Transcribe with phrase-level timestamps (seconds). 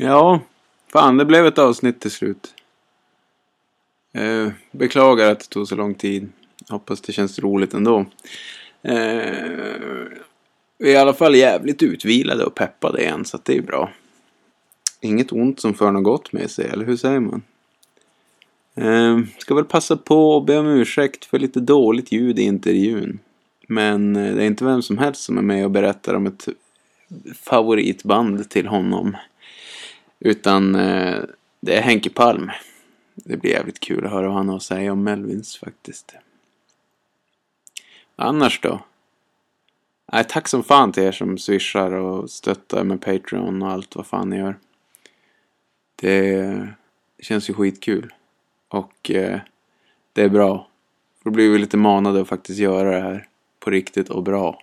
[0.00, 0.40] Ja,
[0.92, 2.54] fan det blev ett avsnitt till slut.
[4.12, 6.32] Eh, beklagar att det tog så lång tid.
[6.68, 8.06] Hoppas det känns roligt ändå.
[8.82, 8.96] Eh,
[10.78, 13.92] vi är i alla fall jävligt utvilade och peppade igen så att det är bra.
[15.00, 17.42] Inget ont som för något gott med sig, eller hur säger man?
[18.74, 23.18] Eh, ska väl passa på att be om ursäkt för lite dåligt ljud i intervjun.
[23.68, 26.48] Men eh, det är inte vem som helst som är med och berättar om ett
[27.42, 29.16] favoritband till honom.
[30.20, 31.20] Utan eh,
[31.60, 32.50] det är Henke Palm.
[33.14, 36.14] Det blir jävligt kul att höra vad han har att säga om Melvins faktiskt.
[38.16, 38.80] Annars då?
[40.12, 44.06] Nej, tack som fan till er som swishar och stöttar med Patreon och allt vad
[44.06, 44.58] fan ni gör.
[45.96, 46.68] Det
[47.18, 48.12] känns ju skitkul.
[48.68, 49.40] Och eh,
[50.12, 50.68] det är bra.
[51.24, 53.28] Då blir vi lite manade att faktiskt göra det här
[53.60, 54.62] på riktigt och bra.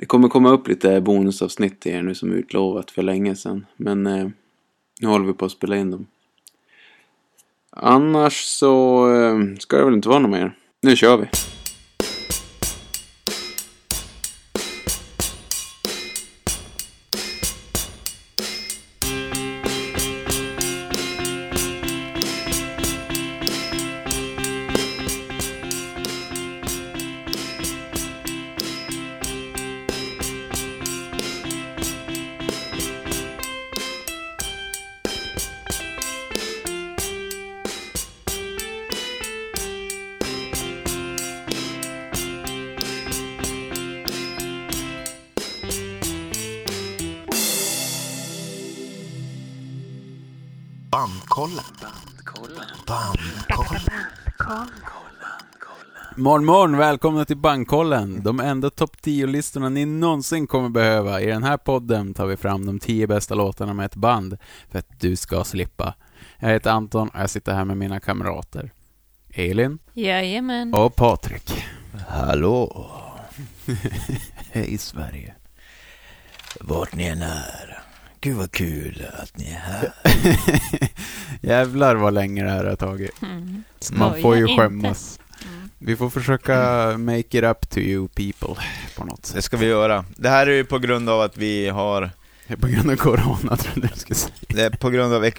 [0.00, 3.66] Det kommer komma upp lite bonusavsnitt till er nu som utlovat för länge sedan.
[3.76, 4.28] Men eh,
[5.00, 6.06] nu håller vi på att spela in dem.
[7.70, 10.56] Annars så eh, ska det väl inte vara något mer.
[10.82, 11.26] Nu kör vi.
[56.20, 58.22] Morgon, morgon, välkomna till Bankkollen.
[58.22, 61.20] De enda topp 10-listorna ni någonsin kommer behöva.
[61.20, 64.38] I den här podden tar vi fram de 10 bästa låtarna med ett band
[64.70, 65.94] för att du ska slippa.
[66.38, 68.70] Jag heter Anton och jag sitter här med mina kamrater.
[69.30, 70.74] Elin Jajamän.
[70.74, 71.64] och Patrik.
[72.08, 72.90] Hallå.
[74.52, 75.34] Hej Sverige.
[76.60, 77.78] Vart ni än är.
[78.20, 79.92] Gud vad kul att ni är här.
[81.40, 83.22] Jävlar vad länge det här har tagit.
[83.22, 83.64] Mm.
[83.92, 85.20] Man får ju skämmas.
[85.80, 85.86] Mm.
[85.92, 86.54] Vi får försöka
[86.98, 88.62] make it up to you people
[88.96, 89.36] på något sätt.
[89.36, 90.04] Det ska vi göra.
[90.16, 92.10] Det här är ju på grund av att vi har,
[92.46, 94.34] Det är på grund av corona trodde jag skulle säga.
[94.48, 95.30] det är på grund av,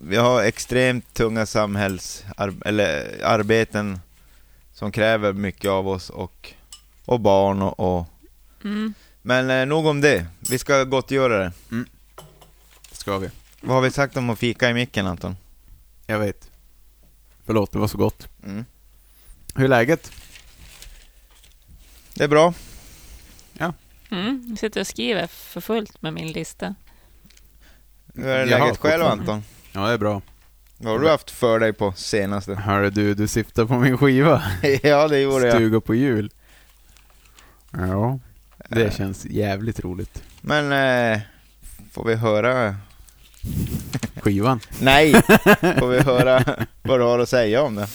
[0.00, 2.24] vi har extremt tunga samhälls,
[2.64, 4.00] eller arbeten
[4.72, 6.52] som kräver mycket av oss och,
[7.04, 8.06] och barn och, och
[8.64, 8.94] Mm.
[9.22, 10.26] men eh, nog om det.
[10.50, 11.52] Vi ska gott göra det.
[12.92, 13.30] Ska vi.
[13.60, 15.36] Vad har vi sagt om att fika i micken Anton?
[16.06, 16.50] Jag vet.
[17.46, 18.28] Förlåt, det var så gott.
[18.44, 18.64] Mm.
[19.54, 20.12] Hur är läget?
[22.14, 22.54] Det är bra.
[24.10, 24.46] Mm.
[24.48, 26.74] Jag sitter och skriver för fullt med min lista.
[28.14, 29.02] Hur är Jaha, läget själv.
[29.02, 29.44] Anton?
[29.72, 30.22] Ja, det är bra.
[30.76, 32.54] Vad har du haft för dig på senaste?
[32.54, 34.42] Hörru du, du syftar på min skiva.
[34.82, 35.54] ja, det gjorde jag.
[35.54, 36.30] Stuga på jul.
[37.70, 38.18] Ja,
[38.68, 38.92] det Eh.
[38.92, 40.22] känns jävligt roligt.
[40.40, 40.72] Men,
[41.12, 41.20] eh,
[41.92, 42.76] får vi höra?
[44.16, 44.60] Skivan?
[44.80, 45.12] Nej!
[45.78, 47.88] Får vi höra vad du har att säga om det?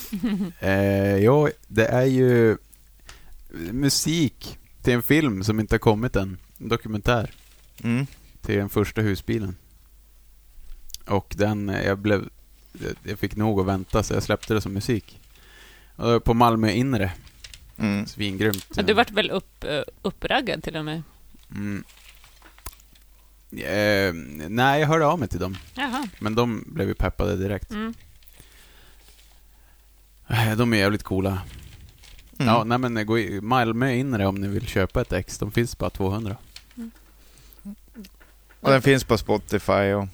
[0.59, 2.57] Eh, ja, det är ju
[3.71, 6.37] musik till en film som inte har kommit än.
[6.59, 7.31] En dokumentär
[7.83, 8.05] Mm.
[8.41, 9.55] till den första husbilen.
[11.07, 12.29] Och den, jag blev,
[13.03, 15.19] jag fick nog att vänta så jag släppte det som musik.
[16.23, 17.11] På Malmö inre.
[17.77, 18.05] Mm.
[18.05, 18.65] Svingrymt.
[18.75, 21.03] Ja, du vart väl upp, eh, uppraggad till och med?
[21.51, 21.83] Mm.
[23.51, 24.13] Eh,
[24.49, 25.57] nej, jag hörde av mig till dem.
[25.73, 26.07] Jaha.
[26.19, 27.71] Men de blev ju peppade direkt.
[27.71, 27.93] Mm.
[30.27, 31.41] Eh, De är jävligt coola.
[32.39, 32.53] Mm.
[32.53, 35.37] Ja, nej men gå i, Malmö inre om ni vill köpa ett ex.
[35.37, 36.35] De finns bara 200.
[38.61, 40.07] Och den finns på Spotify och...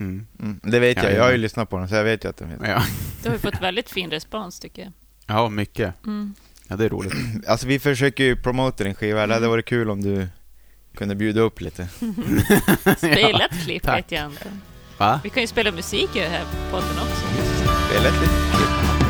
[0.00, 0.26] Mm.
[0.40, 0.60] Mm.
[0.62, 1.40] Det vet Ja, jag, jag har ju ja.
[1.40, 2.60] lyssnat på den så jag vet ju att den finns.
[2.64, 2.82] Ja.
[3.22, 4.92] Du har ju fått väldigt fin respons tycker jag.
[5.26, 5.94] ja, mycket.
[6.06, 6.34] Mm.
[6.68, 7.12] Ja, det är roligt.
[7.46, 10.28] Alltså vi försöker ju promota din skiva, det hade varit kul om du
[10.94, 11.88] kunde bjuda upp lite.
[12.96, 13.98] Spela ett klipp tack.
[13.98, 14.46] vet jag inte.
[14.98, 15.20] Va?
[15.24, 17.26] Vi kan ju spela musik i den här podden också.
[17.88, 19.01] Spela ett litet.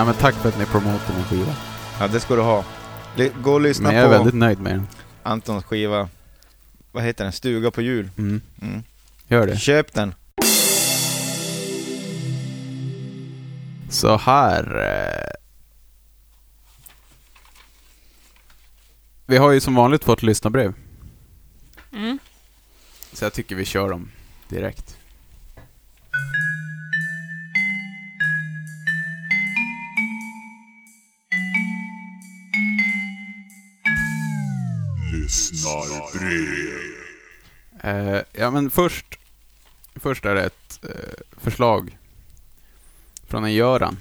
[0.00, 1.54] Nej men tack för att ni promotar min skiva.
[2.00, 2.64] Ja, det ska du ha.
[3.42, 4.86] Gå och lyssna Men jag är på väldigt nöjd med den.
[5.22, 6.08] Antons skiva.
[6.92, 7.32] Vad heter den?
[7.32, 8.10] Stuga på jul.
[8.18, 8.40] Mm.
[8.62, 8.82] Mm.
[9.28, 9.56] Gör det.
[9.56, 10.14] Köp den.
[13.90, 14.78] Så här.
[14.78, 15.32] Eh...
[19.26, 20.74] Vi har ju som vanligt fått lyssnarbrev.
[21.92, 22.18] Mm.
[23.12, 24.10] Så jag tycker vi kör dem
[24.48, 24.99] direkt.
[37.82, 39.18] Eh, ja, men först,
[39.94, 40.90] först är det ett eh,
[41.36, 41.98] förslag
[43.28, 43.96] från en Göran.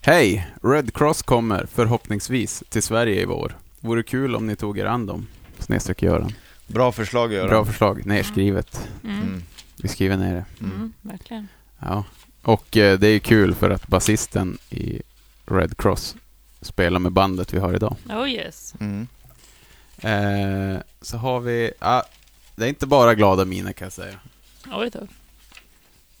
[0.00, 0.50] Hej!
[0.62, 3.58] Red Cross kommer förhoppningsvis till Sverige i vår.
[3.80, 5.26] Vore kul om ni tog er an dem.
[5.58, 6.32] Snedstreck Göran.
[6.66, 7.48] Bra förslag Göran.
[7.48, 8.06] Bra förslag.
[8.06, 8.88] Nerskrivet.
[9.04, 9.22] Mm.
[9.22, 9.42] Mm.
[9.82, 10.64] Vi skriver ner det.
[10.64, 10.92] Mm.
[11.00, 11.48] Verkligen.
[11.78, 12.04] Ja.
[12.42, 15.02] Och eh, det är kul för att basisten i
[15.46, 16.16] Red Cross
[16.60, 17.96] spelar med bandet vi har idag.
[18.08, 18.74] Oh yes.
[20.00, 21.72] Eh, så har vi...
[21.78, 22.02] Ah,
[22.56, 24.18] det är inte bara glada miner kan jag säga.
[24.72, 25.06] Oj då.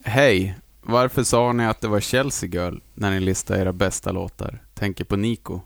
[0.04, 0.54] Hej!
[0.82, 4.62] Varför sa ni att det var Chelsea Girl när ni listade era bästa låtar?
[4.74, 5.60] Tänker på Nico.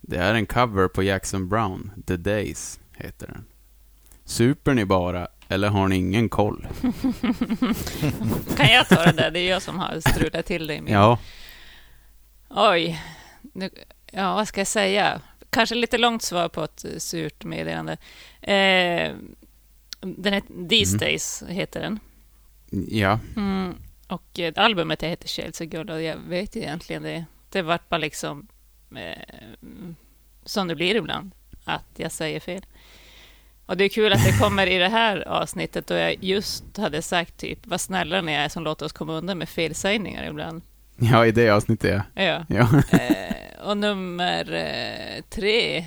[0.00, 3.44] Det är en cover på Jackson Brown, The Days, heter den.
[4.24, 6.66] Super ni bara, eller har ni ingen koll?
[8.56, 9.30] Kan jag ta det där?
[9.30, 10.94] Det är jag som har strulat till det i min...
[10.94, 11.18] Ja,
[12.54, 13.02] Oj.
[13.54, 13.70] Nu,
[14.12, 15.20] ja, vad ska jag säga?
[15.52, 17.92] Kanske lite långt svar på ett eh, surt meddelande.
[18.40, 19.12] Eh,
[20.00, 20.98] den heter, These Mm.
[20.98, 22.00] Days heter den.
[22.88, 23.74] ja, Mm.
[24.08, 27.24] Och eh, albumet heter Chelsea Girl och jag vet ju egentligen det.
[27.50, 28.46] Det vart bara liksom
[28.96, 29.48] eh,
[30.44, 31.30] som det blir ibland,
[31.64, 32.66] att jag säger fel.
[33.66, 37.02] Och det är kul att det kommer i det här avsnittet då jag just hade
[37.02, 40.62] sagt typ vad snälla ni är som låter oss komma undan med felsägningar ibland.
[41.12, 42.22] ja, i det avsnittet ja.
[42.24, 42.44] Ja.
[42.48, 42.98] ja.
[42.98, 45.78] Eh, och nummer eh, tre,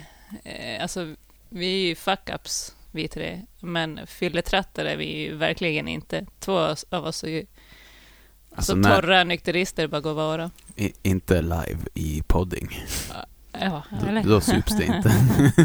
[0.44, 1.16] eh, alltså
[1.50, 6.26] vi är ju fuck-ups vi tre, men fylletrattar är vi ju verkligen inte.
[6.40, 7.46] Två av oss är ju
[8.56, 10.52] Alltså, så när- torra nykterister bara går vara.
[10.76, 12.80] I, inte live i podding.
[13.52, 14.24] Ja, Då, eller?
[14.24, 15.12] då sups det inte.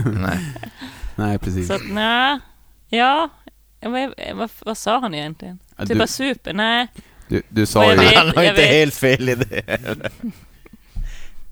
[0.10, 0.38] Nej.
[1.16, 1.68] Nej, precis.
[1.68, 2.38] Så nej,
[2.88, 3.28] ja,
[3.80, 5.58] vad, vad, vad sa han egentligen?
[5.76, 6.52] Ja, Typ du, bara super?
[6.52, 6.86] Nej,
[7.30, 7.98] du, du sa ju...
[7.98, 8.70] vet- Han har inte vet.
[8.70, 9.78] helt fel i det.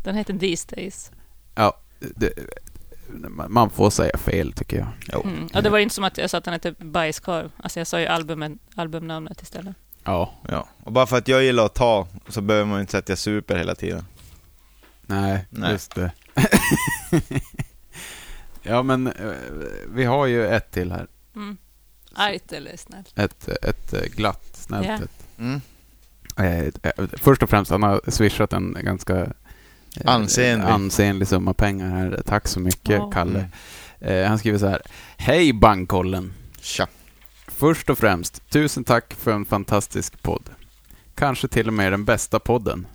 [0.04, 1.10] den heter These Days.
[1.54, 2.32] Ja, det,
[3.48, 4.88] man får säga fel tycker jag.
[5.12, 5.22] Jo.
[5.24, 5.46] Mm.
[5.54, 7.50] Och det var ju inte som att jag sa att den hette Bajskorv.
[7.56, 9.76] Alltså jag sa ju albumen, albumnamnet istället.
[10.04, 10.68] Ja, Ja.
[10.84, 13.08] Och bara för att jag gillar att ta, så behöver man ju inte säga att
[13.08, 14.04] jag super hela tiden.
[15.06, 15.72] nej, Nej.
[15.72, 16.10] just det.
[18.62, 19.32] ja, men eh,
[19.88, 21.06] vi har ju ett till här.
[21.36, 21.56] Mm.
[22.14, 23.18] Argt eller snällt?
[23.18, 24.94] Ett, ett eh, glatt, snällt Ja.
[24.94, 25.17] ett.
[25.38, 25.60] Mm.
[26.36, 29.30] Eh, eh, Först och främst, han har swishat en ganska eh,
[30.04, 30.66] Ansenlig.
[30.66, 32.22] ansenlig summa pengar här.
[32.26, 33.10] Tack så mycket, Ja.
[33.10, 33.48] Kalle.
[34.00, 34.82] Eh, han skriver så här.
[35.16, 36.32] Hej Bankkollen!
[36.60, 36.86] Tja.
[37.46, 40.50] Först och främst, tusen tack för en fantastisk podd.
[41.14, 42.86] Kanske till och med den bästa podden.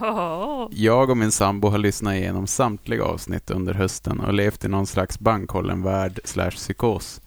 [0.00, 0.68] Oh.
[0.70, 4.86] Jag och min sambo har lyssnat igenom samtliga avsnitt under hösten och levt i någon
[4.86, 7.20] slags Bankkollen-värld slash psykos.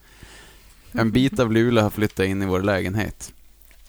[0.91, 3.33] En bit av Luleå har flyttat in i vår lägenhet.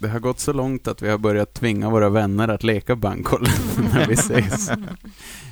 [0.02, 3.52] Det har gått så långt att vi har börjat tvinga våra vänner att leka Bankkollen
[3.94, 4.70] när vi ses.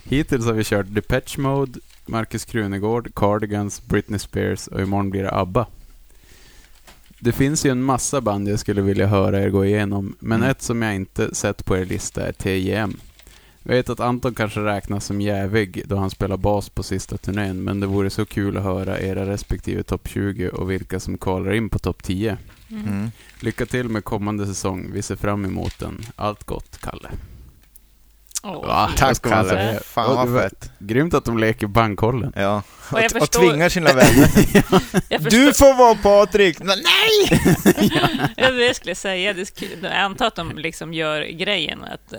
[0.05, 5.31] Hittills har vi kört Depeche Mode, Marcus Krunegård, Cardigans, Britney Spears och imorgon blir det
[5.35, 5.67] ABBA.
[7.19, 10.51] Det finns ju en massa band jag skulle vilja höra er gå igenom, men Mm.
[10.51, 12.97] ett som jag inte sett på er lista är TJM.
[13.63, 17.65] Jag vet att Anton kanske räknas som jävig då han spelar bas på sista turnén,
[17.65, 21.53] men det vore så kul att höra era respektive topp 20 och vilka som kvalar
[21.53, 22.37] in på topp 10.
[22.71, 22.87] Mm.
[22.89, 23.11] Mm.
[23.41, 26.07] Lycka till med kommande säsong, vi ser fram emot den.
[26.17, 27.09] Allt gott, Kalle.
[28.43, 28.91] Åh, Va?
[28.97, 29.81] Tack Kalle.
[29.85, 30.71] Fan Och vad det fett.
[30.79, 32.33] Grymt att de leker bankkollen.
[32.37, 32.63] Ja.
[32.91, 34.29] Och Och, och förstår- tvingar sina vänner.
[35.09, 36.59] Jag förstår, Du får vara Patrik!
[36.59, 37.41] Men Nej!
[38.37, 39.33] Ja, det skulle jag säga.
[39.33, 39.79] Det är kul.
[39.83, 42.19] Jag antar att de liksom gör grejen att, eh,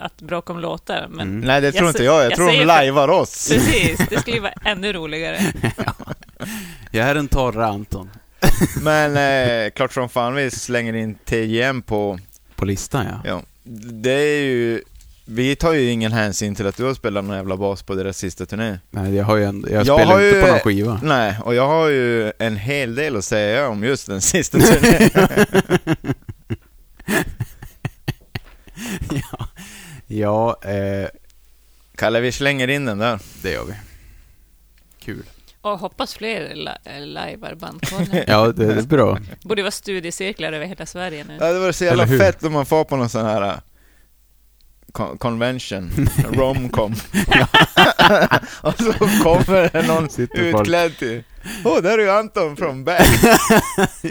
[0.00, 1.06] att bråka om låtar.
[1.10, 1.40] Men Mm.
[1.40, 3.48] Nej det tror Jag inte jag, jag jag tror de lajvar oss.
[3.52, 5.40] precis, det skulle ju vara ännu roligare.
[6.90, 8.10] Jag är den torra Anton.
[8.82, 12.18] Men eh, klart som fan vi slänger in TJM på,
[12.56, 13.20] På listan ja.
[13.24, 13.42] ja,
[14.02, 14.82] det är ju,
[15.24, 18.18] vi tar ju ingen hänsyn till att du har spelat någon jävla bas på deras
[18.18, 18.78] sista turné.
[18.90, 21.00] Nej, jag har ju en, jag, Jag spelar inte ju- på någon skiva.
[21.02, 25.10] Nej, och jag har ju en hel del att säga om just den sista turnén.
[29.10, 29.48] ja,
[30.06, 31.08] ja eh,
[31.96, 33.18] Kalle, vi slänger in den där.
[33.42, 33.74] det gör vi.
[35.04, 35.22] Kul.
[35.62, 36.54] Och hoppas fler
[37.06, 38.24] lajvar bandkollen.
[38.26, 39.18] Ja, det är bra.
[39.42, 41.36] Borde vara studiecirklar över hela Sverige nu.
[41.40, 43.60] Ja, det var så jävla fett om man får på någon sån här...
[44.92, 45.90] con- convention,
[46.32, 46.92] romcom.
[48.60, 51.22] och så kommer det någon Sitter utklädd till...
[51.64, 53.00] Åh, oh, där är ju Anton från Bag.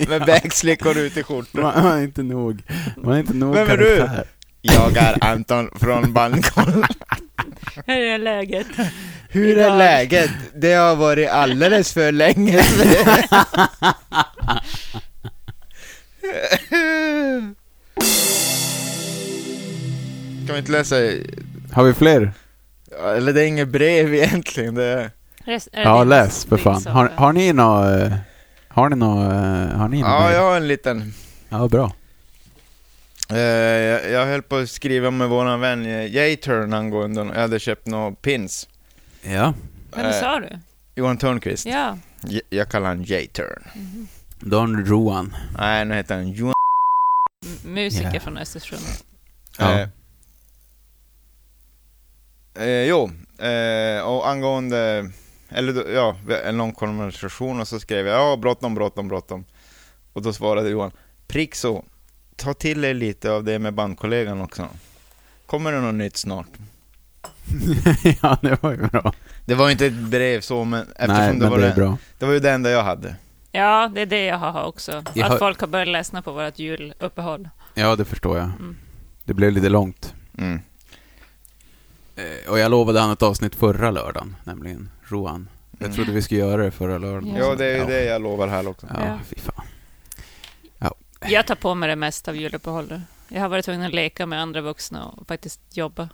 [0.10, 1.62] Med bagslickor ut i skjortan.
[1.62, 2.62] Man, man är inte nog,
[2.98, 4.10] man är inte nog Vem är du?
[4.62, 6.84] Jag är Anton från Bandkollen.
[7.86, 8.68] Hur är läget?
[9.30, 10.32] Hur är läget?
[10.56, 12.62] Det har varit alldeles för länge
[20.48, 20.96] Kan vi inte läsa,
[21.74, 22.32] Har vi fler?
[23.18, 25.12] eller det är inget brev egentligen, det är...
[25.72, 26.86] Ja, läs för fan.
[26.88, 27.90] Har, har ni nå...
[27.92, 28.12] eh,
[28.68, 29.22] Har ni nå...
[29.24, 31.14] eh, Har ni nå Ja, jag har en liten...
[31.50, 31.92] ja, bra.
[33.32, 37.60] Eh, jag, jag höll på att skriva med våran vän eh, J-Turn angående, jag hade
[37.60, 38.68] köpt några pins.
[39.22, 39.54] Ja.
[39.96, 40.50] Vem Eh, sa du?
[40.96, 41.66] Johan Törnqvist.
[41.66, 41.98] Ja.
[42.24, 43.64] J- jag kallar han J-Turn.
[44.40, 45.36] Don Juan.
[45.58, 46.54] Nej, nu heter han Johan.
[47.46, 48.20] M- Musiker Ja.
[48.20, 48.82] från Östersund.
[49.58, 49.80] Ja.
[49.80, 49.88] Eh,
[52.64, 53.12] eh, jo,
[53.46, 55.12] eh, och angående,
[55.50, 59.46] eller ja, en lång konversation och så skrev jag ja, bråttom, bråttom, bråttom.
[60.14, 60.92] Och då svarade Johan,
[61.28, 61.86] prick så,
[62.40, 64.68] ta till er lite av det med bandkollegan också.
[65.46, 66.48] Kommer det något nytt snart?
[68.22, 69.14] ja, det var ju bra.
[69.46, 72.26] Det var inte ett brev så, men eftersom Nej, det, men var det det, det
[72.26, 73.16] var ju det enda jag hade.
[73.52, 74.92] Ja, det är det jag har också.
[75.14, 77.50] Jag att har- folk har börjat ledsna på vårt juluppehåll.
[77.74, 78.46] Ja, det förstår jag.
[78.46, 78.78] Mm.
[79.26, 80.14] Det blev lite långt.
[80.38, 80.60] Mm.
[82.16, 85.48] Eh, Och jag lovade han ett avsnitt förra lördagen, nämligen Rohan.
[85.72, 85.96] Jag Mm.
[85.96, 87.36] trodde vi skulle göra det förra lördagen.
[87.36, 87.86] Ja, det är ju ja.
[87.86, 88.88] det jag lovar här också.
[88.90, 89.20] Ja, Ja.
[89.30, 89.66] fy fan.
[91.28, 93.02] Jag tar på mig det mesta av juluppehållet.
[93.28, 96.10] Jag har varit tvungen att leka med andra vuxna och faktiskt jobba.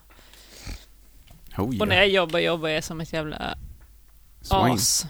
[1.57, 1.97] Oh, Och när yeah.
[1.97, 3.57] jag jobbar, jobbar jag som ett jävla
[4.41, 4.73] Swine.
[4.73, 5.05] as.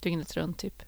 [0.00, 0.82] Dygnet runt, typ.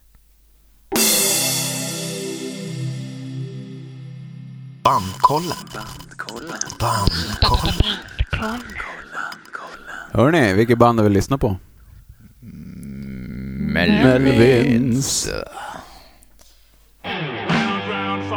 [4.83, 5.57] Bandkollen.
[6.79, 8.61] Bandkollen.
[10.11, 11.57] Hörni, vilket band har vi lyssnat på?
[13.73, 15.27] Melvins.
[15.27, 15.45] round,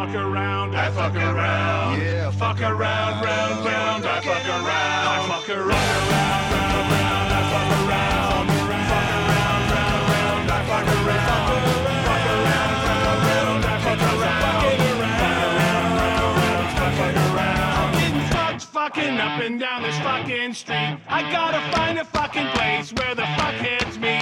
[0.06, 2.00] fuck around, I fuck around.
[2.00, 4.66] Yeah, fuck around, round, round, I fuck around.
[4.66, 8.50] I fuck around, round, round, round, I fuck around.
[8.50, 11.62] Fuck around, round, round, I fuck around.
[12.02, 14.42] Fuck around, round, round, I fuck around.
[14.42, 17.92] Fuck around, round, round, I fuck around.
[17.94, 20.98] Getting fucked, fucking up and down this fucking street.
[21.08, 24.21] I gotta find a fucking place where the fuckheads meet.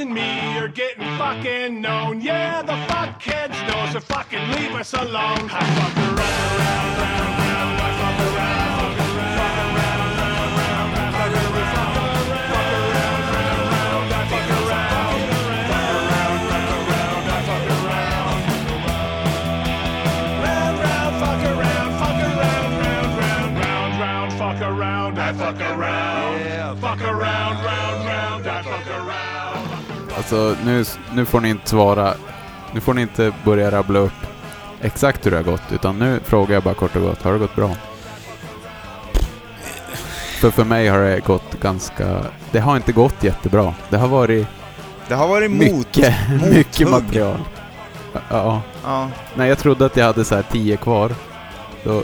[0.00, 2.20] and me are getting fucking known.
[2.20, 5.48] Yeah, the fuckheads know, so fucking leave us alone.
[5.50, 7.45] I fuck around, round, round,
[30.26, 32.14] Alltså, nu, nu får ni inte svara.
[32.74, 34.12] Nu får ni inte börja rabbla upp
[34.80, 37.38] exakt hur det har gått, utan nu frågar jag bara kort och gott, har det
[37.38, 37.70] gått bra?
[40.40, 42.24] För för mig har det gått ganska...
[42.52, 43.74] Det har inte gått jättebra.
[43.90, 44.46] Det har varit
[45.08, 45.60] Det har varit mot.
[45.60, 46.14] mycket,
[46.50, 47.04] mycket mothugg.
[47.04, 47.38] material.
[48.30, 48.62] Ja.
[48.84, 49.08] Ja.
[49.34, 51.12] Nej, jag trodde att jag hade så här tio kvar.
[51.84, 52.02] Då,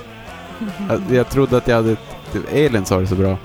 [0.88, 1.96] jag, jag trodde att jag hade...
[2.52, 3.36] Elin sa det så bra.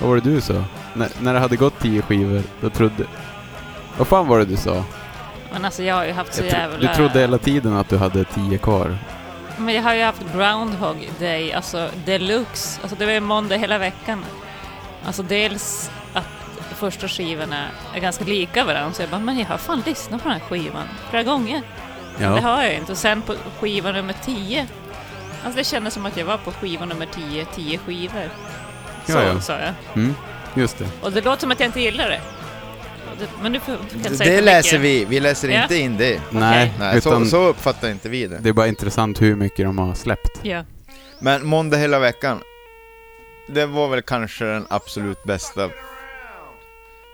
[0.00, 0.64] Vad var det du sa?
[0.94, 3.04] När, när det hade gått tio skivor, då trodde...
[3.98, 4.84] Vad fan var det du sa?
[5.52, 6.78] Men alltså jag har ju haft så Jag tro, jävla...
[6.78, 8.98] du trodde hela tiden att du hade tio kvar.
[9.58, 12.80] Men jag har ju haft Groundhog Day, alltså deluxe.
[12.82, 14.24] Alltså det var ju måndag hela veckan.
[15.06, 16.24] Alltså dels att
[16.74, 20.28] första skivorna är ganska lika varandra, så jag bara, men jag har fan lyssnat på
[20.28, 21.62] den här skivan flera gånger.
[22.18, 22.40] Det Ja.
[22.40, 22.92] har jag inte.
[22.92, 24.66] Och sen på skiva nummer 10,
[25.44, 28.28] alltså det kändes som att jag var på skiva nummer 10, 10 skivor.
[29.06, 29.40] Så Ja, ja.
[29.40, 29.72] sa jag.
[29.94, 30.14] Mm,
[30.54, 30.84] just det.
[31.02, 32.20] Och det låter som att jag inte gillar det.
[33.22, 35.62] Det men du får kan Det, säga för läser vi, vi läser Ja.
[35.62, 36.20] inte in det.
[36.30, 38.38] Nej, Nej, utan så, så uppfattar inte vi det.
[38.38, 40.40] det är bara intressant hur mycket de har släppt.
[40.42, 40.64] Ja.
[41.18, 42.40] Men måndag hela veckan,
[43.48, 45.70] det var väl kanske den absolut bästa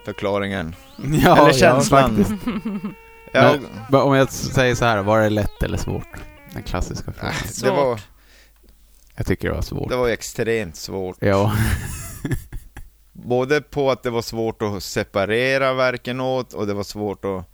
[0.05, 0.75] förklaringen.
[1.25, 2.38] Ja, Eller känslan.
[3.33, 3.55] Ja,
[3.91, 6.09] Men Om jag säger så här, var det lätt eller svårt?
[6.53, 7.31] Den klassiska frågan.
[7.33, 8.00] äh, det, var,
[9.17, 9.91] Jag tycker det var svårt.
[9.91, 11.17] det var extremt svårt.
[11.21, 11.53] Ja.
[13.23, 17.45] Både på att det var svårt att separera verken åt och det var svårt att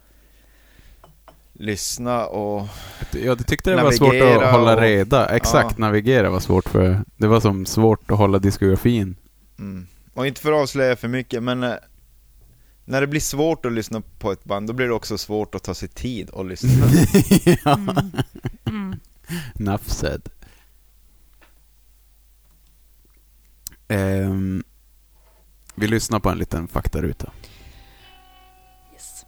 [1.52, 2.68] lyssna och...
[3.12, 5.26] Jag tyckte det var svårt Navigera att hålla och- reda.
[5.28, 5.86] Exakt, Ja.
[5.86, 7.00] navigera var svårt för...
[7.16, 9.16] Det var som svårt att hålla diskografin.
[9.58, 9.86] Mm.
[10.14, 11.74] Och inte för att avslöja för mycket, men eh,
[12.84, 15.62] när det blir svårt att lyssna på ett band, då blir det också svårt att
[15.62, 16.70] ta sig tid att lyssna.
[17.64, 18.14] ja, Mm.
[18.66, 18.96] Mm.
[19.58, 20.28] enough said.
[23.88, 24.64] Ehm,
[25.74, 27.30] vi lyssnar på en liten faktaruta.
[28.92, 29.26] Yes.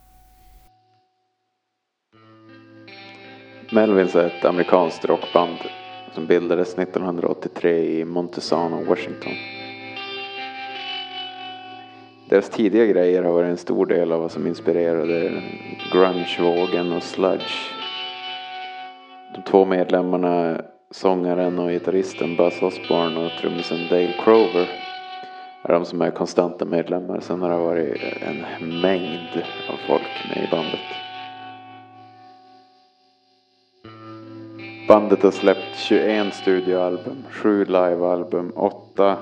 [3.72, 5.58] Melvins är ett amerikanskt rockband
[6.14, 9.32] som bildades 1983 i Montesano, Washington.
[12.28, 15.42] Deras tidiga grejer har varit en stor del av vad som inspirerade
[15.92, 17.70] grunge-vågen och sludge.
[19.34, 20.60] De två medlemmarna,
[20.90, 24.85] sångaren och gitarristen Buzz Osborne och trummisen Dale Crover,
[25.68, 27.20] är de som är konstanta medlemmar.
[27.20, 30.80] Sen har det varit en mängd av folk med i bandet.
[34.88, 39.16] Bandet har släppt 21 studioalbum, 7 livealbum, 8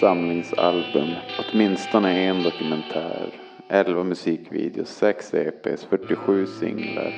[0.00, 1.08] samlingsalbum,
[1.38, 3.28] åtminstone en dokumentär,
[3.68, 7.14] 11 musikvideos, 6 EPs, 47 singlar.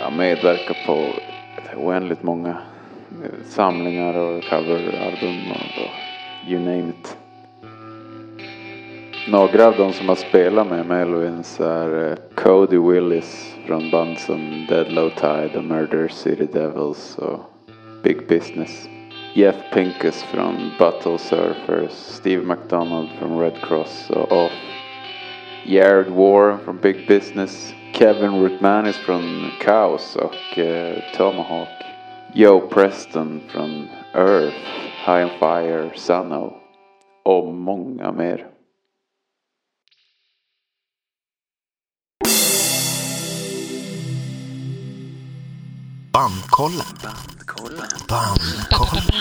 [0.00, 1.04] Jag medverkar på
[1.76, 2.50] oändligt många
[3.24, 7.16] eh, samlingar och coveralbum och, och you name it.
[9.30, 14.66] Några av de som har spelat med Melvins är eh, Cody Willis från band som
[14.68, 17.40] Dead Low Tide och Murder City Devils och
[18.02, 18.88] Big Business.
[19.34, 24.52] Jeff Pincus från Buttle Surfers, Steve McDonald från Red Cross och Off.
[25.66, 31.84] Jared Warren från Big Business, Kevin Rutmanis från Chaos och eh, Tomahawk.
[32.34, 34.56] Joe Preston från Earth,
[35.06, 36.52] High and Fire, Sunno
[37.24, 38.57] och många mer.
[46.12, 46.86] Bandkollen.
[48.08, 49.18] Bandkollen.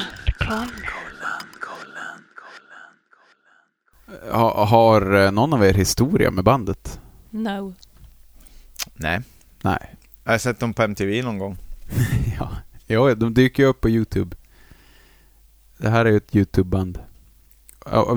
[4.32, 7.00] Ha, har eh, någon av er historia med bandet?
[7.30, 7.74] No.
[8.94, 9.22] Nej.
[9.62, 9.96] Nej.
[10.24, 11.58] Jag har sett dem på MTV någon gång.
[12.40, 12.50] ja.
[12.86, 14.36] ja, de dyker ju upp på YouTube.
[15.78, 17.00] Det här är ju ett YouTube-band.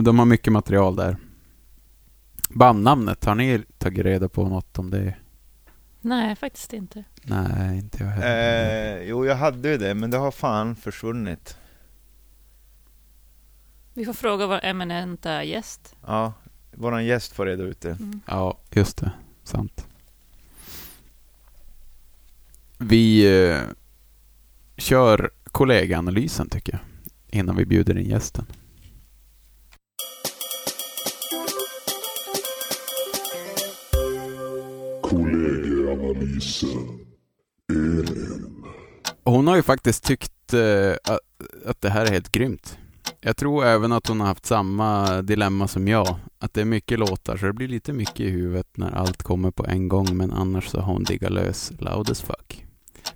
[0.05, 1.17] De har mycket material där.
[2.49, 5.15] Bandnamnet, har ni tagit reda på något om det?
[6.01, 7.05] Nej, faktiskt inte.
[7.23, 8.97] Nej, inte jag heller.
[8.99, 11.57] Eh, jo, jag hade ju det, men det har fan försvunnit.
[13.95, 15.97] Vi får fråga vår eminenta gäst.
[16.07, 16.33] Ja,
[16.73, 17.91] våran gäst får reda ut det.
[17.91, 18.21] Mm.
[18.27, 19.13] Ja, just det.
[19.45, 19.87] Sant.
[22.79, 23.61] Vi eh,
[24.77, 26.81] kör kollegaanalysen tycker jag.
[27.41, 28.47] Innan vi bjuder in gästen
[35.93, 37.07] analysen.
[37.73, 38.65] Elin.
[39.25, 41.21] Hon har ju faktiskt tyckt eh, att,
[41.67, 42.79] att det här är helt grymt.
[43.21, 46.17] Jag tror även att hon har haft samma dilemma som jag.
[46.39, 49.51] Att det är mycket låtar så det blir lite mycket i huvudet när allt kommer
[49.51, 52.67] på en gång men annars så har hon diggat lös loud as fuck.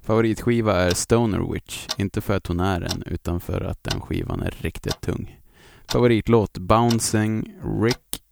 [0.02, 4.40] Favoritskiva är Stoner Witch, inte för att hon är en utan för att den skivan
[4.42, 5.40] är riktigt tung.
[5.88, 8.22] Favoritlåt Bouncing Rick.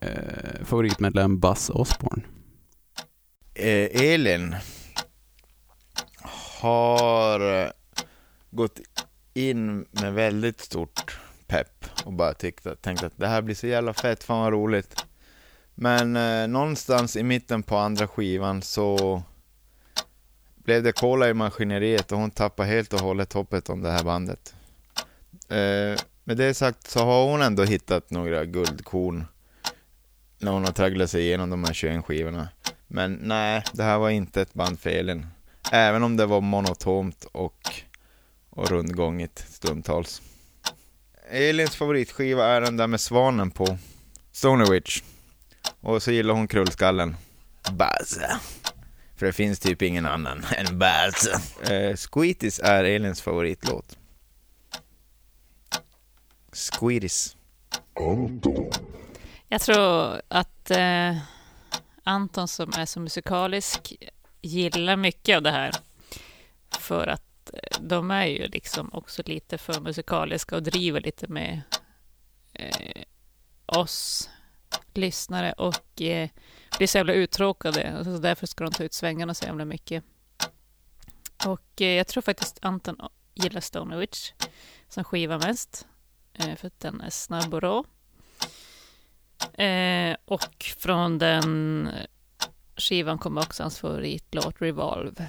[0.00, 2.22] Eh, favoritmedlem Buzz Osborne.
[3.54, 4.56] Eh, Elin
[6.60, 7.70] har eh,
[8.50, 8.80] gått
[9.34, 13.94] in med väldigt stort pepp och bara tyckt tänkt att det här blir så jävla
[13.94, 15.04] fett, fan vad roligt.
[15.74, 19.22] Men eh, någonstans i mitten på andra skivan så
[20.56, 24.04] blev det kola i maskineriet och hon tappade helt och hållet hoppet om det här
[24.04, 24.54] bandet.
[25.48, 29.26] Eh, med det sagt så har hon ändå hittat några guldkorn
[30.38, 32.48] när hon har tragglat sig igenom de här 21 skivorna.
[32.86, 35.26] Men nej, det här var inte ett band för Elin.
[35.72, 37.70] Även om det var monotont och,
[38.50, 40.22] och rundgångigt stundtals.
[41.30, 43.78] Elins favoritskiva är den där med svanen på.
[44.32, 45.02] Stoner Witch.
[45.80, 47.16] Och så gillar hon krullskallen.
[47.72, 48.18] Buzz.
[49.16, 51.28] För det finns typ ingen annan än Buzz.
[51.70, 53.98] Eh, Squeeties är Elins favoritlåt.
[56.52, 57.36] Squeeties.
[58.00, 58.70] Anton.
[59.48, 61.16] Jag tror att eh,
[62.04, 63.96] Anton som är så musikalisk
[64.40, 65.72] gillar mycket av det här.
[66.70, 71.60] För att eh, de är ju liksom också lite för musikaliska och driver lite med
[72.52, 73.02] eh,
[73.66, 74.30] oss
[74.94, 76.28] lyssnare och eh,
[76.78, 78.04] blir så jävla uttråkade.
[78.04, 80.04] Så därför ska de ta ut svängarna så jävla mycket.
[81.46, 82.96] Och eh, jag tror faktiskt Anton
[83.34, 84.32] gillar Stonewitch
[84.88, 85.86] som skiva mest.
[86.32, 87.84] Eh, för att den är snabb och rå.
[89.58, 91.88] Eh, och från den
[92.76, 95.28] skivan kommer också hans favoritlåt Revolve.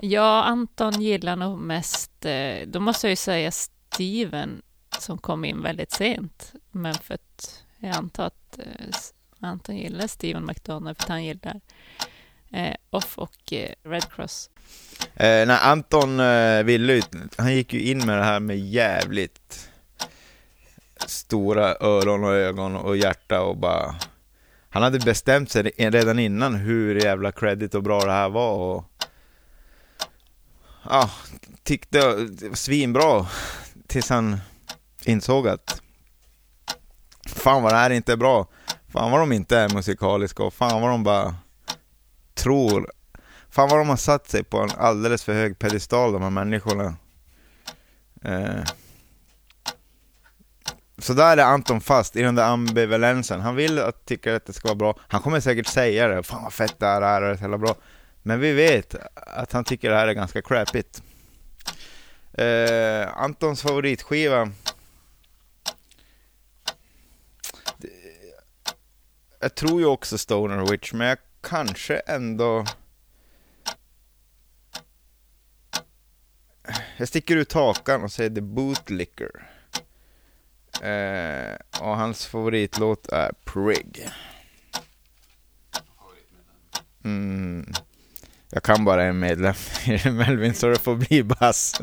[0.00, 4.62] Ja, Anton gillar nog mest, eh, då måste jag ju säga Steven
[4.98, 6.52] som kom in väldigt sent.
[6.70, 8.96] Men för att jag antar att eh,
[9.40, 11.60] Anton gillar Steven McDonald för att han gillar
[12.52, 14.50] eh, Off och eh, Red Cross.
[15.14, 17.02] Eh, nej, Anton eh, ville ju,
[17.38, 19.70] han gick ju in med det här med jävligt
[21.06, 23.94] stora öron och ögon och hjärta och bara
[24.70, 28.84] han hade bestämt sig redan innan hur jävla credit och bra det här var och
[30.90, 31.10] ja,
[31.62, 33.26] tyckte det var svinbra
[33.86, 34.36] tills han
[35.04, 35.82] insåg att
[37.26, 38.48] fan vad det här inte är bra.
[38.88, 41.34] Fan vad de inte är musikaliska och fan vad de bara
[42.34, 42.90] tror
[43.50, 46.96] Fan vad de har satt sig på en alldeles för hög pedestal de här människorna.
[48.22, 48.64] Eh.
[50.98, 53.40] Så där är Anton fast i den där ambivalensen.
[53.40, 54.98] Han vill att tycka att det ska vara bra.
[55.08, 56.22] Han kommer säkert säga det.
[56.22, 57.74] Fan vad fett det här är, och det är så jävla bra.
[58.22, 61.02] Men vi vet att han tycker det här är ganska crappigt.
[62.32, 64.50] Eh, Antons favoritskiva.
[67.78, 67.88] Det-
[69.40, 72.64] Jag tror ju också Stoner Witch, men jag kanske ändå...
[76.96, 79.30] Jag sticker ut hakan och säger The Bootlicker.
[80.82, 84.08] Eh, och hans favoritlåt är Prig.
[87.04, 87.72] Mm.
[88.50, 89.54] Jag kan bara en medlem
[89.86, 91.80] i Melvin så det får bli bass.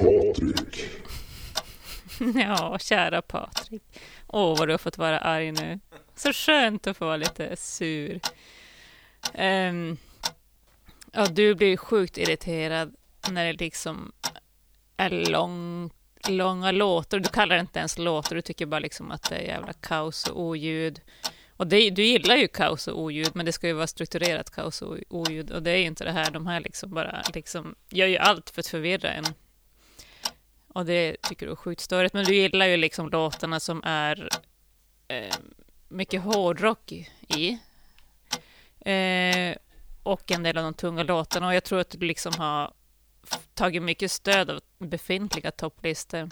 [0.00, 0.88] Patrik.
[2.34, 3.82] Ja, kära Patrik.
[4.26, 5.80] Åh, vad du har fått vara arg nu.
[6.14, 8.20] Så skönt att få vara lite sur.
[9.34, 9.96] Ehm,
[11.12, 12.94] ja, du blir sjukt irriterad
[13.30, 14.12] när det liksom
[14.96, 15.90] är lång,
[16.28, 17.18] långa låtar.
[17.18, 20.26] Du kallar det inte ens låtar, du tycker bara liksom att det är jävla kaos
[20.26, 21.00] och oljud.
[21.56, 24.82] Och det, du gillar ju kaos och oljud, men det ska ju vara strukturerat kaos
[24.82, 25.50] och oljud.
[25.50, 26.30] Och det är ju inte det här.
[26.30, 29.24] De här liksom bara liksom gör ju allt för att förvirra en.
[30.68, 32.14] Och det tycker du är sjukt störigt.
[32.14, 34.28] Men du gillar ju liksom låtarna som är
[35.08, 35.34] eh,
[35.88, 36.92] mycket hårdrock
[37.28, 37.58] i.
[38.80, 39.56] Eh,
[40.02, 41.46] och en del av de tunga låtarna.
[41.46, 42.72] Och jag tror att du liksom har
[43.54, 46.28] tagit mycket stöd av befintliga topplistor.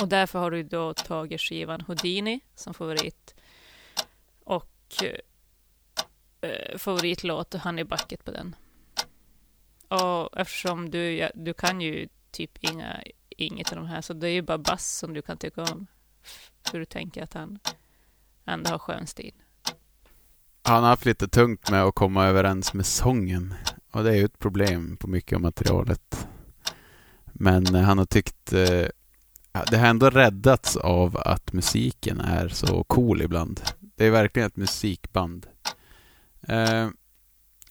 [0.00, 3.34] Och därför har du då tagit skivan Houdini som favorit.
[4.44, 8.56] Och eh, eh, favoritlåt Honey Bucket på den.
[9.88, 14.28] Och eftersom du, ja, du kan ju typ inga, inget av de här, så det
[14.28, 15.86] är ju bara Bass som du kan tycka om.
[16.72, 17.58] Hur du tänker att han
[18.44, 19.34] ändå har skön stil.
[20.62, 23.54] Han har haft lite tungt med att komma överens med sången.
[23.94, 26.28] Och det är ju ett problem på mycket av materialet.
[27.24, 28.52] Men eh, han har tyckt...
[28.52, 28.86] Eh,
[29.70, 33.60] det har ändå räddats av att musiken är så cool ibland.
[33.80, 35.46] Det är verkligen ett musikband.
[36.42, 36.88] Eh,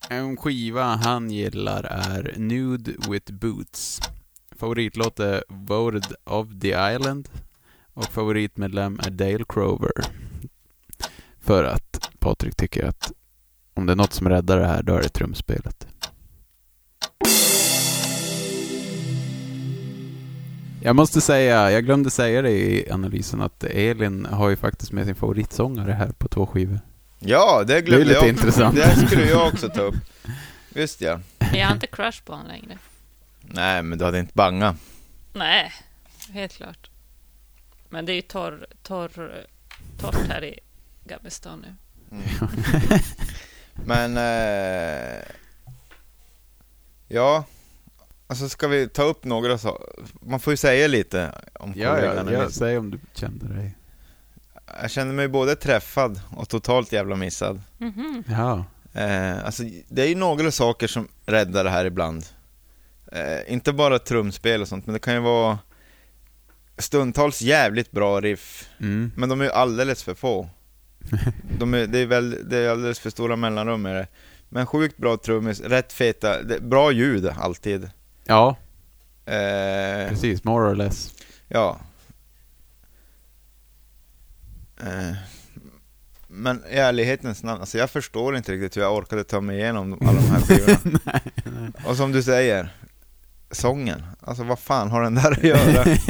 [0.09, 3.99] en skiva han gillar är Nude with Boots.
[4.51, 7.29] Favoritlåt är Voted of the Island.
[7.93, 9.91] Och favoritmedlem är Dale Crover.
[11.39, 13.12] För att Patrik tycker att
[13.73, 15.88] om det är något som räddar det här, då är det trumspelet.
[20.86, 25.06] Jag måste säga, jag glömde säga det i analysen, att Elin har ju faktiskt med
[25.06, 26.80] sin favoritsångare här på två skivor.
[27.19, 28.30] Ja, det Det är glömde lite jag.
[28.30, 28.76] intressant.
[28.76, 29.96] Det skulle jag också ta upp.
[30.76, 31.19] Just ja.
[31.39, 32.78] Men jag har inte crush på honom längre.
[33.41, 34.76] Nej, men du hade inte banga.
[35.34, 35.72] Nej,
[36.30, 36.89] helt klart.
[37.89, 39.46] Men det är ju torr, torr,
[40.00, 40.60] torrt här i
[41.06, 41.76] Gabbestan nu.
[43.86, 44.17] Men...
[44.17, 45.24] Eh,
[47.08, 47.46] ja.
[48.34, 49.86] Alltså ska vi ta upp några saker?
[50.22, 52.28] Man får ju säga lite om Ja, kollegan.
[52.28, 53.76] ja, ja, säg om du kände dig.
[54.82, 57.62] Jag kände mig både träffad och totalt jävla missad.
[57.78, 58.24] Mhm.
[58.28, 58.65] Ja.
[59.02, 62.26] Eh, alltså, det är ju några saker som räddar det här ibland.
[63.12, 65.60] Eh, inte bara trumspel och sånt, men det kan ju vara
[66.78, 69.12] stundtals jävligt bra riff, Mm.
[69.15, 70.50] men de är ju alldeles för få.
[71.60, 74.08] De är, det, är väl, det är alldeles för stora mellanrum med det.
[74.50, 77.89] Men sjukt bra trummis, rätt feta, det, bra ljud alltid.
[78.25, 78.55] Ja,
[79.25, 80.43] Eh, precis.
[80.43, 81.13] More or less.
[81.47, 81.79] Ja.
[84.81, 85.15] Eh,
[86.27, 89.93] men i ärlighetens namn, alltså jag förstår inte riktigt hur jag orkade ta mig igenom
[90.01, 91.19] alla de här skivorna.
[91.86, 92.69] Och som du säger,
[93.51, 94.03] sången.
[94.21, 95.86] Alltså vad fan har den där att göra?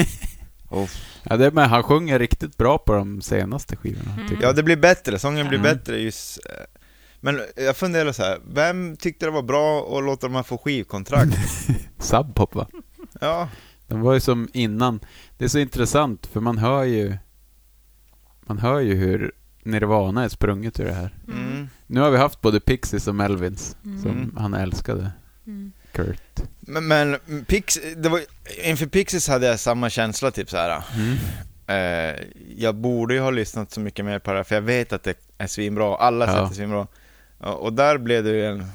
[0.69, 0.89] Oh.
[1.23, 4.13] Ja, det är med, han sjunger riktigt bra på de senaste skivorna.
[4.13, 4.27] Mm.
[4.29, 5.77] tycker Ja, det blir bättre, sången blir Mm.
[5.77, 6.37] bättre just...
[6.45, 6.51] eh,
[7.25, 10.57] Men jag funderar så här, vem tyckte det var bra att låta de här få
[10.57, 11.37] skivkontrakt?
[11.99, 12.67] Sub Pop va?
[13.21, 13.49] Ja,
[13.87, 14.99] De var ju som innan.
[15.37, 17.17] Det är så intressant för man hör ju
[18.45, 19.31] man hör ju hur
[19.63, 21.15] Nirvana är sprunget ur det här.
[21.27, 21.69] mm.
[21.87, 24.35] Nu har vi haft både Pixies och Melvins som Mm.
[24.37, 25.11] han älskade.
[25.47, 25.71] Mm.
[26.59, 28.21] Men, men Pix, det var,
[28.63, 30.83] inför Pixies hade jag samma känsla, typ så här.
[30.95, 31.17] Mm.
[31.67, 32.21] Eh,
[32.57, 35.03] jag borde ju ha lyssnat så mycket mer på det här, för jag vet att
[35.03, 35.95] det är svinbra.
[35.97, 36.49] Alla sätt Ja.
[36.49, 36.87] är svinbra.
[37.43, 38.65] Och där blev det ju en...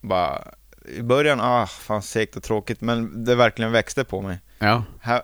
[0.00, 0.44] Bara...
[0.84, 4.38] I början, ah, fan segt och tråkigt, men det verkligen växte på mig.
[4.58, 4.84] Ja.
[5.00, 5.22] Här,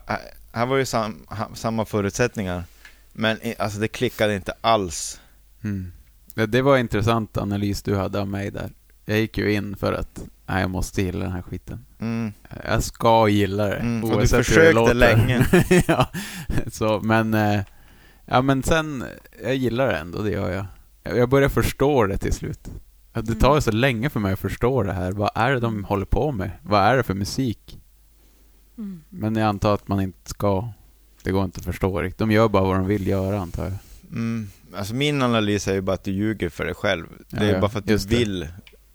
[0.53, 2.64] här, var ju sam, samma förutsättningar,
[3.12, 5.20] men alltså det klickade inte alls.
[5.64, 5.92] Mm.
[6.35, 8.70] Det, det var intressant analys du hade av mig där.
[9.05, 11.85] Jag gick ju in för att nej, jag måste gilla den här skiten.
[12.01, 12.33] Mm.
[12.64, 13.77] Jag ska gilla det.
[13.77, 14.94] Mm, och du hur det försökte låter.
[14.94, 15.46] länge.
[15.88, 16.11] ja,
[16.72, 17.61] så, men, eh,
[18.27, 19.05] ja, men sen,
[19.42, 20.66] jag gillar det ändå, det gör jag.
[21.02, 22.70] Jag- börjar förstå det till slut.
[23.12, 23.56] Det tar Mm.
[23.56, 25.12] ju så länge för mig att förstå det här.
[25.12, 26.50] Vad är det de håller på med?
[26.62, 27.78] Vad är det för musik?
[28.78, 29.02] Mm.
[29.08, 30.68] Men jag antar att man inte ska.
[31.22, 32.18] Det går inte att förstå riktigt.
[32.18, 33.72] De gör bara vad de vill göra, antar jag.
[34.10, 34.48] Mm.
[34.74, 37.06] Alltså min analys är ju bara att du ljuger för dig själv.
[37.28, 38.16] Det är Ja, ja, bara för att du just det.
[38.16, 38.48] vill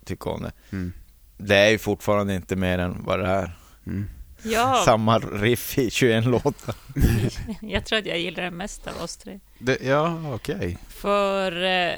[0.05, 0.51] tycka om det.
[0.71, 0.91] Mm.
[1.37, 3.57] Det är ju fortfarande inte mer än vad det är.
[3.87, 4.05] Mm.
[4.51, 6.75] Ja, Samma riff i 21 låtar.
[7.61, 9.39] jag tror att jag gillar det mest av oss tre.
[9.59, 10.77] Det, ja, okej.
[10.89, 11.93] För eh,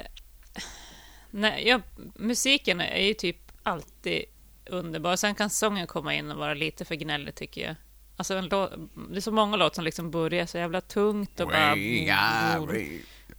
[1.30, 1.80] nej, ja,
[2.14, 4.24] musiken är ju typ alltid
[4.66, 5.16] underbar.
[5.16, 7.74] Sen kan sången komma in och vara lite för gnällig tycker jag.
[8.16, 8.72] Alltså en låt,
[9.10, 11.72] det är så många låtar som liksom börjar så jävla tungt och bara...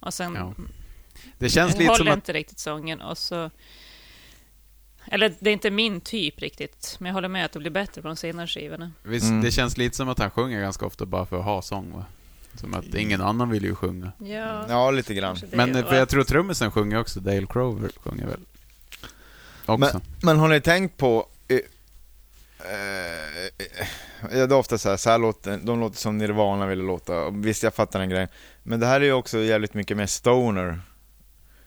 [0.00, 0.54] Och sen Ja.
[1.38, 2.14] Det känns lite håller som att...
[2.14, 3.50] inte riktigt sången och så...
[5.14, 8.02] Eller det är inte min typ riktigt, men jag håller med att det blir bättre
[8.02, 8.92] på de senare skivorna.
[9.02, 9.40] Visst, Mm.
[9.42, 12.04] Det känns lite som att han sjunger ganska ofta bara för att ha sång, va?
[12.54, 14.12] Som att ingen annan vill ju sjunga.
[14.18, 15.36] Ja, Ja, lite grann.
[15.52, 18.40] Men för jag att- tror trummisen sjunger också, Dale Crover sjunger väl?
[19.66, 20.00] Också.
[20.22, 21.26] Men har ni tänkt på...
[21.48, 21.62] eh, eh,
[24.30, 27.30] det är ofta så här, så här låter, de låter som Nirvana ville låta.
[27.30, 28.28] Visst, jag fattar den grejen.
[28.62, 30.80] Men det här är ju också jävligt mycket mer stoner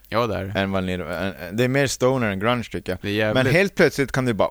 [0.08, 0.52] Ja, där.
[0.56, 1.32] än vad Nirvana...
[1.52, 2.98] Det är mer stoner än grunge tycker jag.
[3.02, 3.34] Det är.
[3.34, 4.50] Men helt plötsligt kan du bara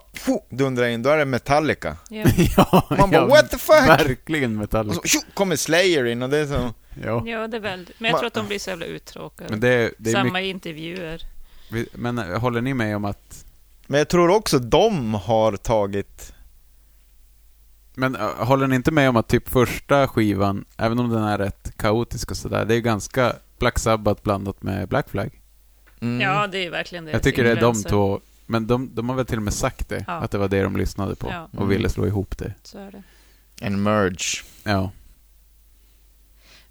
[0.49, 1.97] dundra in, då är det Metallica.
[2.09, 2.25] Ja.
[2.57, 3.87] ja, Man bara ja, what the fuck?
[3.87, 4.95] Verkligen Och Metallica.
[4.95, 6.73] så tju, kommer Slayer in och det är så...
[7.03, 7.23] Ja.
[7.27, 7.99] ja, det är väldigt...
[7.99, 9.49] Men jag tror att de blir så jävla uttråkade.
[9.49, 10.55] Men det, det är Samma mycket...
[10.55, 11.21] intervjuer.
[11.93, 13.45] Men eh, håller ni med om att...
[13.87, 16.33] Men jag tror också de har tagit...
[17.95, 21.37] Men eh, håller ni inte med om att typ första skivan, även om den är
[21.37, 25.41] rätt kaotisk och sådär, det är ganska Black Sabbath blandat med Black Flag.
[26.05, 26.21] Mm.
[26.21, 27.11] Ja, det är ju verkligen det.
[27.11, 29.89] Jag tycker det är de två, men de, de har väl till och med sagt
[29.89, 30.13] det, Ja.
[30.13, 31.43] att det var det de lyssnade på Ja.
[31.51, 31.69] och Mm.
[31.69, 32.53] ville slå ihop det.
[32.63, 33.03] Så är det.
[33.61, 34.43] En merge.
[34.63, 34.91] Ja.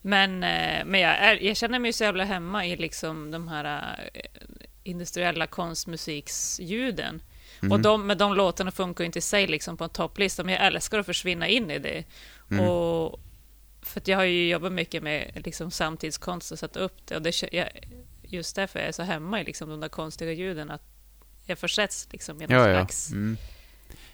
[0.02, 3.96] Men, eh, men jag, är, jag känner mig så jävla hemma i liksom de här
[4.14, 4.20] eh,
[4.82, 7.22] industriella konstmusiksljuden.
[7.62, 7.72] Mm.
[7.72, 10.54] Och de, men de låtarna funkar ju inte i sig liksom på en topplista, men
[10.54, 12.04] jag älskar att försvinna in i det.
[12.50, 12.68] Mm.
[12.68, 13.20] Och,
[13.82, 17.16] för att jag har ju jobbat mycket med liksom samtidskonst och satt upp det.
[17.16, 17.68] Och det, jag,
[18.28, 20.82] just därför är jag så hemma i liksom de där konstiga ljuden, att
[21.46, 22.76] jag försätts liksom i någon Ja, ja.
[22.78, 23.36] slags Mm.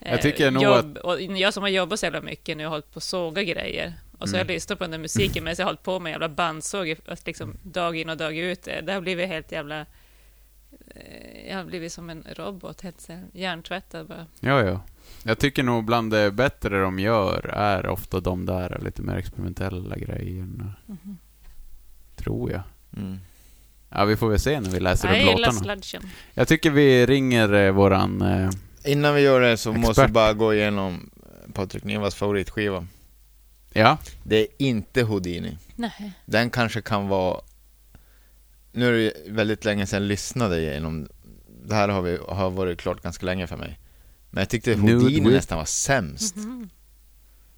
[0.01, 0.97] eh, Jag tycker nog jobb.
[0.97, 3.95] Och jag som har jobbat så jävla mycket nu har hållit på att såga grejer.
[4.19, 4.55] Och så har jag Mm.
[4.55, 7.97] lyssnat på den där musiken medan jag har hållit på med jävla bandsåg liksom, dag
[7.97, 8.63] in och dag ut.
[8.63, 9.81] Det har blivit helt jävla...
[10.95, 14.27] eh, Jag har blivit som en robot, helt hjärntvättad bara.
[14.41, 14.81] Ja, ja.
[15.23, 19.97] Jag tycker nog bland det bättre de gör är ofta de där lite mer experimentella
[19.97, 20.75] grejerna.
[20.87, 21.19] Mhm.
[22.17, 22.63] Tror jag.
[22.97, 23.19] Mm.
[23.91, 25.83] Ja, vi får väl se när vi läser Jag upp gillar låtarna.
[25.83, 26.11] sludgen.
[26.35, 28.23] Jag tycker vi ringer eh, våran...
[28.23, 28.51] Eh,
[28.85, 29.87] Innan vi gör det så Expert.
[29.87, 31.11] måste vi bara gå igenom
[31.55, 32.87] Patrik Nivas favoritskiva.
[33.73, 35.59] ja, Det är inte Houdini.
[35.77, 36.13] Nej.
[36.27, 37.41] Den kanske kan vara...
[38.73, 41.09] Nu är det ju väldigt länge sedan jag lyssnade igenom...
[41.65, 43.79] Det här har, vi, har varit klart ganska länge för mig.
[44.31, 46.37] Men jag tyckte Nude Houdini with- nästan var sämst.
[46.37, 46.71] Mhm.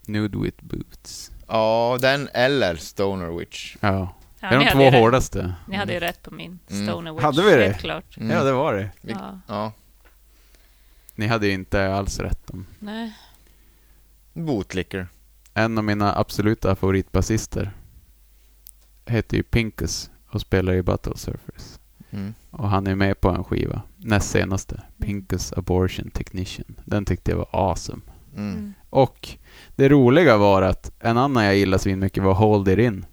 [0.06, 1.30] Nude with Boots.
[1.48, 3.76] Ja, den eller Stoner Witch.
[3.80, 4.14] Ja.
[4.42, 4.94] Ja, det är ni de hade två rätt.
[5.02, 5.54] hårdaste.
[5.68, 6.86] Ni hade ju rätt på min Mm.
[6.86, 7.22] Stoner Witch.
[7.22, 7.64] Hade vi det?
[7.64, 8.16] Helt klart.
[8.16, 8.30] Mm.
[8.36, 8.90] Ja, det var det.
[9.00, 9.38] Vi- Ja.
[9.48, 9.72] Ja.
[11.14, 12.66] Ni hade ju inte alls rätt om.
[12.78, 13.12] Nej.
[14.32, 15.08] Bootlicker.
[15.54, 17.70] En av mina absoluta favoritbasister
[19.06, 21.78] heter ju Pinkus och spelar i Battle Surfers.
[22.10, 22.34] Mm.
[22.50, 26.74] Och han är med på en skiva, näst senaste, Pinkus Abortion Technician.
[26.84, 28.00] Den tyckte jag var awesome.
[28.36, 28.52] Mm.
[28.52, 28.74] Mm.
[28.90, 29.28] Och
[29.76, 33.06] det roliga var att en annan jag gillade så mycket var Hold It In.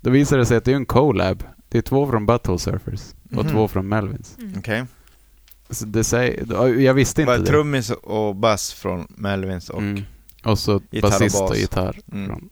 [0.00, 1.44] Då visade det sig att det är en collab.
[1.68, 3.02] Det är två från Butthole Surfers
[3.36, 3.52] och Mhm.
[3.52, 4.36] två från Melvins.
[4.38, 4.54] Mm.
[4.58, 4.84] Okej.
[5.70, 7.46] Så det säger, jag visste inte Var det.
[7.46, 9.82] trummis och bass från Melvins och...
[9.82, 10.02] Mm.
[10.44, 11.58] Och så Gitarr och basist och bas.
[11.58, 12.00] gitarr.
[12.12, 12.26] Mm.
[12.26, 12.48] Från.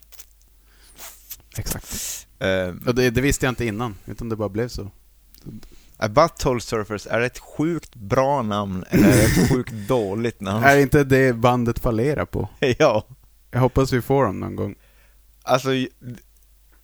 [1.56, 2.26] Exakt.
[2.38, 4.90] Eh, Och det, det visste jag inte innan, utan det bara blev så.
[5.96, 10.40] A Butthole Surfers, är det ett sjukt bra namn eller är det ett sjukt dåligt
[10.40, 10.64] namn?
[10.64, 12.48] Är inte det bandet fallerar på?
[12.78, 13.06] ja.
[13.50, 14.74] Jag hoppas vi får dem någon gång.
[15.42, 15.68] Alltså,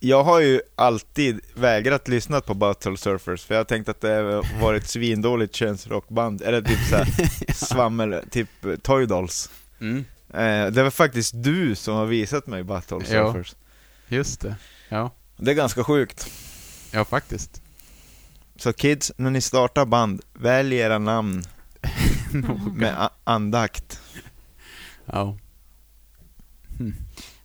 [0.03, 4.07] jag har ju alltid vägrat lyssna på Butthole Surfers för jag har tänkt att det
[4.09, 7.07] har varit svindåligt könsrockband, eller typ såhär
[7.53, 8.49] svammel, typ
[8.83, 9.49] Toy Dolls.
[9.81, 10.05] Mm.
[10.33, 13.33] Eh, det var faktiskt du som har visat mig Butthole Ja.
[13.33, 13.55] Surfers.
[14.07, 14.55] Just det.
[14.89, 16.31] Ja, Det är ganska sjukt.
[16.91, 17.61] ja faktiskt.
[18.55, 21.43] Så kids, när ni startar band, välj era namn
[22.75, 23.99] med andakt.
[25.05, 25.37] Ja.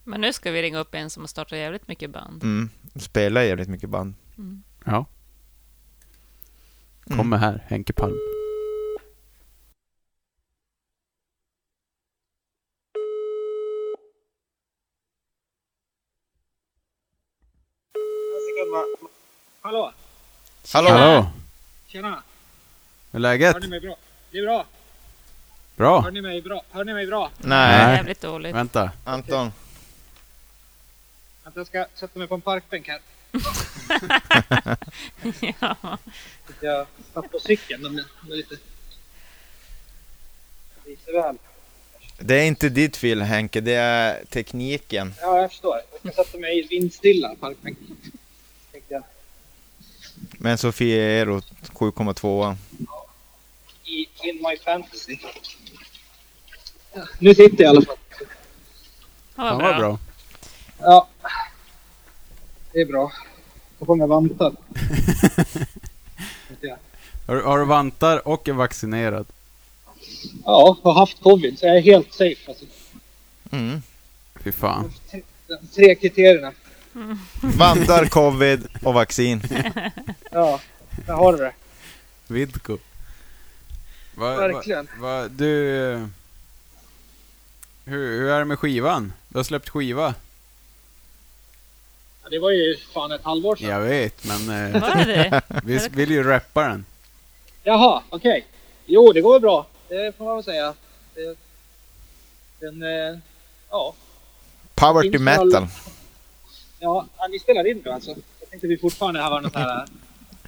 [0.07, 2.43] Men nu ska vi ringa upp en som har startat jävligt mycket band.
[2.43, 2.69] Mm.
[2.95, 4.13] Spela jävligt mycket band.
[4.85, 5.05] Ja.
[7.05, 7.17] Mm.
[7.17, 8.17] Kommer här, Henke Palm.
[19.61, 19.91] Hallå?
[20.73, 20.89] Hallå!
[20.89, 21.29] Hallå!
[21.87, 22.23] Tjena!
[23.11, 23.53] Hur är läget?
[23.53, 23.95] Hör ni mig bra?
[24.31, 24.65] Det är bra.
[25.75, 26.01] Bra?
[26.01, 26.61] Hör ni mig bra?
[26.71, 27.31] Hör ni mig bra?
[27.37, 28.55] Nej, Jävligt dåligt.
[28.55, 28.91] Vänta.
[29.05, 29.51] Anton.
[31.47, 32.99] Att jag ska sätta mig på en parkbänk här.
[35.59, 35.97] ja.
[36.61, 37.83] Jag satt på cykeln.
[37.83, 37.97] De
[38.31, 38.55] är lite...
[40.85, 41.37] Lite väl.
[42.19, 45.13] Det är inte ditt fel Henke, det är tekniken.
[45.21, 45.81] Ja, jag förstår.
[46.03, 47.77] Jag ska sätta mig i vindstilla parkbänk.
[48.71, 49.03] Tänkte jag.
[50.31, 52.55] Med en Sofia Eero 7,2.
[53.83, 55.17] I In My Fantasy.
[56.93, 57.97] Ja, nu sitter jag i alla fall.
[59.35, 59.99] Ja, vad vad bra.
[60.79, 61.07] Ja.
[62.71, 63.11] Det är bra.
[63.79, 64.53] Då kommer jag vantar.
[66.61, 66.77] Jag.
[67.27, 69.25] Har, du- har du vantar och är vaccinerad?
[70.45, 72.35] Ja, har haft covid så jag är helt safe.
[72.47, 72.65] Alltså.
[73.51, 73.81] Mm.
[74.43, 74.93] Fy fan.
[75.47, 76.51] De tre kriterierna.
[77.41, 79.41] Vandar, covid och vaccin.
[80.31, 80.59] Ja,
[81.05, 81.53] där har du det.
[82.27, 82.77] Vidko.
[84.15, 84.87] Va, Verkligen.
[84.99, 85.77] Va, va, du...
[85.93, 86.07] eh,
[87.85, 89.13] Hur, hur är det med skivan?
[89.29, 90.13] Du har släppt skiva?
[92.31, 93.69] Det var ju fan ett halvår sedan.
[93.69, 96.85] Jag vet, men eh, Var det vi vill ju rappa den.
[97.63, 98.45] Jaha, okej.
[98.85, 99.67] Jo, det går väl bra.
[99.89, 100.73] Det får man väl säga.
[102.59, 103.19] Den, eh,
[103.69, 103.93] ja.
[104.75, 105.67] Power to metal.
[106.79, 108.15] Ja, ja, ni spelar in nu alltså.
[108.39, 109.85] Jag tänkte vi fortfarande har någon sån här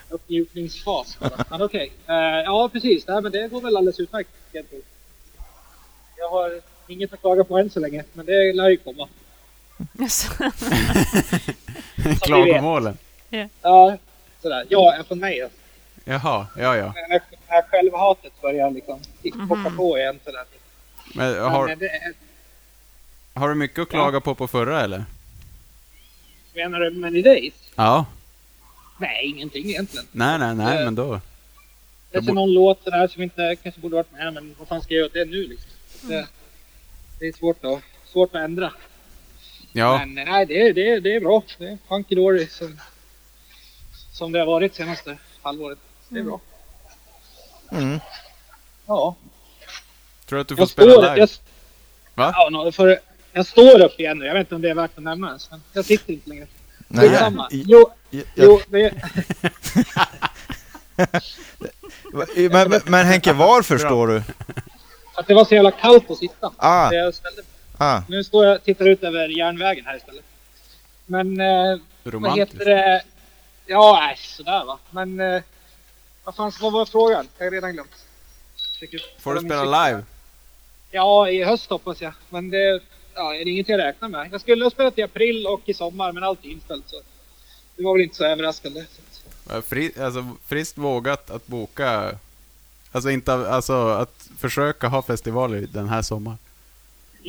[0.09, 1.17] uppmjukningsfas.
[1.49, 1.91] Men okej.
[2.07, 3.07] Eh, ja, precis.
[3.07, 4.29] Nej, men det går väl alldeles utmärkt.
[6.17, 9.07] Jag har inget att klaga på än så länge, men det lär ju komma.
[12.21, 12.97] Klagomålen.
[13.61, 13.97] Ja,
[14.41, 14.65] sådär.
[14.69, 15.41] Ja, från mig.
[15.41, 15.57] Alltså.
[16.05, 16.93] Jaha, ja ja.
[17.09, 18.99] När, när självhatet börjar liksom
[19.47, 20.43] bocka på igen sådär.
[21.15, 22.13] Men Men, har, eh, det, är-
[23.33, 25.05] har du mycket att klaga på på förra eller?
[26.53, 27.53] menar du Many Days?
[27.75, 28.05] Ja.
[28.97, 30.05] Nej, ingenting egentligen.
[30.11, 31.21] Nej, nej, nej, Eh, men då.
[32.11, 34.93] Det är någon låt sådär som inte kanske borde varit med, men vad fan ska
[34.93, 35.69] jag göra åt det nu liksom?
[36.01, 36.27] Det,
[37.19, 38.71] det är svårt att, svårt att ändra.
[39.73, 41.43] Ja, Men nej, det, är- det, är- det är bra.
[41.57, 42.79] Det är hunky dory som,
[44.13, 45.77] som det har varit senaste halvåret.
[46.09, 46.39] Det är bra.
[47.71, 47.99] Mm.
[48.85, 49.15] Ja.
[50.25, 51.15] tror du att du får Jag spela står, live?
[51.19, 51.29] jag,
[52.15, 52.33] Va?
[52.35, 52.99] ja, no, för,
[53.31, 54.25] jag står upp igen nu.
[54.25, 55.51] Jag vet inte om det är värt att nämna ens.
[55.51, 56.47] Men jag sitter inte längre.
[56.87, 58.93] Nej, jag- Jo, jag- jo, det,
[62.51, 64.23] men, men- men Henke, varför står du?
[65.15, 66.51] att det var så jävla kallt att sitta.
[66.57, 67.41] Ah, jag ställde,
[67.79, 68.01] ah.
[68.07, 70.25] nu står jag och tittar ut över järnvägen här istället.
[71.05, 72.53] Men eh, vad Romantiskt.
[72.53, 73.03] heter det?
[73.65, 74.79] Ja, nej, sådär va.
[74.91, 75.41] Men eh,
[76.23, 77.27] vad fan, vad var frågan?
[77.37, 78.05] Jag har redan glömt.
[78.73, 80.03] Försöker Får du spela live?
[80.91, 82.13] Ja, i höst hoppas jag.
[82.29, 82.81] Men det
[83.15, 84.29] ja, är det inget jag räknar med.
[84.31, 86.89] Jag skulle ha spelat i april och i sommar, men allt är inställt.
[86.89, 87.01] Så
[87.75, 88.85] det var väl inte så överraskande.
[89.65, 92.17] Fri, alltså, friskt vågat att boka...
[92.91, 96.37] Alltså inte, alltså att försöka ha festivaler den här sommaren.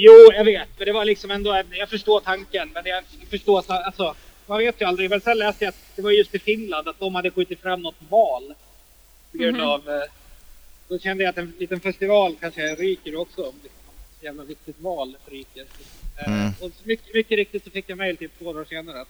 [0.03, 0.69] Jo, jag vet.
[0.79, 2.71] Men det var liksom ändå, jag förstår tanken.
[2.75, 4.15] Men jag förstår att, alltså,
[4.47, 5.11] man vet ju aldrig.
[5.11, 7.83] Men sen läste jag att det var just i Finland, att de hade skjutit fram
[7.83, 8.55] något val.
[9.33, 9.67] På grund Mhm.
[9.69, 10.03] av, eh,
[10.89, 13.43] då kände jag att en liten festival kanske ryker också.
[13.43, 15.65] Om ett jävla viktigt val ryker.
[16.19, 16.53] Eh, Mm.
[16.61, 19.09] Och mycket, mycket riktigt så fick jag mejl typ två dagar senare att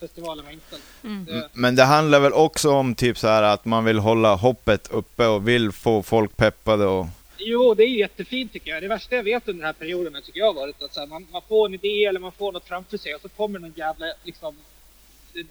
[0.00, 0.82] festivalen var inställd.
[1.04, 1.24] Mm.
[1.24, 4.88] Det, Men det handlar väl också om typ så här att man vill hålla hoppet
[4.90, 7.06] uppe och vill få folk peppade och...
[7.40, 8.82] Jo, det är jättefint tycker jag.
[8.82, 11.06] Det värsta jag vet under den här perioden tycker jag har varit att så här,
[11.06, 13.72] man, man får en idé eller man får något framför sig och så kommer någon
[13.76, 14.54] jävla liksom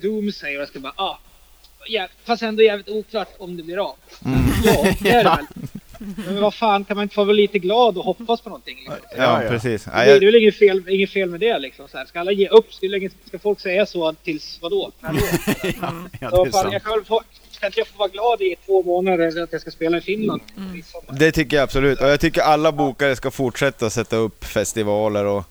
[0.01, 1.19] doomsayer och jag ska bara ah,
[1.87, 3.95] ja, fast ändå jävligt oklart om det blir av.
[4.65, 5.45] Ja, det är det väl.
[6.25, 8.77] Men vad fan, kan man inte få vara lite glad och hoppas på någonting?
[8.77, 8.95] Liksom?
[9.11, 9.49] Ja, Ja, ja.
[9.49, 9.83] precis.
[9.83, 11.87] Det Ja, är det är jag, väl inget fel, inget fel med det liksom.
[11.87, 12.05] Så här.
[12.05, 12.73] Ska alla ge upp?
[13.25, 14.91] Ska, folk säga så tills vadå?
[14.99, 15.19] När då?
[16.21, 17.03] Ja, Så det är fan, jag kan väl
[17.59, 20.01] få, kan inte jag få vara glad i två månader att jag ska spela i
[20.01, 20.41] Finland?
[20.75, 21.19] i sommar?
[21.19, 22.01] det tycker jag absolut.
[22.01, 25.43] Och jag tycker alla bokare ska fortsätta sätta upp festivaler och...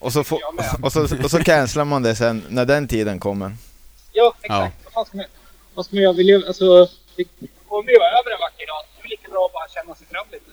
[0.00, 0.66] Och så, med.
[0.82, 3.56] och, så, och så cancelar man det sen när den tiden kommer.
[4.12, 4.76] Ja, exakt.
[4.84, 5.26] Vad fan ska man
[5.74, 6.12] Vad ska man göra?
[6.12, 7.24] Vi lever, alltså, det
[7.68, 8.84] kommer ju vara över en vacker dag.
[8.96, 10.50] Det är lika bra att bara känna sig fram lite.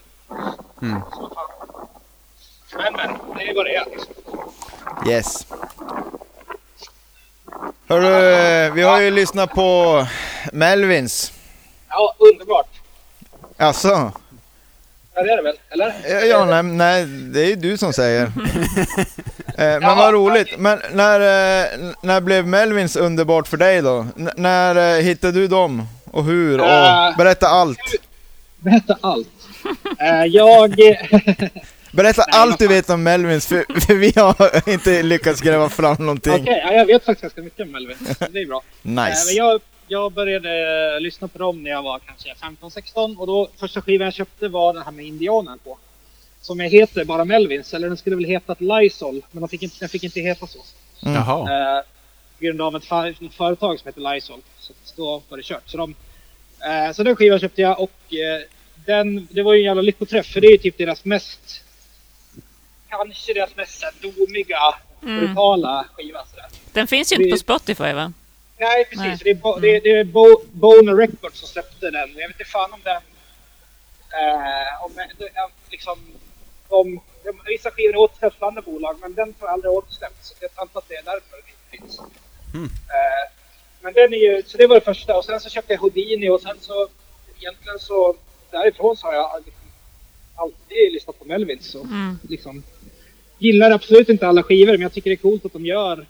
[0.82, 1.00] Mm.
[2.76, 3.86] Men men, det är vad det är.
[5.10, 5.46] Yes.
[7.88, 10.06] Hörru, vi har ju lyssnat på
[10.52, 11.32] Melvins.
[11.88, 12.66] Ja, underbart.
[13.56, 14.12] Alltså,
[15.14, 15.56] Ja, det är det väl?
[15.70, 15.94] Eller?
[16.08, 18.22] ja, ja nej, nej, det är ju du som säger.
[19.58, 20.58] eh, men vad roligt.
[20.58, 24.06] Men när, eh, när blev Melvins underbart för dig då?
[24.18, 25.88] N- när eh, hittade du dem?
[26.10, 26.60] Och hur?
[26.60, 27.78] Och berätta allt.
[28.58, 29.28] Berätta allt.
[30.28, 30.74] Jag...
[31.96, 35.96] Berätta Nej, allt du vet om Melvins, för, för vi har inte lyckats gräva fram
[35.98, 36.32] någonting.
[36.32, 37.96] Okej, ja, jag vet faktiskt ganska mycket om Melvin.
[38.30, 38.62] Det är bra.
[38.82, 39.32] Nice.
[39.32, 44.04] jag, jag började lyssna på dem när jag var kanske 15-16 och då första skivan
[44.04, 45.78] jag köpte var den här med Indianen på.
[46.40, 49.76] Som jag heter bara Melvins, eller den skulle väl hetat Lysol, men den fick inte,
[49.80, 50.58] den fick inte heta så.
[51.00, 51.40] Jaha.
[51.40, 51.82] Eh,
[52.38, 54.40] på grund av ett, ett företag som heter Lysol.
[54.58, 55.62] Så då var det kört.
[55.66, 55.94] Så, de,
[56.60, 58.14] eh, så den skivan köpte jag och
[58.86, 61.62] den, det var ju en jävla lyckoträff för det är ju typ deras mest,
[62.88, 66.24] kanske deras mest domiga, brutala skiva.
[66.30, 66.46] Sådär.
[66.72, 68.12] Den finns ju inte på Spotify va?
[68.58, 69.18] Nej precis, Nej.
[69.24, 72.08] det är, bo, det, det är bo, Boner Records som släppte den.
[72.16, 72.96] Jag vet inte fan om den...
[74.12, 75.30] Eh, om, det-
[75.70, 75.98] liksom,
[76.68, 77.00] om,
[77.46, 80.28] vissa skivor är återsläppts på andra bolag men den får aldrig återsläppts.
[80.28, 81.98] Så jag antar att det är därför den inte finns.
[82.90, 83.32] Eh,
[83.80, 86.28] men den är ju, så det var det första och sen så köpte jag Houdini
[86.28, 86.88] och sen så
[87.40, 88.16] egentligen så
[88.50, 89.62] därifrån så har jag liksom,
[90.36, 91.66] alltid lyssnat på Melvins.
[91.66, 92.18] Så, Mm.
[92.28, 92.62] liksom,
[93.38, 96.06] gillar absolut inte alla skivor men jag tycker det är coolt att de gör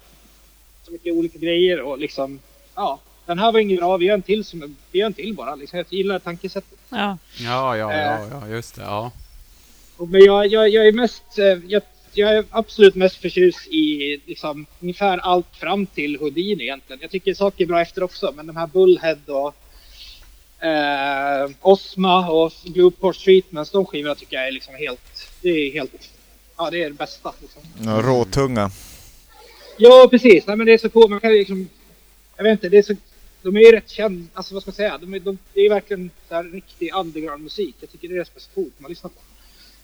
[0.84, 2.38] så mycket olika grejer och liksom
[2.74, 3.00] ja.
[3.26, 5.54] Den här var ingen bra, vi gör en till som, vi gör en till bara
[5.54, 5.76] liksom.
[5.78, 6.78] Jag gillar tankesättet.
[6.90, 7.18] Ja.
[7.40, 7.98] Ja, ja, Eh.
[8.00, 8.82] ja, ja, just det.
[8.82, 9.12] Ja.
[9.96, 14.20] Och, men jag, jag, jag är mest, eh, jag, jag är absolut mest förtjust i
[14.26, 16.98] liksom ungefär allt fram till Houdini egentligen.
[17.02, 19.54] Jag tycker saker är bra efter också, men de här Bullhead och
[20.60, 26.10] eh, Osma och Blueport Treatments, de skivorna tycker jag är liksom helt, det är helt,
[26.56, 27.62] ja det är det bästa liksom.
[27.84, 28.70] Ja, råtunga.
[29.78, 30.46] Ja, precis.
[30.46, 31.10] Nej, men det är så coolt.
[31.10, 31.68] Man kan liksom...
[32.36, 32.94] Jag vet inte, det är så...
[33.42, 34.98] De är ju rätt kända, alltså vad ska man säga?
[34.98, 37.74] De är, de, det är verkligen så här riktig underground-musik.
[37.80, 39.20] Jag tycker det är det som är så coolt man lyssnar på.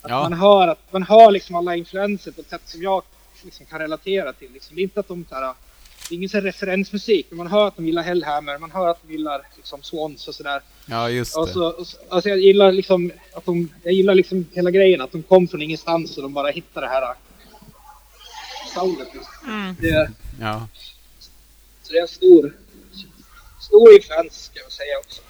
[0.02, 0.22] Att Ja.
[0.22, 3.02] man hör att man hör liksom alla influenser på ett sätt som jag
[3.42, 4.52] liksom kan relatera till.
[4.52, 4.76] Liksom.
[4.76, 5.54] Det är inte att de så här,
[6.08, 8.88] det är ingen så här referensmusik, men man hör att de gillar Hellhammer, man hör
[8.88, 10.60] att de gillar liksom Swans och sådär.
[10.86, 11.52] ja, just Och det.
[11.52, 15.12] så, och så, alltså jag gillar liksom att de, jag gillar liksom hela grejen, att
[15.12, 17.16] de kom från ingenstans och de bara hittade det här äh,
[18.74, 19.08] soundet.
[19.14, 19.76] Liksom.
[19.80, 20.68] Det, Ja.
[21.82, 22.56] så det är en stor,
[23.60, 25.22] stor influens ska jag säga också.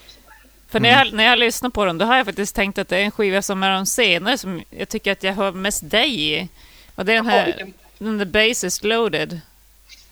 [0.69, 2.97] För när, jag, när jag lyssnar på dem, då har jag faktiskt tänkt att det
[2.97, 6.21] är en skiva som är de senare som jag tycker att jag hör mest dig
[6.35, 6.49] i.
[6.95, 9.41] Och det är den Jaha, här, vilken- den där Bassist Loaded.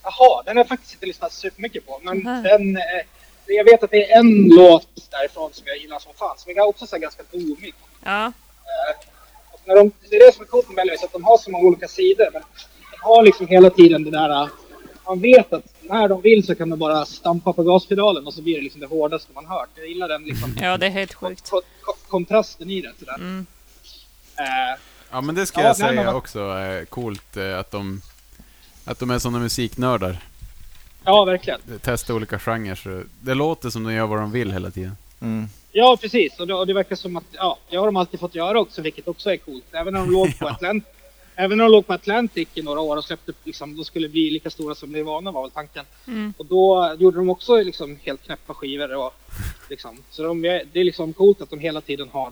[0.02, 2.00] Jaha, den har jag faktiskt inte lyssnat supermycket på.
[2.02, 2.42] Men Mhm.
[2.42, 2.82] den, eh,
[3.46, 6.38] jag vet att det är en låt därifrån som jag gillar som fan.
[6.38, 7.74] Som är också så ganska domig.
[8.04, 8.32] Ja,
[9.52, 11.50] Och när de, det är det som är coolt med Melvis, att de har så
[11.50, 12.28] många olika sidor.
[12.32, 12.42] Men
[12.90, 14.42] de har liksom hela tiden det där...
[14.42, 14.48] eh,
[15.06, 18.42] Man vet att när de vill så kan de bara stampa på gaspedalen och så
[18.42, 19.68] blir det liksom det hårdaste man hört.
[19.74, 21.50] Jag gillar den liksom ja det är helt sjukt.
[21.50, 22.92] ko- ko- kontrasten i det.
[22.98, 23.14] Sådär.
[23.14, 23.46] Mm.
[24.38, 24.78] Eh,
[25.12, 28.02] Ja, men det ska Ja, jag säga men- också är coolt eh, att de,
[28.90, 30.18] att de är sådana musiknördar.
[31.04, 31.60] ja, verkligen.
[31.82, 32.74] Testar olika genrer.
[32.74, 34.96] Så det låter som de gör vad de vill hela tiden.
[35.20, 35.46] Mm.
[35.72, 36.40] Ja, precis.
[36.40, 38.82] Och det, och det verkar som att, ja, det har de alltid fått göra också,
[38.82, 39.64] vilket också är coolt.
[39.72, 40.50] Även när de låg på, Ja.
[40.50, 40.84] Atlant
[41.34, 44.30] Även när de låg på Atlantic i några år och släppte, liksom, de skulle bli
[44.30, 45.84] lika stora som Nirvana var väl tanken.
[46.06, 46.34] Mm.
[46.36, 48.94] Och då gjorde de också liksom helt knäppa skivor.
[48.96, 49.14] Och,
[49.70, 52.30] liksom, så de, är- det är liksom coolt att de hela tiden har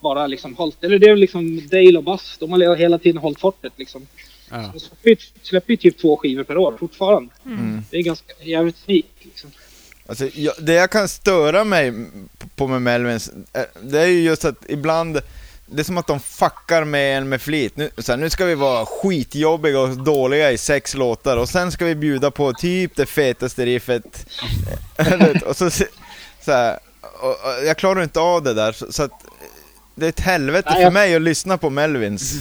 [0.00, 3.40] bara liksom hållit, eller det är liksom Dale och Buzz, de har hela tiden hållit
[3.40, 4.06] fortet liksom.
[4.50, 4.72] Ja.
[4.78, 7.34] Släpper ju- släpper ju typ två skivor per år fortfarande.
[7.46, 7.82] Mm.
[7.90, 9.50] Det är ganska jävligt unikt liksom.
[10.08, 11.92] Alltså, jag, det jag kan störa mig
[12.56, 15.20] på med Melvins, eh, det är ju just att ibland,
[15.66, 17.76] det är som att de fuckar med en med flit.
[17.76, 21.72] Nu, så här, nu ska vi vara skitjobbiga och dåliga i sex låtar och sen
[21.72, 24.26] ska vi bjuda på typ det fetaste riffet.
[25.46, 26.78] Och så, så här,
[27.20, 29.12] och, och jag klarar inte av det där, så, så att
[29.98, 32.32] det är ett helvete Nej, för jag- mig att lyssna på Melvins.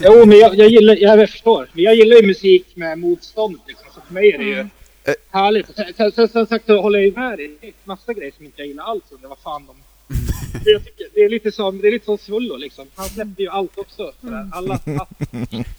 [0.00, 1.68] Jo, men jag, jag gillar, jag förstår.
[1.72, 3.86] Men jag gillar ju musik med motstånd liksom.
[3.94, 5.14] Så för mig är det ju Eh.
[5.30, 5.66] härligt.
[5.76, 7.50] Sen- Sen sen- sen sagt så håller jag ju med dig.
[7.60, 9.02] Det är massa grejer som inte jag gillar alls.
[9.10, 9.76] Undrar vad fan de...
[10.64, 12.86] Det, jag tycker, det är lite som, det är lite som Svullo liksom.
[12.94, 14.12] Han släppte ju allt också.
[14.20, 14.48] Sådär.
[14.52, 15.06] Alla, all,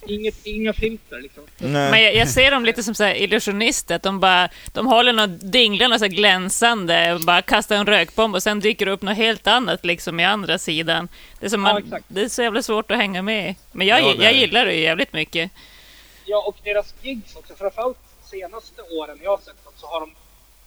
[0.06, 1.42] inget, inga filter liksom.
[1.58, 2.04] Men Nej.
[2.04, 5.52] jag, jag ser dem lite som så här illusionister, att de bara, de håller något
[5.52, 9.46] dinglande så glänsande, och bara kastar en rökbomb och sen dyker det upp något helt
[9.46, 11.08] annat liksom i andra sidan.
[11.40, 13.54] Det är, som Ja, man, det är så jävla svårt att hänga med.
[13.72, 15.50] Men jag, Ja, jag gillar det ju jävligt mycket.
[16.24, 17.54] Ja, och deras gigs också.
[17.54, 17.98] Framförallt
[18.30, 20.10] senaste åren jag har sett dem så har de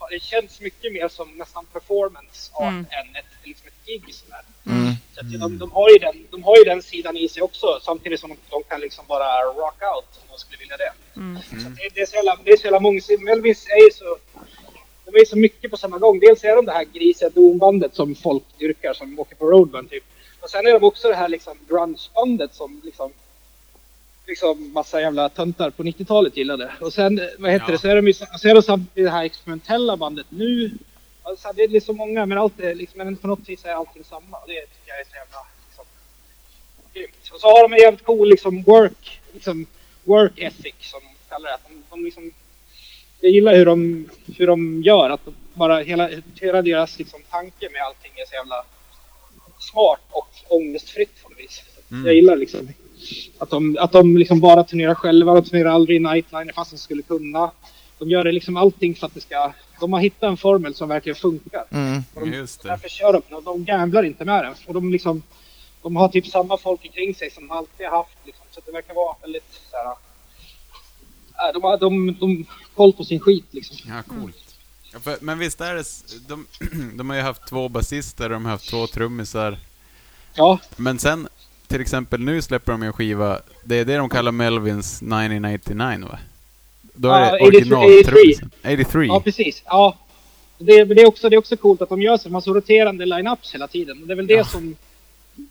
[0.10, 2.86] det känns mycket mer som nästan performance art Mm.
[2.98, 4.16] än ett, liksom ett gig.
[4.16, 4.42] Sådär.
[4.66, 4.94] Mm.
[5.14, 7.80] Så att de, de, har ju den, de har ju den sidan i sig också
[7.82, 10.92] samtidigt som de, de kan liksom bara rock out om de skulle vilja det.
[11.16, 11.42] Mm.
[11.62, 13.24] Så att det, det är så jävla, det är så jävla mångsidigt.
[13.24, 14.18] Melvins är ju så...
[15.06, 16.20] De är ju så mycket på samma gång.
[16.20, 20.04] Dels är de det här grisiga dombandet som folk dyrkar som åker på roadburn typ.
[20.42, 23.14] Och sen är de också det här liksom grungebandet som liksom
[24.30, 26.72] liksom massa jävla töntar på 90-talet gillade.
[26.82, 27.72] Och sen, eh, vad heter Ja.
[27.72, 30.72] det, så är de ju så är de samtidigt det här experimentella bandet nu.
[31.24, 34.04] Alltså, det är liksom många, men allt är liksom, men på något vis är allting
[34.04, 34.38] samma.
[34.48, 35.86] Det tycker jag är så jävla liksom,
[36.94, 37.30] grymt.
[37.34, 39.66] Och så har de en jävligt cool liksom work, liksom
[40.04, 41.56] work ethic som de kallar det.
[41.56, 42.32] Att De, de liksom,
[43.22, 46.10] jag gillar hur de, hur de gör, att de bara hela,
[46.42, 48.66] hela deras liksom, tanke med allting är så jävla
[49.72, 51.62] smart och ångestfritt på något vis.
[52.06, 52.70] Jag gillar liksom
[53.38, 56.78] att de, att de liksom bara turnerar själva, de turnerar aldrig i nightliner fast de
[56.78, 57.52] skulle kunna.
[58.00, 59.54] De gör det liksom allting för att det ska...
[59.80, 61.66] De har hittat en formel som verkligen funkar.
[61.70, 62.04] Mm.
[62.14, 62.70] Och de, Just det.
[62.70, 64.54] Därför kör de och de gamblar inte med den.
[64.68, 65.24] Och de liksom...
[65.82, 68.18] De har typ samma folk kring sig som de alltid har haft.
[68.26, 68.46] Liksom.
[68.52, 69.88] Så det verkar vara väldigt så här...
[71.48, 72.46] äh, De har de, de
[72.76, 73.78] koll på sin skit liksom.
[73.88, 74.36] Ja, coolt.
[74.94, 75.84] Ja, för, men visst är det...
[76.28, 76.46] De,
[76.98, 79.58] de har ju haft två basister, de har haft två trummisar.
[80.34, 81.28] Ja, Men sen,
[81.70, 86.20] till exempel nu släpper de en skiva, det är det de kallar Melvins 1989 va?
[86.94, 87.48] Då är Ja, det 83.
[87.48, 88.52] originaltrummisen.
[88.64, 89.06] 83.
[89.06, 89.64] ja precis.
[89.66, 89.98] Ja.
[90.58, 92.24] Det, det, är också, det är också coolt att de gör så.
[92.30, 94.02] De har så roterande line-ups hela tiden.
[94.02, 94.44] Och det är väl det Ja.
[94.44, 94.76] som...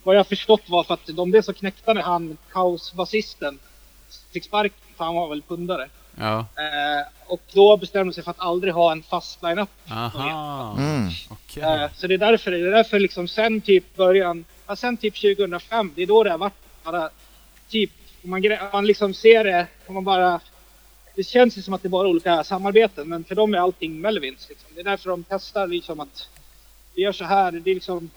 [0.02, 3.58] Vad jag har förstått var för att de blev så knäckta när han, kaosbasisten,
[4.32, 4.78] fick sparken.
[4.96, 5.88] För han var väl pundare.
[6.16, 6.38] Ja.
[6.38, 9.68] Eh, och då bestämde de sig för att aldrig ha en fast line-up.
[9.90, 10.76] Aha.
[10.78, 11.08] Mm.
[11.30, 11.62] Okej.
[11.62, 15.14] Eh, så det är därför, det är därför liksom sen typ början, ja, sen typ
[15.14, 17.10] 2005, det är då det har varit bara
[17.68, 17.90] typ,
[18.24, 18.42] om man,
[18.72, 20.40] man liksom ser det, om man bara,
[21.14, 24.00] det känns ju som att det är bara olika samarbeten, men för dem är allting
[24.00, 24.70] Melvins liksom.
[24.74, 26.28] Det är därför de testar liksom att
[26.94, 28.10] vi gör så här, det är liksom,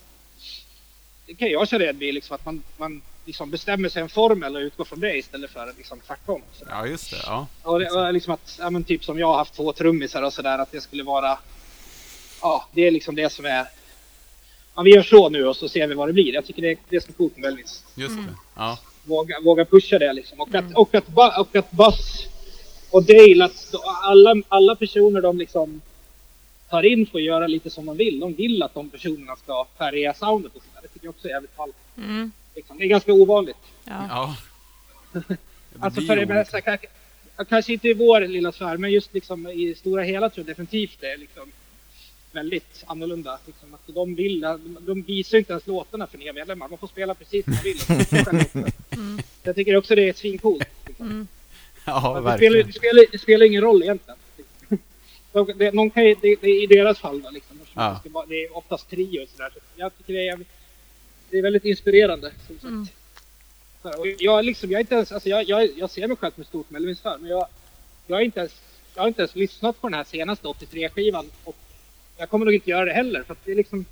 [1.25, 4.55] det kan jag känna igen vid liksom att man, man liksom bestämmer sig en formel
[4.55, 6.41] och utgår från det istället för liksom tvärtom.
[6.69, 7.17] Ja, just det.
[7.25, 7.47] Ja.
[7.63, 10.33] Och det var liksom att, ja men typ som jag har haft två trummisar och
[10.33, 11.39] sådär, att det skulle vara...
[12.41, 13.67] Ja, det är liksom det som är...
[14.75, 16.33] Ja, vi gör så nu och så ser vi vad det blir.
[16.33, 17.83] Jag tycker det, det är så coolt med Elvis.
[17.95, 18.33] Just det.
[18.55, 18.79] Ja.
[19.03, 20.41] Våga, våga pusha det liksom.
[20.41, 22.27] Och att, och att, Ba- och att Buzz
[22.91, 25.81] och Dale, att alla, alla personer de liksom
[26.69, 28.19] tar in får göra lite som de vill.
[28.19, 30.81] De vill att de personerna ska färga soundet och sådär.
[30.81, 31.75] Det tycker jag också är jävligt ballt.
[31.97, 32.31] Mm.
[32.55, 32.77] Liksom.
[32.77, 33.57] Det är ganska ovanligt.
[33.85, 34.35] Ja.
[35.79, 36.87] Alltså för det mesta, kanske,
[37.49, 40.97] kanske inte i vår lilla sfär, men just liksom i stora hela tror jag definitivt
[40.99, 41.51] det är liksom
[42.31, 43.39] väldigt annorlunda.
[43.45, 44.41] Liksom att de, vill,
[44.79, 46.69] de visar inte ens låtarna för nya medlemmar.
[46.69, 47.77] Man får spela precis som man vill.
[48.63, 48.71] också.
[49.43, 50.67] Jag tycker också det är svincoolt.
[50.87, 51.27] Liksom.
[51.85, 54.19] Ja, Men det, spelar, det, spelar, det spelar ingen roll egentligen.
[55.31, 57.59] De, det, någon kan, det, i deras fall då, liksom.
[57.73, 58.01] Ja.
[58.27, 59.49] Det, är oftast trio och sådär.
[59.53, 60.39] Så jag tycker det är,
[61.29, 62.31] det är väldigt inspirerande.
[62.47, 62.63] Som sagt.
[62.63, 62.87] Mm.
[63.81, 66.17] Så här, och jag, liksom, jag, är inte ens, alltså jag, jag, jag ser mig
[66.17, 67.47] själv som ett stort Melvins-fan, men jag,
[68.07, 68.61] jag, är inte ens,
[68.95, 71.25] jag har inte ens lyssnat på den här senaste 83-skivan.
[71.43, 71.55] Och
[72.21, 73.85] jag kommer nog inte göra det heller, för det är liksom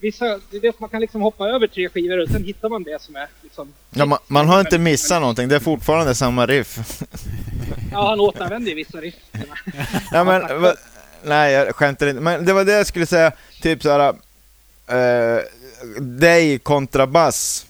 [0.00, 2.82] Vissa, det är det, man kan liksom hoppa över tre skivor och sen hittar man
[2.82, 3.72] det som är liksom...
[3.90, 6.78] Ja, man, man har inte missat någonting, det är fortfarande samma riff.
[7.92, 9.14] Ja, han återanvänder ju vissa riff.
[10.12, 10.74] Ja, men, va,
[11.24, 12.20] nej, jag skämtar inte.
[12.20, 14.14] Men det var det jag skulle säga, typ såhär...
[14.92, 15.40] Uh,
[16.00, 17.66] dig kontra bass.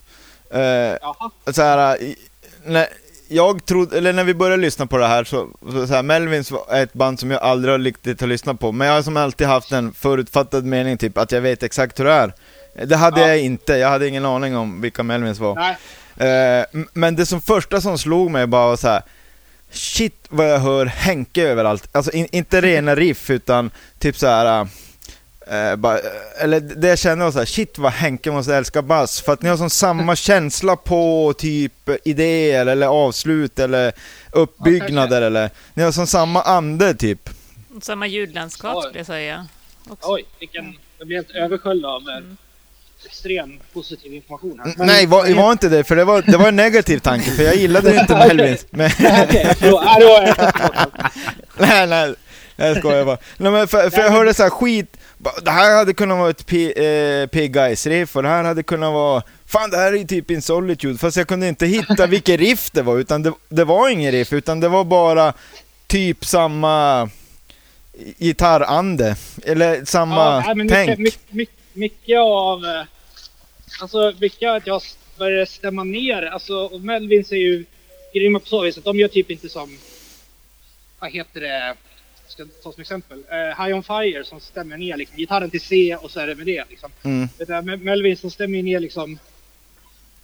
[0.55, 1.31] Uh, Jaha.
[1.53, 2.17] så här, i-
[2.65, 2.89] när
[3.33, 6.51] jag trodde, eller när vi började lyssna på det här så, så, så här, Melvins
[6.51, 9.17] var ett band som jag aldrig har riktigt har lyssnat på, men jag har som
[9.17, 12.33] alltid haft en förutfattad mening typ att jag vet exakt hur det är.
[12.87, 13.29] Det hade Ja.
[13.29, 15.61] jag inte, jag hade ingen aning om vilka Melvins var.
[16.17, 19.03] Eh, men det som första som slog mig bara var så här.
[19.71, 21.89] Shit vad jag hör Henke överallt.
[21.93, 24.67] Alltså in, inte rena riff utan typ så här.
[25.47, 26.05] Eh, bara, eh,
[26.41, 29.21] eller det jag kände var så här, shit vad Henke måste älska bass.
[29.21, 31.73] För att ni har som samma känsla på typ
[32.05, 33.93] idéer eller avslut eller
[34.33, 37.29] uppbyggnader eller Ni har som samma ande typ.
[37.83, 39.47] Samma ljudlandskap skulle jag säga.
[39.89, 40.13] Också.
[40.13, 40.75] Oj, vilken...
[40.99, 42.25] Jag blev helt översköljd av eh,
[43.07, 44.67] extrem positiv information här.
[44.69, 47.31] N- Nej, var, det var inte det, för det var, det var en negativ tanke,
[47.31, 48.67] för jag gillade inte Melvins.
[48.71, 48.91] Men.
[48.99, 50.35] Ja, jag.
[51.89, 52.15] nej,
[52.57, 53.19] nej, jag skojar bara.
[53.37, 54.97] Nej, men för, för jag hörde så här skit,
[55.43, 57.29] det här hade kunnat vara ett P, eh,
[57.91, 60.99] riff och det här hade kunnat vara, fan det här är ju typ In Solitude,
[60.99, 64.33] fast jag kunde inte hitta vilket riff det var, utan det, det var ingen riff,
[64.33, 65.33] utan det var bara
[65.87, 67.09] typ samma
[68.19, 70.99] gitarrande, eller samma Ja, nej, tänk.
[70.99, 72.65] mycket, mycket, mycket av...
[72.65, 72.83] eh,
[73.81, 74.83] Alltså mycket av att jag
[75.19, 76.23] började stämma ner.
[76.23, 77.65] Alltså, och Melvins är ju
[78.15, 79.79] grymma på så vis att de gör typ inte som...
[80.99, 81.75] Vad heter det?
[82.33, 83.19] Ska ta som exempel.
[83.19, 86.35] Uh, High On Fire som stämmer ner liksom, gitarren till C och så är det
[86.35, 86.65] med det.
[86.71, 86.91] Liksom.
[87.03, 87.29] Mm.
[87.39, 89.19] Det där med Melvin som stämmer ju ner liksom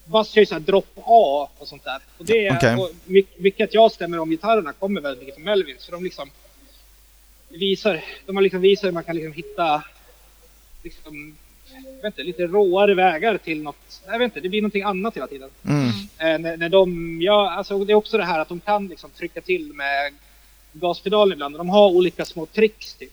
[0.05, 2.01] Bass kör ju såhär drop A och sånt där.
[2.19, 2.77] Och det Okej.
[2.77, 5.85] och att jag stämmer om gitarrerna kommer väldigt mycket från Melvins.
[5.85, 6.31] För de liksom
[7.49, 9.83] visar, de har liksom visat hur man kan liksom hitta
[10.83, 11.37] liksom,
[12.03, 14.03] vet inte, lite råare vägar till något.
[14.07, 15.51] Jag vet inte, det blir någonting annat hela tiden.
[15.65, 15.89] Mm.
[16.19, 19.11] Eh, när, när de, ja, alltså det är också det här att de kan liksom
[19.11, 20.15] trycka till med
[20.73, 21.55] gaspedalen ibland.
[21.55, 23.13] Och de har olika små tricks typ.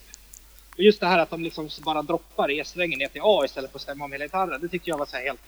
[0.74, 3.78] Och just det här att de liksom bara droppar E-strängen ner till A istället för
[3.78, 4.62] att stämma om hela gitarren.
[4.62, 5.42] Det tyckte jag var så här helt...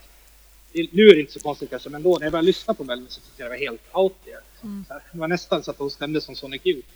[0.91, 3.07] Nu är det inte så konstigt kanske, men då när jag började lyssna på Melvin
[3.09, 4.41] så tyckte jag det var helt out there.
[4.61, 6.87] Så här, Det var nästan så att de stämde som Sonic Youth.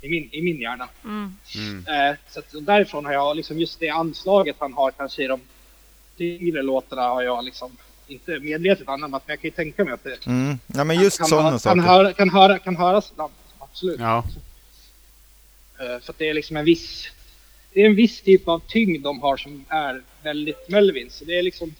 [0.00, 0.88] I min, i min hjärna.
[1.04, 1.34] Mm.
[1.88, 5.40] Eh, så att därifrån har jag liksom just det anslaget han har kanske i de
[6.16, 7.76] tyngre låtarna har jag liksom
[8.06, 9.22] inte medvetet anammat.
[9.26, 10.58] Men jag kan ju tänka mig att det Mm.
[10.66, 11.80] Ja, men just kan, sådana kan, saker.
[11.80, 13.32] höra, kan, höra, kan höras ibland.
[13.72, 14.00] Absolut.
[14.00, 14.24] Ja.
[15.78, 17.08] Eh, för att det är liksom en viss...
[17.72, 21.10] Det är en viss typ av tyngd de har som är väldigt Melvin.
[21.10, 21.74] Så det är liksom...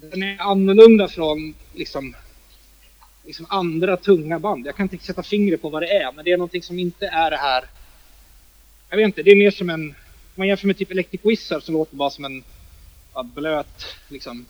[0.00, 2.16] Den är annorlunda från liksom,
[3.24, 4.66] liksom andra tunga band.
[4.66, 7.06] Jag kan inte sätta fingret på vad det är, men det är någonting som inte
[7.06, 7.64] är det här...
[8.88, 9.88] Jag vet inte, det är mer som en...
[9.90, 9.94] Om
[10.34, 12.44] man jämför med typ Electric Wizard så låter det bara som en
[13.14, 14.46] ja, blöt liksom,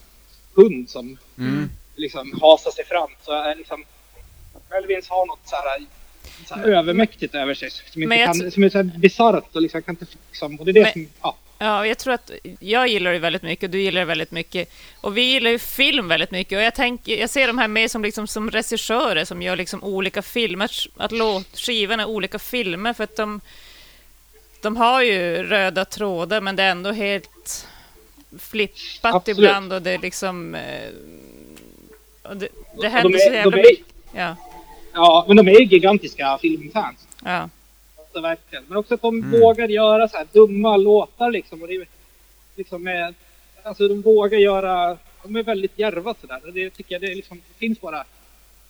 [0.55, 1.71] hund som Mm.
[1.97, 3.11] liksom hasar sig fram.
[3.23, 3.85] Så är liksom...
[4.71, 5.87] Melvins har något så här
[6.65, 10.61] övermäktigt över sig som, inte kan, som är så bisarrt och liksom kan inte liksom,
[10.61, 11.37] och det är det Men- som, ja.
[11.59, 14.73] Ja, jag tror att jag gillar det väldigt mycket och du gillar det väldigt mycket.
[15.01, 16.57] Och vi gillar ju film väldigt mycket.
[16.57, 19.85] Och jag, tänker, jag ser de här mer som, liksom, som regissörer som gör liksom
[19.85, 20.71] olika filmer.
[20.97, 23.41] Att låt, skivorna är olika filmer för att de,
[24.63, 27.67] de har ju röda trådar men det är ändå helt
[28.39, 29.39] flippat Absolut.
[29.39, 30.55] ibland och det är liksom...
[30.55, 30.89] eh,
[32.23, 33.87] Och det, det Och de händer så är, jävla är, mycket.
[34.15, 34.37] Ja,
[34.97, 37.07] ja, men de är ju gigantiska filmfans.
[37.25, 37.49] ja.
[37.99, 38.65] Alltså, verkligen.
[38.69, 39.41] Men också att de Mm.
[39.41, 41.63] vågar göra så här dumma låtar liksom.
[41.63, 41.87] Och det är,
[42.57, 43.15] liksom med,
[43.63, 46.41] alltså de vågar göra, de är väldigt djärva sådär.
[46.55, 48.05] Det tycker jag, det, är liksom, det finns bara.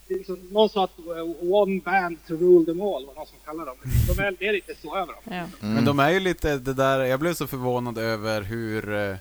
[0.09, 3.27] Det är liksom, någon sa att uh, one band to rule them all, var någon
[3.27, 3.77] som kallar dem.
[4.16, 5.22] De är, det är lite så över dem.
[5.24, 5.33] ja.
[5.35, 5.74] Mm.
[5.74, 9.16] Men de är ju lite det där, jag blev så förvånad över hur, eh,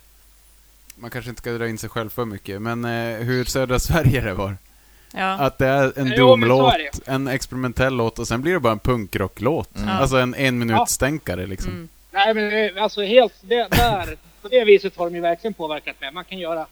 [0.96, 4.22] man kanske inte ska dra in sig själv för mycket, men eh, hur södra Sverige
[4.22, 4.56] det var.
[5.16, 5.32] Ja.
[5.32, 7.12] Att det är en det.
[7.12, 9.76] en experimentell låt och sen blir det bara en punkrocklåt.
[9.76, 9.90] Mm.
[9.90, 11.72] Alltså en en minut stänkare liksom.
[11.72, 11.90] Mm.
[12.12, 16.02] Nej men eh, alltså helt, det, där, på det viset har de ju verkligen påverkat
[16.02, 16.12] mig.
[16.12, 16.66] Man kan göra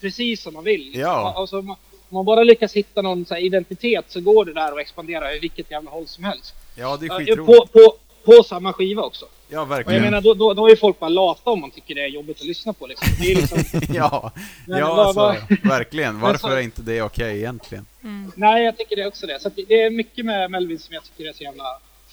[0.00, 0.92] precis som man vill.
[0.94, 1.34] Ja.
[1.36, 1.76] Alltså, man,
[2.08, 5.34] om man bara lyckas hitta någon så här, identitet så går det där att expandera
[5.34, 6.54] i vilket jävla håll som helst.
[6.74, 7.46] Ja, det är skitroligt.
[7.46, 9.26] på, på, på samma skiva också.
[9.54, 10.02] Ja, Och verkligen.
[10.02, 12.40] jag menar då, då, då är folk bara lata om man tycker det är jobbigt
[12.40, 13.08] att lyssna på liksom.
[13.20, 13.58] Det är liksom
[13.94, 14.32] ja,
[14.66, 16.20] Men ja vad- alltså, vad- verkligen.
[16.20, 17.86] Varför är inte det okej egentligen?
[18.34, 19.40] nej jag tycker det också det.
[19.42, 21.64] Så att det, det är mycket med Melvin som jag tycker är så jävla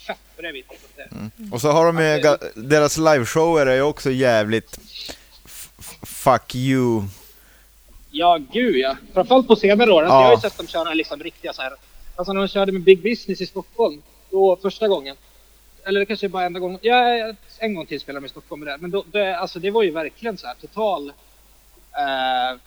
[0.08, 0.72] fett på det viset.
[0.72, 4.80] Att det, Och så har de ju, ga- deras liveshower är ju också jävligt
[6.04, 7.04] fuck you.
[8.12, 8.96] Ja, gud ja.
[9.14, 10.02] Framförallt på senare år.
[10.04, 10.22] Alltså, Ja.
[10.22, 11.72] Jag har ju sett dem köra liksom riktiga så här.
[12.16, 14.02] Alltså när de körde med Big Business i Stockholm.
[14.32, 15.16] Då första gången.
[15.86, 16.80] Eller det kanske bara enda gången.
[16.82, 18.78] Ja, en gång till spelade de i Stockholm med det.
[18.80, 21.10] Men då, det, alltså, det var ju verkligen så här total...
[21.98, 22.60] Eh,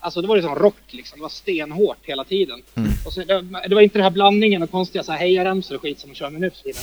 [0.00, 1.18] alltså det var ju som rock liksom.
[1.18, 2.62] Det var stenhårt hela tiden.
[3.06, 5.82] Och så, det, det var inte den här blandningen och konstiga så här hejaramsor och
[5.82, 6.82] skit som de kör med nu för tiden.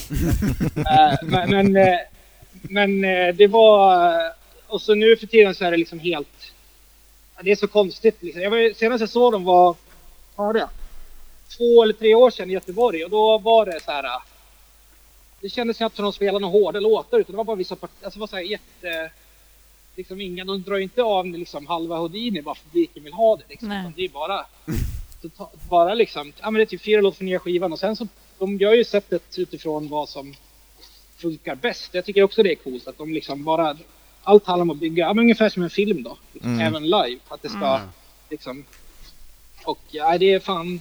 [0.86, 1.98] Eh, men men, eh,
[2.62, 4.14] men eh, det var...
[4.66, 6.52] Och så nu för tiden så är det liksom helt...
[7.42, 8.22] Det är så konstigt.
[8.22, 8.42] Liksom.
[8.42, 9.76] Jag var, senast jag såg dem var,
[10.36, 10.68] vad var det?
[11.56, 14.04] Två eller tre år sedan i Göteborg och då var det så här.
[15.46, 18.04] Det kändes knappt som de spelade några hårda låtar utan det var bara vissa partier.
[18.04, 19.10] Alltså det var så här jätte...
[19.96, 23.12] Liksom inga, de drar ju inte av liksom halva Houdini bara för att publiken vill
[23.12, 23.42] ha det.
[23.48, 23.92] Liksom.
[23.96, 24.46] Det är bara...
[25.70, 28.08] Bara liksom, ja men det är typ fyra låtar från nya skivan och sen så,
[28.38, 30.34] de gör ju sättet utifrån vad som
[31.16, 31.94] funkar bäst.
[31.94, 33.76] Jag tycker också det är coolt att de liksom bara,
[34.22, 36.16] allt handlar om att bygga, ja, men ungefär som en film då.
[36.32, 36.66] Liksom, Mm.
[36.66, 37.18] Även live.
[37.28, 37.80] Att det ska
[38.30, 38.64] liksom,
[39.64, 40.80] och ja, det är fan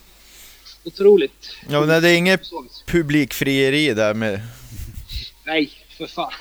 [0.86, 1.56] otroligt.
[1.70, 2.42] Ja, men det är inget
[2.86, 4.42] publikfrieri där med...
[5.44, 6.32] Nej, för fan.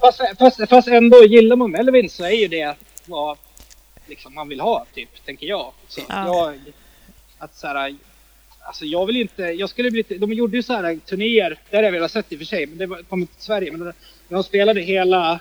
[0.00, 2.74] fast, fast, fast ändå, gillar man Melvin så är ju det
[3.06, 3.38] vad
[4.06, 5.72] liksom, man vill ha, typ, tänker jag.
[5.88, 6.26] Så Ja.
[6.26, 6.58] jag
[7.38, 7.96] att så här,
[8.60, 11.84] alltså jag vill inte, jag skulle bli de gjorde ju så här turnéer, där har
[11.84, 13.92] jag velat sett i och för sig, men det var- kom till Sverige, men
[14.28, 15.40] de spelade hela,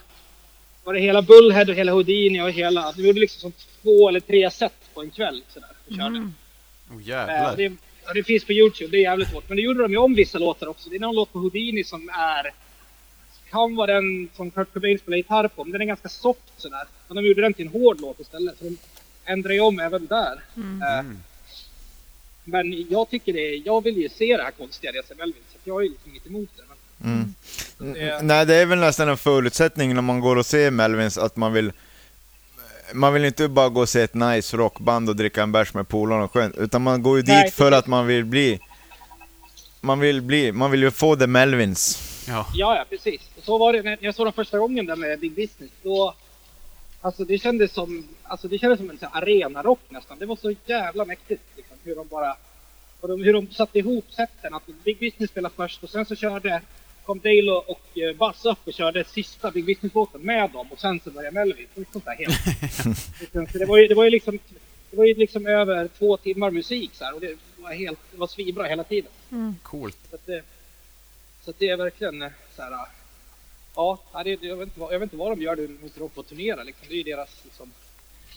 [0.83, 3.51] var det hela Bullhead och hela Houdini och hela, de gjorde liksom som
[3.81, 6.05] två eller tre set på en kväll sådär, och körde.
[6.07, 6.33] Mm.
[6.95, 7.51] Oh, jävlar.
[7.51, 7.71] och det,
[8.09, 9.43] och det finns på Youtube, det är jävligt hårt.
[9.47, 10.89] Men det gjorde de ju om vissa låtar också.
[10.89, 12.51] Det är någon låt på Houdini som är...
[13.51, 16.83] Kan vara den som Kurt Cobain spelar gitarr på, men den är ganska soft sådär.
[17.07, 18.57] Men de gjorde den till en hård låt istället.
[18.59, 18.77] Så de
[19.25, 20.39] ändrade ju om även där.
[20.57, 21.17] Mm.
[22.43, 25.57] men jag tycker det är, jag vill ju se det här konstiga Reza Melvin, så
[25.63, 26.63] jag är liksom inte emot det.
[26.67, 27.33] Men Mm.
[27.93, 31.35] Det- Nej, det är väl nästan en förutsättning när man går och ser Melvins att
[31.35, 31.71] man vill
[32.93, 35.87] man vill inte bara gå och se ett nice rockband och dricka en bärs med
[35.87, 38.59] polarna och skönt, utan man går ju dit Nej, för att man vill bli
[39.81, 42.05] man vill bli, man vill ju få the Melvins.
[42.27, 42.47] Ja.
[42.53, 43.21] Ja, ja, precis.
[43.37, 45.71] Och så var det när jag såg dem första gången där med Big Business.
[45.83, 46.13] Då,
[47.01, 50.19] alltså det kändes som, alltså det kändes som en sån arenarock nästan.
[50.19, 52.35] Det var så jävla mäktigt liksom, hur de bara,
[52.99, 54.53] och de, hur de satte ihop sätten.
[54.53, 56.61] Att Big Business spelade först och sen så körde,
[57.09, 60.79] kom Dale och, och eh, Buzz upp och körde sista Big Business-låten med dem och
[60.79, 61.67] sen så började Melvin.
[61.73, 63.51] Det var sånt där helt.
[63.51, 64.39] Så det var ju, det var ju liksom,
[64.91, 68.17] det var ju liksom över två timmar musik så här, och det var helt, det
[68.17, 69.11] var svinbra hela tiden.
[69.63, 69.97] Coolt.
[70.09, 70.43] Så att det,
[71.41, 72.71] så att det är verkligen eh, så här.
[73.75, 75.99] Ja, ja, det, jag, vet inte vad, jag vet inte vad de gör nu när
[75.99, 76.63] de får turnera.
[76.63, 76.85] Liksom.
[76.87, 77.71] Det är ju deras, liksom,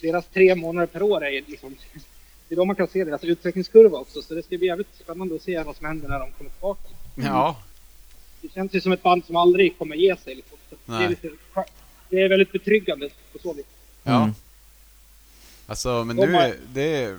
[0.01, 1.25] deras tre månader per år.
[1.25, 1.75] Är, liksom,
[2.47, 4.21] det är då man kan se deras utvecklingskurva också.
[4.21, 6.89] Så det ska bli jävligt spännande att se vad som händer när de kommer tillbaka.
[7.15, 7.57] Ja.
[8.43, 10.35] Det känns ju som ett band som aldrig kommer ge sig.
[10.35, 10.57] Liksom.
[10.69, 11.29] Så det, är lite,
[12.09, 13.65] det är väldigt betryggande på så vis.
[14.03, 14.17] Ja.
[14.23, 14.35] Mm.
[15.67, 17.17] Alltså, men De nu, är- det,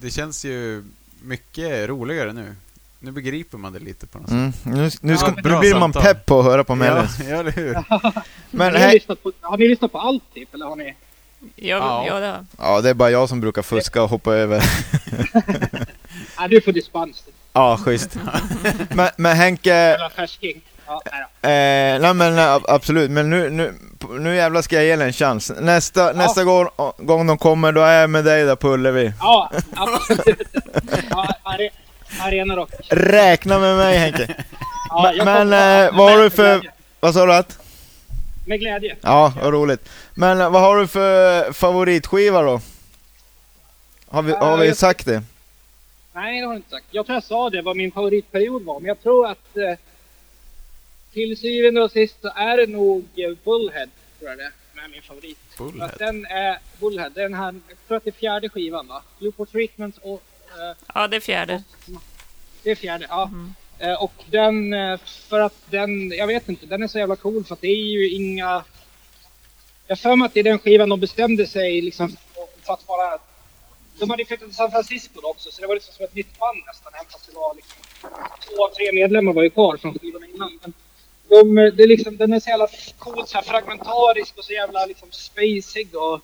[0.00, 0.84] det känns ju
[1.22, 2.54] mycket roligare nu.
[3.02, 4.34] Nu begriper man det lite på något sätt.
[4.34, 4.52] Mm.
[4.64, 6.02] Nu, nu, ska, Ja, nu blir man samtal.
[6.02, 7.18] pepp på att höra på Ja, Melvins.
[7.28, 7.72] ja, eller hur?
[8.50, 10.54] Men har, ni lyssnat på, har ni lyssnat på allt typ?
[10.54, 10.94] Eller har ni?
[11.56, 12.06] Ja, Ja.
[12.06, 12.20] ja.
[12.20, 14.62] det, ja det är bara jag som brukar fuska och hoppa över.
[16.38, 17.22] Nej, du får dispens.
[17.52, 18.10] Ja, schysst.
[18.90, 19.96] men, men Henke.
[20.86, 21.94] Ja, nej.
[21.94, 23.74] Eh, nej men nej, absolut, men nu, nu,
[24.18, 25.52] nu jävlar ska jag ge den en chans.
[25.60, 29.12] Nästa, nästa gång, gång de kommer, då är jag med dig där på Ullevi.
[29.20, 30.48] Ja, absolut.
[31.10, 31.70] Ja, are,
[32.20, 32.70] arena rock.
[32.88, 34.34] Räkna med mig Henke.
[34.88, 36.70] Ja, Men- jag men, kommer- eh, vad har du för-.
[37.00, 37.58] Vad sa du att?
[38.46, 38.96] Med glädje.
[39.00, 39.88] Ja, vad roligt.
[40.14, 42.60] Men eh, vad har du för favoritskiva då?
[44.08, 45.22] Har vi, har vi sagt det?
[46.12, 46.86] Nej, det har du inte sagt.
[46.90, 48.80] Jag tror jag sa det, vad min favoritperiod var.
[48.80, 49.74] Men jag tror att eh,
[51.12, 53.88] till syvende och sist så är det nog eh, Bullhead,
[54.18, 55.38] tror jag det är, min favorit.
[55.58, 55.84] Bullhead.
[55.84, 59.02] att den är Bullhead, den här, jag tror att det är fjärde skivan va?
[59.18, 61.62] Newport Treatment och eh, ja, det är fjärde.
[62.62, 63.30] det är fjärde, ja.
[63.78, 64.98] Eh, och den, eh,
[65.28, 67.92] för att den, jag vet inte, den är så jävla cool för att det är
[67.92, 68.64] ju inga...
[69.86, 72.16] Jag för mig att det är den skivan de bestämde sig liksom
[72.62, 73.18] för att vara...
[74.00, 76.38] De hade flyttat till San Francisco då också, så det var liksom som ett nytt
[76.38, 77.78] band nästan, även fast det var liksom...
[78.44, 80.58] Två av tre medlemmar var ju kvar från skivorna innan.
[80.62, 80.72] Men
[81.28, 84.86] de, det är liksom, den är så jävla cool, så här fragmentarisk och så jävla
[84.86, 86.20] liksom spacig och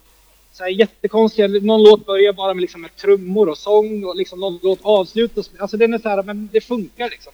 [0.53, 1.63] så här jättekonstig.
[1.65, 5.51] Någon låt börjar bara med, liksom, med trummor och sång och liksom någon låt avslutas.
[5.59, 7.33] Alltså den är så här, men det funkar liksom.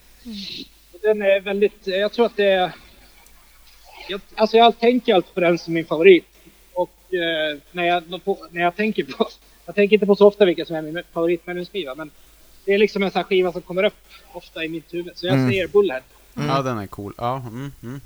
[0.92, 2.72] Och den är väldigt, jag tror att det är...
[4.08, 6.24] Jag, alltså jag tänker alltid på den som min favorit.
[6.72, 9.28] Och eh, när, jag, på, när jag tänker på...
[9.66, 12.10] Jag tänker inte på så ofta vilka som är min favoritmedlemsskiva, men
[12.64, 13.94] det är liksom en sån här skiva som kommer upp
[14.32, 15.12] ofta i mitt huvud.
[15.18, 15.50] Så jag Mm.
[15.50, 16.02] säger Bullhead.
[16.34, 17.14] Ja, den är cool.
[17.18, 18.00] Ja, mm, mm.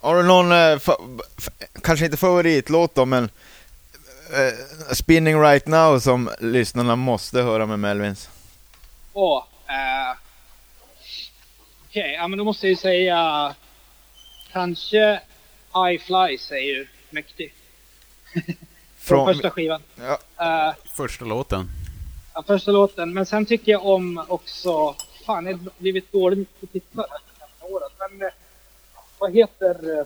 [0.00, 0.78] Har du någon, eh,
[1.82, 8.28] kanske inte favoritlåt då, men eh, Spinning Right Now som lyssnarna måste höra med Melvins?
[9.12, 9.46] Och...
[9.68, 10.16] Eh,
[11.88, 13.54] Okej, ja men då måste jag ju säga...
[14.52, 15.20] Kanske
[15.92, 17.54] I Fly säger ju mäktig.
[19.06, 19.80] Från första skivan.
[19.96, 20.18] ja,
[20.68, 21.68] Eh, Första låten.
[22.34, 23.14] Ja, första låten.
[23.14, 24.94] Men sen tycker jag om också...
[25.26, 27.06] Fan, jag har blivit dålig på tittare
[27.38, 27.92] här året.
[27.98, 28.32] Men eh,
[29.18, 30.04] vad heter...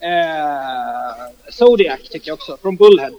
[0.00, 1.14] Eh, eh,
[1.50, 3.12] Zodiac tycker jag också, från Bullhead.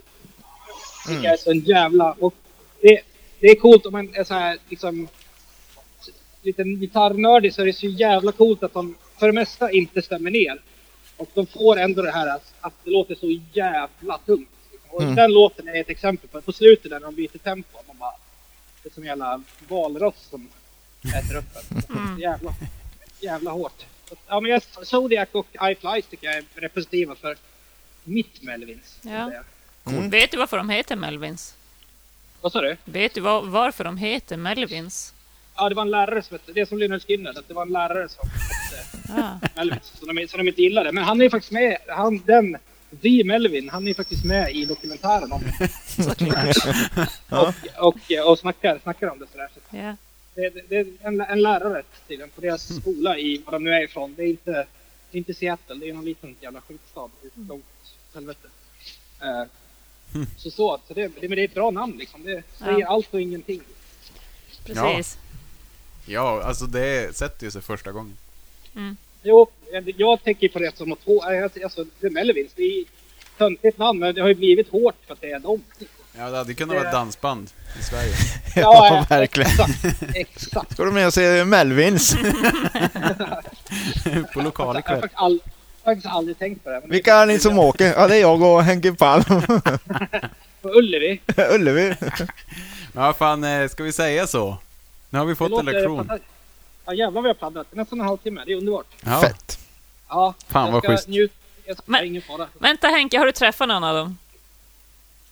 [1.07, 2.11] Tycker jag är så en jävla...
[2.11, 2.33] Och
[2.81, 3.01] det,
[3.39, 5.07] det är coolt om man är så här liksom...
[6.41, 10.31] Lite gitarrnördig så är det så jävla coolt att de för det mesta inte stämmer
[10.31, 10.61] ner.
[11.19, 12.27] Och de får ändå det här
[12.61, 14.49] att, det låter så jävla tungt.
[14.89, 15.15] Och Mm.
[15.15, 17.77] den låten är ett exempel på På slutet när de byter tempo.
[17.87, 18.13] Man bara,
[18.83, 20.49] det är som en jävla valross som
[21.15, 21.81] äter upp en.
[21.81, 22.53] Så Jävla,
[23.19, 23.85] jävla hårt.
[24.27, 27.37] Ja, men jag, Zodiac och I Fly tycker jag är representativa för
[28.03, 28.99] mitt Melvins.
[29.01, 29.31] Ja.
[29.85, 30.09] Mm.
[30.09, 31.55] Vet du varför de heter Melvins?
[32.41, 32.77] Vad sa du?
[32.85, 35.13] Vet du var, varför de heter Melvins?
[35.59, 37.61] Ja, det var en lärare som hette, det är som Lynyrd Skynyrd, att det var
[37.61, 38.85] en lärare som hette
[39.21, 39.39] Ja.
[39.55, 40.91] Melvins, som de, som de inte gillade.
[40.91, 42.57] Men han är ju faktiskt med, han, den,
[43.01, 45.69] The Melvin, han är ju faktiskt med i dokumentären om det.
[47.29, 49.47] och, och, och snackar, snackar om det sådär.
[49.53, 49.95] Så Ja.
[50.35, 53.71] det, det, det är en, en lärare tydligen på deras skola i vad de nu
[53.73, 54.13] är ifrån.
[54.17, 54.51] Det är inte,
[55.11, 57.63] det är inte Seattle, det är någon liten jävla skitstad långt
[58.09, 58.47] åt helvete.
[59.21, 59.43] Eh,
[60.37, 62.23] Så så, så det, det, men det är ett bra namn liksom.
[62.23, 62.87] Det säger Ja.
[62.87, 63.61] allt och ingenting.
[64.65, 64.75] Precis.
[64.75, 65.01] Ja,
[66.17, 68.17] alltså det sätter ju sig första gången.
[69.23, 71.21] Jo, jag, jag tänker på det som att två,
[71.63, 72.83] alltså det är Melvins, det är
[73.37, 75.63] töntigt namn men det har ju blivit hårt för att det är dem.
[76.17, 77.49] Ja, det hade kunnat vara ett dansband
[77.79, 78.13] i Sverige.
[78.55, 79.49] Ja, verkligen.
[79.51, 80.15] Exakt.
[80.15, 80.73] exakt.
[80.73, 82.13] Ska du med och se Melvins?
[84.33, 85.01] På lokal Jag har ikväll.
[85.01, 85.39] faktiskt, all,
[85.83, 86.79] faktiskt aldrig tänkt på det.
[86.81, 87.93] men Vilka är ni som åker?
[87.93, 89.23] Ja, det är jag och Henke Palm.
[90.61, 91.21] På Ullevi.
[91.51, 91.95] Ullevi.
[92.95, 94.57] Ja, fan, eh, ska vi säga så?
[95.09, 96.09] Nu har vi fått en lektion.
[96.85, 97.67] Ja jävlar vad jag pladdrat.
[97.75, 98.43] Nästan en halvtimme.
[98.45, 98.85] Det är underbart.
[99.05, 99.59] Ja, Fett.
[100.09, 101.07] Ja, Fan, jag vad schysst.
[101.07, 101.31] Njut,
[101.65, 102.47] jag ska, Men- ingen fara.
[102.59, 104.17] Vänta Henke, har du träffat någon av dem?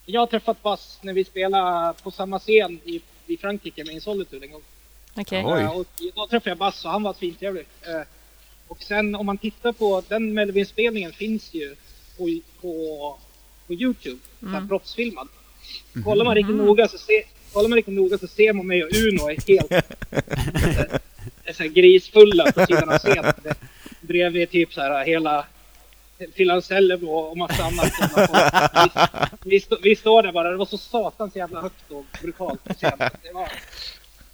[0.05, 4.45] Jag har träffat Bass när vi spelade på samma scen i, i Frankrike med Insolitude
[4.45, 4.61] en gång.
[5.15, 5.43] Okej.
[5.45, 5.61] Oj.
[5.61, 7.65] Eh, Och då träffade jag Bass och han var svintrevlig.
[7.81, 8.01] Eh,
[8.67, 11.75] Och sen om man tittar på den Melvin-spelningen finns ju
[12.17, 13.17] på, på,
[13.67, 14.19] på Youtube.
[14.41, 14.55] Mm.
[14.55, 14.67] Mm.
[14.67, 15.27] Proffsfilmad.
[16.03, 17.23] Kollar man riktigt noga så ser
[17.57, 19.71] Kollar man riktigt noga så ser man mig och Uno är helt
[21.45, 23.33] är så här grisfulla på sidan av scenen.
[23.43, 23.55] Det-
[24.01, 25.45] Bredvid typ så här hela
[26.35, 27.91] Filancello och massa annat.
[29.43, 32.73] Vi, vi, vi står där bara, det var så satans jävla högt och brutalt på
[32.73, 32.97] scenen.
[32.99, 33.49] Det var,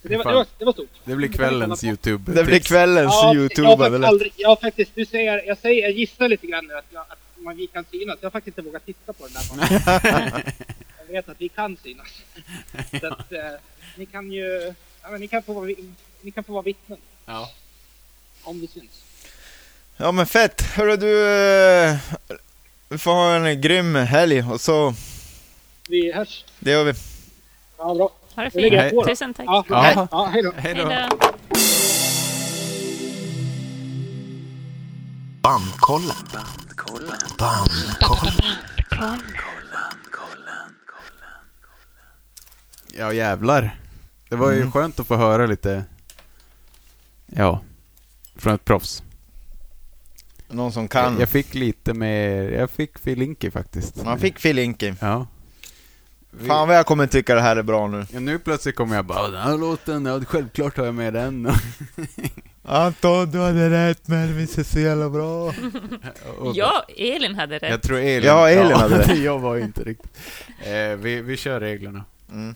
[0.01, 0.89] det var, det var, det var stort.
[1.05, 2.31] Det blir kvällens YouTube.
[2.31, 3.67] Det blir kvällens Ja, jag, har YouTube.
[3.69, 4.07] faktiskt eller?
[4.07, 7.01] aldrig, jag har faktiskt, du säger, jag säger, jag gissar lite grann nu att, jag,
[7.09, 8.17] att man, vi kan synas.
[8.21, 9.43] Jag har faktiskt inte vågat titta på den där.
[10.11, 10.43] Jag
[11.13, 12.07] vet att vi kan synas.
[13.01, 13.39] Så att, eh,
[13.97, 15.65] ni kan ju, ja, men ni kan få vara,
[16.21, 17.49] ni kan få vara vittnen Ja.
[18.43, 19.03] om vi syns.
[19.97, 20.61] Ja men fett.
[20.61, 21.95] Hörru du, eh,
[22.89, 24.93] vi får ha en grym helg och så,
[25.89, 26.45] Vi hörs.
[26.59, 26.93] det gör vi.
[27.77, 28.09] Ja, bra.
[28.35, 28.91] Ha det fint.
[28.93, 29.07] på då.
[29.07, 29.45] Tusen tack.
[29.47, 29.81] Ja, Ja.
[29.81, 30.07] hej.
[30.11, 30.51] Ja, hej då.
[30.57, 30.89] Hej Hej då.
[31.19, 31.33] då.
[35.41, 36.15] Bandkollen.
[37.39, 38.41] Bandkollen.
[42.97, 43.79] Ja, jävlar.
[44.29, 44.71] Det var ju Mm.
[44.71, 45.83] skönt att få höra lite...
[47.25, 47.61] Ja.
[48.35, 49.03] Från ett proffs.
[50.49, 51.13] Någon som kan.
[51.13, 52.49] Jag, jag fick lite mer...
[52.51, 54.03] Jag fick Filinki faktiskt.
[54.05, 54.93] Man fick Filinki.
[54.99, 55.27] Ja.
[56.31, 58.05] Vi- Fan vad jag kommer tycka det här är bra nu.
[58.11, 61.51] Ja, nu plötsligt kommer jag bara, den här låten, ja, självklart har jag med den.
[62.63, 65.53] Anton, du hade rätt, Melvins är så jävla bra.
[66.53, 67.69] Ja, Elin hade rätt.
[67.71, 68.23] Jag tror Elin...
[68.27, 69.17] Ja, Elin hade rätt.
[69.23, 70.11] jag var inte riktigt.
[70.65, 72.05] Eh, vi, vi kör reglerna.
[72.31, 72.55] Mm.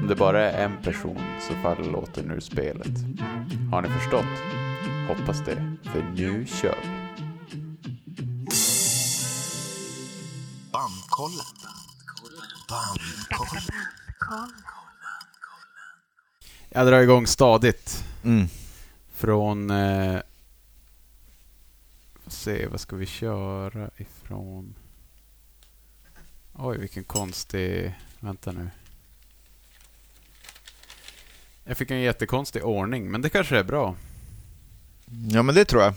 [0.00, 2.86] Om det bara är en person så faller låten ur spelet.
[3.70, 4.24] Har ni förstått?
[5.08, 6.88] Hoppas det, för nu kör vi.
[10.72, 11.46] Bandkollen.
[12.68, 13.62] Bandkollen.
[16.68, 18.46] Jag drar igång stadigt Mm.
[19.14, 19.70] från...
[19.70, 20.20] Eh,
[22.26, 24.74] se, vad ska vi köra ifrån?
[26.52, 27.94] Oj, vilken konstig...
[28.20, 28.70] Vänta nu.
[31.70, 33.94] Jag fick en jättekonstig ordning, men det kanske är bra.
[35.30, 35.94] Ja men det tror jag.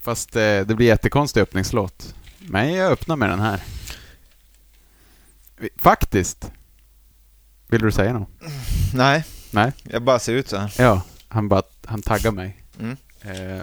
[0.00, 2.14] Fast eh, det blir jättekonstig öppningslåt.
[2.38, 3.62] Men jag öppnar med den här.
[5.76, 6.52] Faktiskt.
[7.68, 8.28] Vill du säga något?
[8.94, 9.72] Nej, Nej?
[9.82, 10.72] jag bara ser ut så här.
[10.78, 12.62] Ja, han bara, han taggar mig.
[12.80, 12.96] Mm.
[13.20, 13.62] Eh,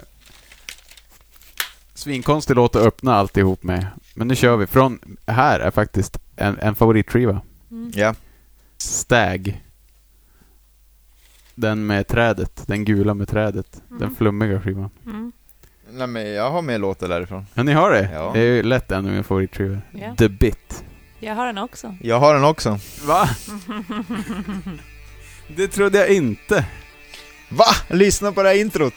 [1.93, 3.87] svinkonstig låt att öppna alltihop med.
[4.13, 4.67] Men nu kör vi.
[4.67, 7.41] Från, här är faktiskt en, en favoritskiva.
[7.93, 8.15] Ja.
[8.77, 9.61] Stag.
[11.59, 12.63] Den med trädet.
[12.67, 13.81] Den gula med trädet.
[13.89, 14.15] Den Mm.
[14.15, 14.89] flummiga skivan.
[15.05, 15.31] Mm.
[15.91, 17.45] Nej men jag har med låtar därifrån.
[17.53, 18.09] Ja, ni har det?
[18.13, 18.31] Ja.
[18.33, 19.81] Det är ju lätt en av mina favoritskivor.
[19.91, 20.15] Ja.
[20.15, 20.83] The Bit.
[21.19, 21.95] Jag har den också.
[22.01, 22.79] Jag har den också.
[23.05, 23.29] Va?
[25.55, 26.65] det trodde jag inte.
[27.49, 27.65] Va?
[27.89, 28.93] Lyssna på det här introt.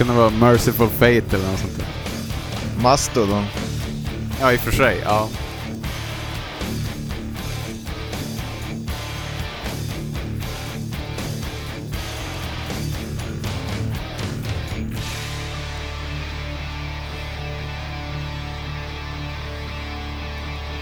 [0.00, 2.82] Det kunde vara Merciful Fate eller något sånt där.
[2.82, 3.44] Mastodon.
[4.40, 5.00] Ja, i och för sig.
[5.04, 5.28] Ja.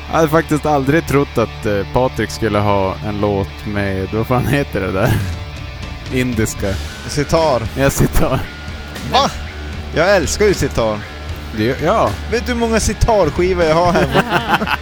[0.07, 4.47] Jag hade faktiskt aldrig trott att eh, Patrik skulle ha en låt med, vad fan
[4.47, 5.13] heter det där?
[6.13, 6.75] Indiska.
[7.09, 7.63] Sitar.
[7.77, 8.58] Jag sitter
[9.13, 9.31] Va?
[9.95, 10.99] Jag älskar ju sitar.
[11.57, 14.23] det, Ja, Vet du hur många sitarskivor jag har hemma?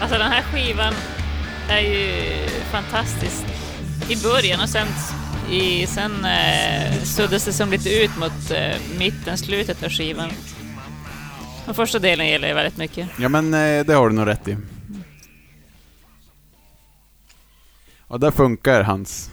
[0.00, 0.94] Alltså den här skivan
[1.68, 2.22] är ju
[2.70, 3.44] fantastiskt
[4.08, 4.86] i början och sen,
[5.50, 10.30] i, sen eh, suddas det som lite ut mot eh, mitten, slutet av skivan.
[11.64, 13.08] Den första delen gillar jag väldigt mycket.
[13.18, 14.56] Ja men eh, det har du nog rätt i.
[18.08, 19.30] Och där funkar hans...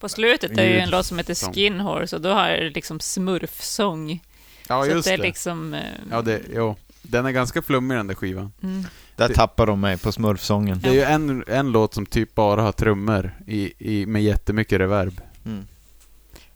[0.00, 1.34] På slutet är ju en låt som heter.
[1.52, 4.22] Skin Horse och då har det liksom smurfsång.
[4.68, 5.22] Ja så just det är det.
[5.22, 5.74] liksom...
[5.74, 5.80] Eh,
[6.10, 6.76] Ja det, jo.
[7.02, 8.52] Den är ganska flummig den där skivan.
[8.62, 8.84] mm.
[9.16, 10.80] Där Det- tappar de mig på smurfsången.
[10.82, 14.78] Det är ju en, en låt som typ bara har trummor i, i, med jättemycket
[14.80, 15.20] reverb.
[15.44, 15.66] Mm.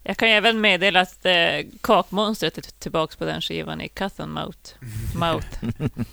[0.02, 1.34] Jag kan ju även meddela att eh,
[1.80, 4.70] kakmonstret är tillbaks på den skivan i Cotton Mouth.
[5.16, 5.46] Mouth.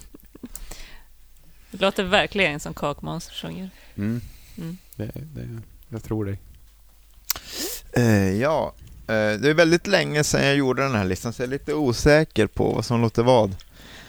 [1.71, 3.69] det låter verkligen som kakmonster sjunger.
[3.95, 4.21] Mm.
[4.57, 4.77] Mm.
[4.95, 6.39] Det, det, jag tror dig.
[7.93, 8.73] Eh, ja,
[9.07, 11.73] eh, det är väldigt länge sedan jag gjorde den här listan så jag är lite
[11.73, 13.55] osäker på vad som låter vad.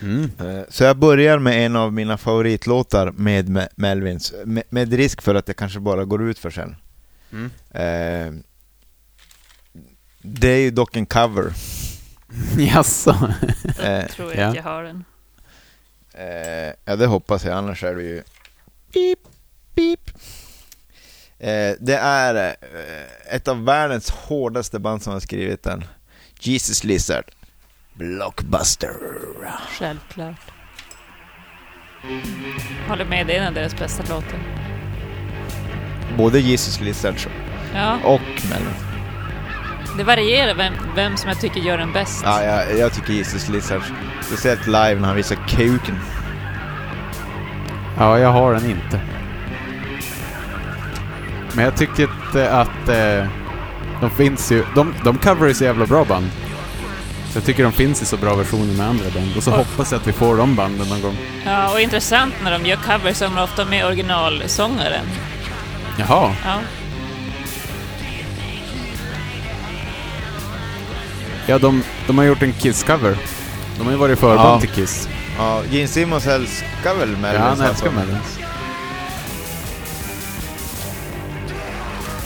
[0.03, 0.31] Mm.
[0.41, 5.23] Eh, Så jag börjar med en av mina favoritlåtar med Me- Melvins, med, med risk
[5.23, 6.77] för att det kanske bara går ut för sen.
[7.33, 8.43] Mm.
[10.23, 11.53] Det är ju dock en cover.
[12.59, 13.11] Jaså?
[13.83, 14.49] Eh, Tror jag ja.
[14.49, 15.05] att jag har den.
[16.85, 18.23] ja, det hoppas jag, annars är det ju
[18.93, 19.19] pip,
[19.75, 20.11] pip.
[21.41, 25.85] Eh, det är eh, ett av världens hårdaste band som har skrivit den.
[26.41, 27.25] Jesus Lizard.
[27.95, 28.91] Blockbuster.
[29.79, 30.37] Självklart.
[32.89, 34.39] Håller med, det är en av deras bästa låtar.
[36.17, 37.29] Både Jesus Lizards
[37.75, 38.21] Ja, och
[38.51, 38.75] Melvin.
[39.99, 42.23] det varierar vem, vem som jag tycker gör den bäst.
[42.25, 43.87] Ja, jag, jag tycker Jesus Lizards.
[44.23, 45.99] Speciellt live när han visar kuken.
[47.99, 49.01] Ja, jag har den inte.
[51.59, 53.27] Men jag tycker inte att eh,
[54.01, 54.65] de finns ju...
[54.75, 56.31] De, de coverar ju så jävla bra band.
[57.33, 59.37] Så jag tycker de finns i så bra versioner med andra band.
[59.37, 61.17] Och så hoppas jag att vi får de banden någon gång.
[61.45, 65.05] Ja, och intressant när de gör covers så är de ofta med originalsångaren.
[65.99, 66.33] Jaha.
[66.45, 66.55] Ja.
[71.47, 73.17] Ja, de, de har gjort en Kiss-cover.
[73.79, 74.61] De har ju varit förband Ja.
[74.61, 75.09] till Kiss.
[75.39, 77.41] Ja, Gene Simmons älskar väl Melvin?
[77.43, 78.39] ja, han älskar Melvins.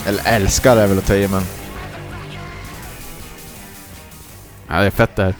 [0.07, 1.42] Eller älskar är väl att ta i, men...
[4.68, 5.34] Ja, det är fett det här.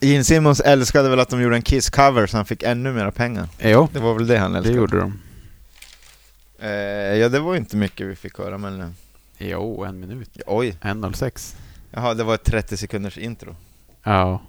[0.00, 3.48] Gene Simmons älskade väl att de gjorde en Kiss-cover så han fick ännu mera pengar.
[3.60, 4.76] Jo, Det var väl det han det älskade.
[4.78, 5.18] gjorde de.
[6.58, 6.70] Eh,
[7.16, 8.80] ja, det var inte mycket vi fick höra, men...
[8.80, 8.88] eh,
[9.38, 10.38] Jo, en minut.
[10.46, 11.54] Oj, 1.06.
[11.90, 13.56] jaha, det var ett 30 sekunders intro.
[14.04, 14.40] Ja.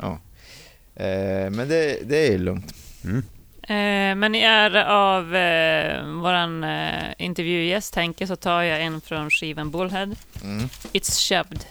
[0.96, 2.74] Eh, men det, det är lugnt.
[3.04, 3.24] Mm.
[3.68, 9.30] Eh, men i ära av eh, våran eh, intervjugäst Henke så tar jag en från
[9.30, 10.16] skivan Bullhead.
[10.44, 10.70] Mm.
[10.94, 11.66] It's shoved.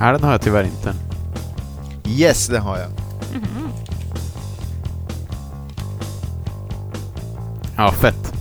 [0.00, 0.94] Nej, den har jag tyvärr inte.
[2.08, 2.90] Yes, det har jag.
[7.76, 8.39] Ja, fett.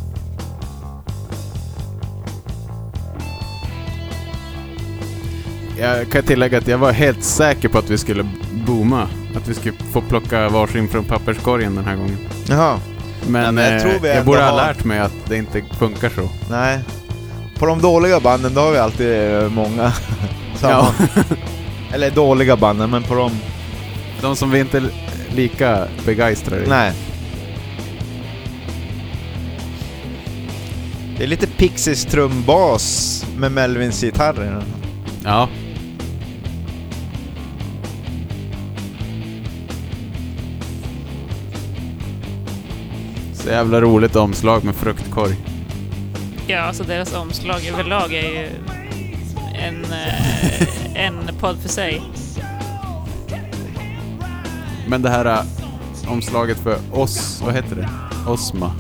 [5.80, 8.30] Jag kan tillägga att jag var helt säker på att vi skulle
[8.66, 9.08] booma.
[9.36, 12.18] Att vi skulle få plocka varsin från papperskorgen den här gången.
[12.50, 12.80] Jaha,
[13.28, 15.38] Men, Ja, men jag eh, tror vi jag ändå borde ha lärt mig att det
[15.38, 16.30] inte funkar så.
[16.50, 16.80] nej.
[17.60, 19.92] På de dåliga banden, då har vi alltid eh, många.
[20.62, 20.94] Ja.
[21.94, 23.32] Eller dåliga banden, men på de...
[24.22, 24.90] De som vi inte är
[25.36, 26.68] lika begeistrade i.
[26.68, 26.94] Nej.
[31.18, 34.64] Det är lite Pixies trumbas med Melvins gitarr i den.
[35.24, 35.50] Ja.
[43.50, 45.36] Så jävla roligt omslag med fruktkorg.
[46.48, 48.48] Ja, alltså deras omslag överlag är ju
[49.54, 52.02] en, eh, en podd för sig.
[54.88, 55.42] Men det här äh,
[56.12, 57.90] omslaget för oss, vad heter det?
[58.32, 58.74] Osma.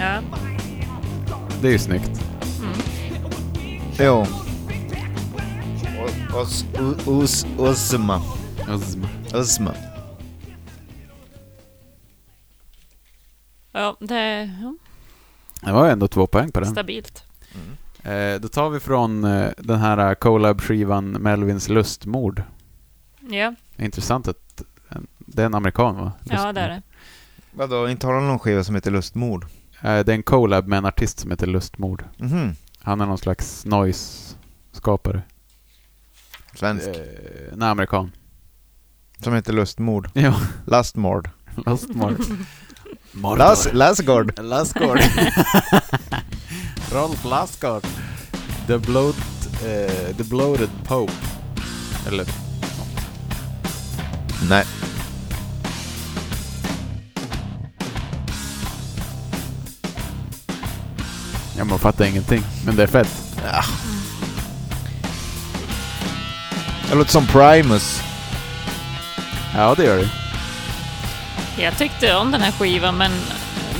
[0.00, 0.18] Ja.
[1.60, 2.24] Det är ju snyggt.
[3.98, 4.26] Jo.
[6.34, 6.64] Os,
[7.06, 8.22] us, Osma.
[8.68, 9.08] Osma.
[9.34, 9.70] Osma.
[13.74, 14.74] Ja, det ja,
[15.66, 16.70] Det var ju ändå två poäng på den.
[16.72, 17.24] stabilt.
[18.02, 22.42] Eh, då tar vi från eh, den här äh, collab-skivan Melvins lustmord.
[23.20, 26.12] Ja, Intressant att en- det är en amerikan va?
[26.24, 26.82] ja det är det.
[27.50, 29.44] Vadå, inte har de någon skiva som heter Lustmord?
[29.82, 32.04] Eh, det är en collab med en artist som heter Lustmord.
[32.16, 32.54] Mhm.
[32.78, 35.22] Han är någon slags noise-skapare.
[36.54, 36.86] Svensk.
[36.86, 36.94] Eh,
[37.56, 38.12] nej, amerikan.
[39.20, 40.08] Som heter Lustmord.
[40.14, 40.34] Ja,
[40.66, 41.28] Lustmord.
[43.14, 43.38] Lustmord.
[43.38, 44.32] Las, Lasgård.
[46.92, 47.82] Rolf Lassgård.
[48.66, 49.16] The, bloat,
[49.62, 51.12] eh, the Bloated Pope.
[52.06, 52.26] Eller,
[54.48, 54.64] Nej.
[61.56, 62.42] ja man fattar ingenting.
[62.66, 63.10] Men det är fett.
[66.90, 68.00] Det låter som Primus.
[69.54, 70.23] Ja, det gör det.
[71.56, 73.12] Jag tyckte om den här skivan, men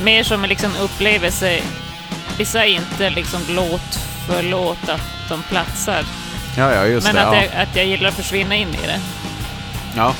[0.04, 1.60] mer som en liksom upplevelse
[2.38, 6.04] i sig, inte liksom låt för låt att de platsar.
[6.56, 7.26] Ja, ja, just men det.
[7.26, 7.42] att, ja.
[7.42, 9.00] jag, att jag gillar att försvinna in i det.
[9.96, 10.14] ja.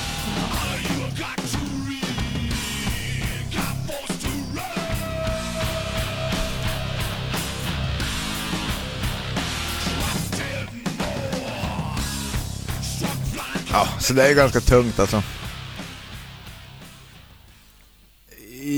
[13.72, 15.22] Ja, så det är ganska tungt alltså.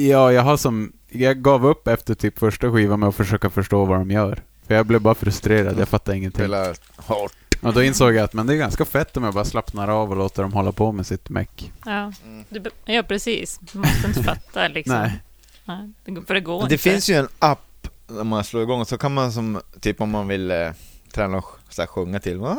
[0.04, 0.92] Ja, jag har som...
[1.08, 4.42] Jag gav upp efter typ första skivan med att försöka förstå vad de gör.
[4.66, 6.40] För jag blev bara frustrerad, jag fattade ingenting.
[6.44, 7.32] Spelar hårt.
[7.62, 10.10] Och då insåg jag att men det är ganska fett om jag bara slappnar av
[10.10, 11.72] och låter dem hålla på med sitt meck.
[11.84, 12.12] Ja,
[12.48, 13.58] du, be- ja precis.
[13.72, 14.94] Du måste inte fatta liksom.
[14.96, 15.22] Nej.
[15.64, 16.78] Nej, det går- för det går Det inte.
[16.78, 20.28] finns ju en app när man slår igång, så kan man som, typ om man
[20.28, 20.70] vill eh,
[21.12, 22.56] träna och så här, sjunga till, "Ah",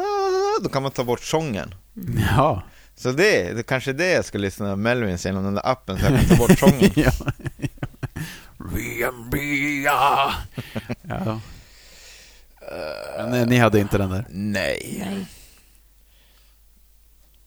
[0.64, 1.76] då kan man ta bort sången.
[2.38, 2.64] Ja.
[2.98, 6.00] Så det, det kanske är det jag ska lyssna på Melvins genom den där appen,
[6.00, 6.92] så jag kan ta bort sången.
[6.96, 7.12] ja.
[9.84, 10.34] ja.
[11.10, 11.40] ja.
[13.18, 14.26] Men eh, ni hade inte den där?
[14.30, 15.06] Nej.
[15.06, 15.26] Nej.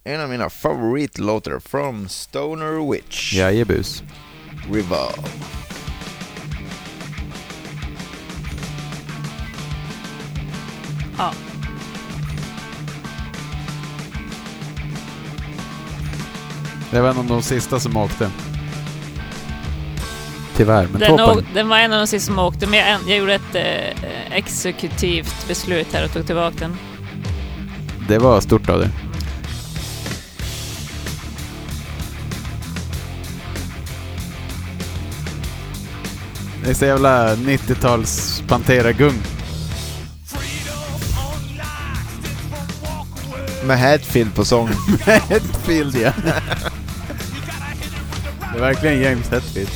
[0.05, 3.35] En av mina favoritlåtar från Stoner Witch.
[3.35, 4.03] Jajebus.
[4.73, 5.29] Revolve.
[11.19, 11.33] Ja.
[16.91, 18.31] Det var en av de sista som åkte.
[20.57, 21.47] Tyvärr, men Den, toppen.
[21.55, 25.49] den var en av de sista som åkte, men jag, jag gjorde ett eh, exekutivt
[25.49, 26.77] beslut här och tog tillbaka den.
[28.09, 28.91] Det var stort av det.
[36.65, 39.15] Det är så jävla 90-tals Pantera-gung.
[43.65, 44.69] Med Hatfield på sång.
[45.05, 46.13] Hetfield ja.
[48.53, 49.71] Det är verkligen James Hetfield.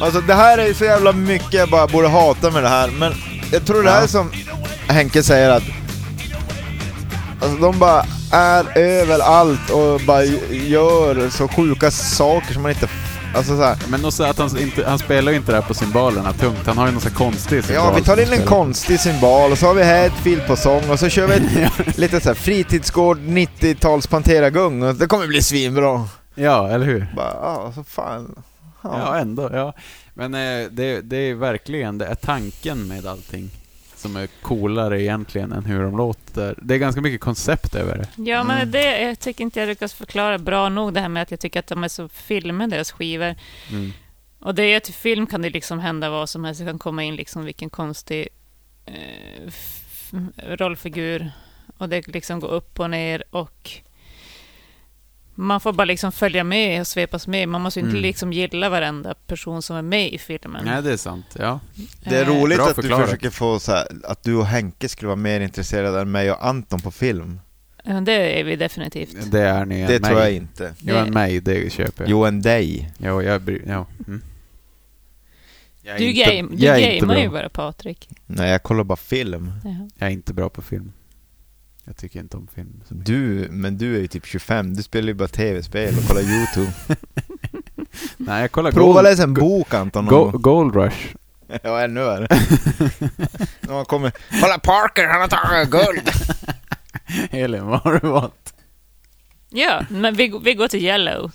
[0.00, 3.12] Alltså det här är så jävla mycket jag bara borde hata med det här, men
[3.52, 4.32] jag tror det här är som
[4.88, 5.62] Henke säger att
[7.40, 12.88] Alltså de bara är överallt och bara gör så sjuka saker som man inte...
[13.34, 15.74] Alltså så här, Men också att han, inte, han spelar ju inte det här på
[15.74, 16.66] cymbalerna tungt.
[16.66, 19.52] Han har ju någon sån här konstig cymbal Ja, vi tar in en konstig symbol
[19.52, 22.34] och så har vi Hatfield på sång och så kör vi ett lite så här
[22.34, 26.08] fritidsgård 90-tals Pantera-gung och det kommer bli svinbra.
[26.38, 27.06] Ja, eller hur?
[27.16, 28.42] Bara, ja, så fan.
[28.82, 29.18] Ja, Ja.
[29.18, 29.50] ändå.
[29.52, 29.72] Ja.
[30.14, 33.50] Men eh, det, det är verkligen, det är tanken med allting
[33.96, 36.54] som är coolare egentligen än hur de låter.
[36.62, 38.22] Det är ganska mycket koncept över det.
[38.30, 38.70] Ja, men Mm.
[38.70, 41.60] det jag tycker inte jag lyckas förklara bra nog det här med att jag tycker
[41.60, 43.34] att de är så filmiga, deras skivor.
[43.70, 43.92] Mm.
[44.40, 46.60] Och det är att i film kan det liksom hända vad som helst.
[46.60, 48.28] Det kan komma in liksom vilken konstig
[48.86, 49.52] eh,
[50.56, 51.30] rollfigur.
[51.78, 53.70] Och det liksom går upp och ner och
[55.40, 57.48] man får bara liksom följa med och svepas med.
[57.48, 58.02] Man måste inte Mm.
[58.02, 60.64] liksom gilla varenda person som är med i filmen.
[60.64, 61.26] Nej, det är sant.
[61.38, 61.60] Ja.
[62.04, 64.88] Det är Eh, roligt bra att du försöker få så här, att du och Henke
[64.88, 67.40] skulle vara mer intresserade än mig och Anton på film.
[67.84, 69.30] Ja, det är vi definitivt.
[69.30, 70.10] Det är ni Det mig.
[70.10, 70.74] tror jag inte.
[70.78, 72.10] Jo, än mig, det köper jag.
[72.10, 72.90] Jo, än dig.
[72.98, 73.62] Jo, jag bryr...
[73.66, 73.86] Ja.
[74.06, 74.22] Mm.
[75.82, 77.22] Jag Du, inte- game, du jag är inte gamear bra.
[77.24, 78.08] ju bara, Patrik.
[78.26, 79.52] Nej, jag kollar bara film.
[79.64, 79.88] Jaha.
[79.98, 80.92] Jag är inte bra på film.
[81.88, 82.82] Jag tycker inte om film.
[82.88, 83.06] så mycket.
[83.06, 86.72] Du, men du är ju typ 25, du spelar ju bara tv-spel och kollar YouTube.
[88.16, 90.06] Nej, jag kollar Prova Gold, läsa en bok Anton.
[90.06, 90.30] Go.
[90.30, 90.96] Gold Rush.
[91.62, 92.26] Ja, ännu värre.
[93.60, 96.10] När man kommer, kolla Parker, han har tagit guld!
[97.30, 98.54] Elin, vad har du valt?
[99.50, 101.30] Ja, men vi, vi går till Yellow.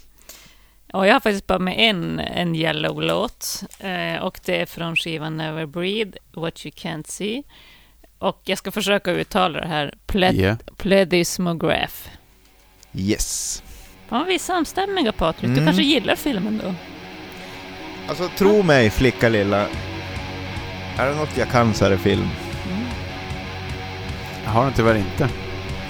[0.93, 3.63] Och jag har faktiskt bara med en, en Yellow-låt.
[3.79, 7.43] Eh, och det är från skivan Never Breathe, What You Can't See.
[8.23, 9.93] Och jag ska försöka uttala det här.
[10.13, 10.19] Ja.
[10.31, 10.57] Yes.
[10.77, 11.93] Pledismograph.
[14.09, 15.41] Fan, vi är samstämmiga Patrik.
[15.49, 15.65] Du Mm.
[15.65, 16.73] kanske gillar filmen då?
[18.07, 19.67] Alltså tro mig flicka lilla.
[20.97, 22.27] Är det något jag kan så är det film.
[24.43, 25.29] Jag har den tyvärr inte.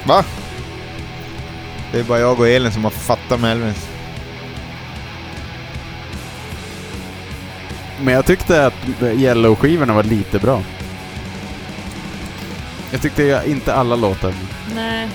[0.05, 0.25] Va?
[1.91, 3.89] Det är bara jag och Elin som har fattat Melvins.
[8.01, 10.61] Men jag tyckte att Yellow-skivorna var lite bra.
[12.93, 14.33] Jag tyckte jag- inte alla låtar.
[14.75, 15.09] Nej.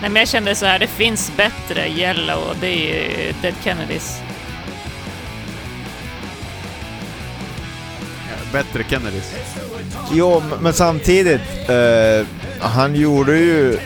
[0.00, 3.54] Nej, men jag kände så här, det finns bättre Yellow och det är ju Dead
[3.64, 4.18] Kennedys.
[8.52, 9.32] bättre Kennedys.
[10.12, 12.26] Jo, men samtidigt, eh,
[12.60, 13.78] han gjorde ju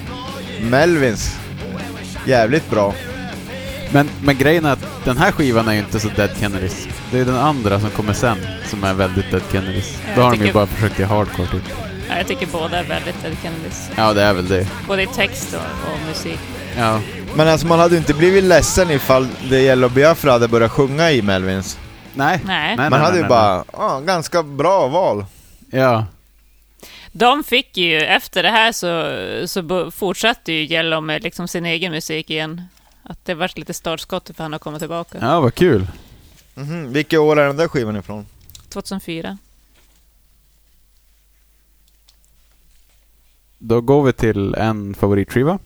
[0.61, 1.37] Melvins
[2.27, 2.95] jävligt bra.
[3.93, 6.89] Men, men grejen är att den här skivan är ju inte så Dead Kennedys.
[7.11, 9.99] Det är den andra som kommer sen som är väldigt Dead Kennedys.
[10.17, 11.63] Då har de ju tycker- bara försökt göra hardcore typ.
[12.09, 13.91] Ja, jag tycker båda är väldigt Dead Kennedys.
[13.97, 14.67] Ja, det är väl det.
[14.87, 16.39] Både i text och, och musik.
[16.77, 17.01] Ja.
[17.37, 21.11] Men alltså man hade ju inte blivit ledsen ifall The Yellow Biafra hade börjat sjunga
[21.13, 21.79] i Melvins.
[22.15, 22.41] Nej.
[22.47, 22.77] Nej.
[22.77, 25.25] Man nej, hade nej, ju nej, bara, ja, ganska bra val.
[25.71, 26.07] Ja.
[27.13, 31.93] De fick ju, efter det här så, så fortsatte ju Yellow med liksom sin egen
[31.93, 32.63] musik igen.
[33.03, 35.19] Att det vart lite startskott för han att komma tillbaka.
[35.21, 35.87] Ja, vad kul.
[36.55, 38.27] Mhm, Vilket år är den där skivan ifrån?
[38.69, 39.39] 2004.
[43.59, 45.59] Då går vi till en favoritskiva.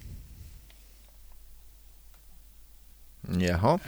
[3.39, 3.79] Jaha.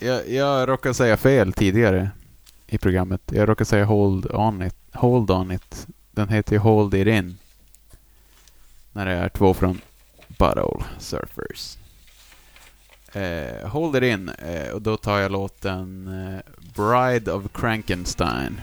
[0.00, 2.10] Jag, jag råkade säga fel tidigare
[2.66, 3.20] i programmet.
[3.26, 4.76] Jag råkade säga Hold On It.
[4.92, 5.86] Hold On It.
[6.10, 7.38] Den heter ju Hold It In.
[8.92, 9.80] När det är två från
[10.28, 11.78] Butthole Surfers.
[13.12, 14.28] Eh, Hold It In.
[14.28, 18.60] Eh, och då tar jag låten eh, Bride of Frankenstein.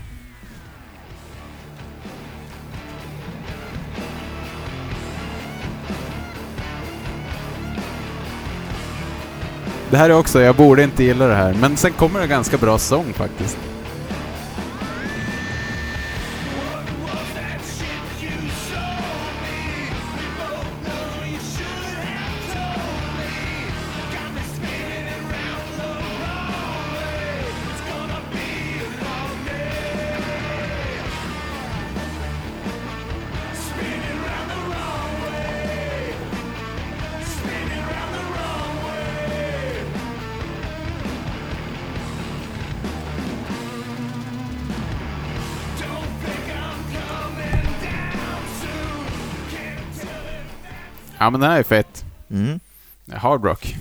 [9.92, 12.58] Det här är också, jag borde inte gilla det här, men sen kommer det ganska
[12.58, 13.58] bra sång faktiskt.
[51.22, 52.06] Ja men den här är fett.
[52.30, 52.60] Mm.
[53.12, 53.76] Hard rock.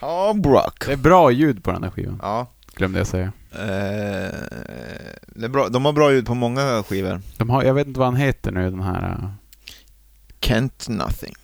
[0.00, 0.86] Ja, Brock.
[0.86, 2.46] Det är bra ljud på den här skivan, Ja.
[2.74, 3.32] glömde jag säga.
[3.52, 5.68] Eh, bra.
[5.68, 7.20] De har bra ljud på många skivor.
[7.38, 9.32] De har, jag vet inte vad han heter nu, den här,
[10.40, 11.34] Kent Nothing.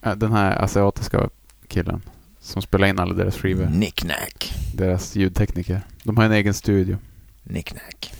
[0.00, 1.28] den här asiatiska
[1.68, 2.02] killen.
[2.40, 3.66] Som spelar in alla deras skivor.
[3.66, 4.52] Knick-knack.
[4.74, 5.80] Deras ljudtekniker.
[6.04, 6.98] De har en egen studio.
[7.44, 8.12] Knick-knack.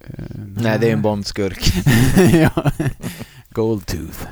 [0.00, 0.24] Eh,
[0.56, 1.72] Nej, det är en Bondskurk.
[2.34, 2.70] ja.
[3.50, 4.26] Goldtooth.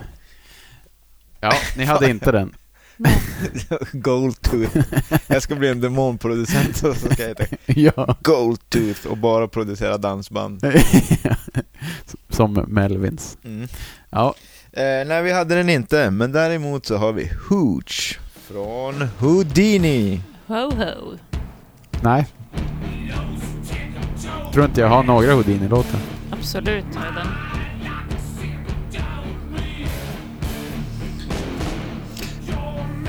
[1.42, 2.54] Ja, ni hade inte den.
[3.92, 4.78] Goldtooth.
[5.26, 8.16] Jag ska bli en demonproducent så ska jag heta ja.
[8.22, 10.62] Goldtooth och bara producera dansband.
[12.28, 13.38] Som Melvins.
[13.44, 13.68] Mm.
[14.10, 14.34] Ja,
[14.74, 20.20] Eh, nej, vi hade den inte, men däremot så har vi Hooch från Houdini.
[20.46, 21.18] Ho ho.
[22.02, 22.26] nej.
[24.52, 26.00] Tror inte jag har några Houdini-låtar.
[26.30, 27.51] Absolut har jag den.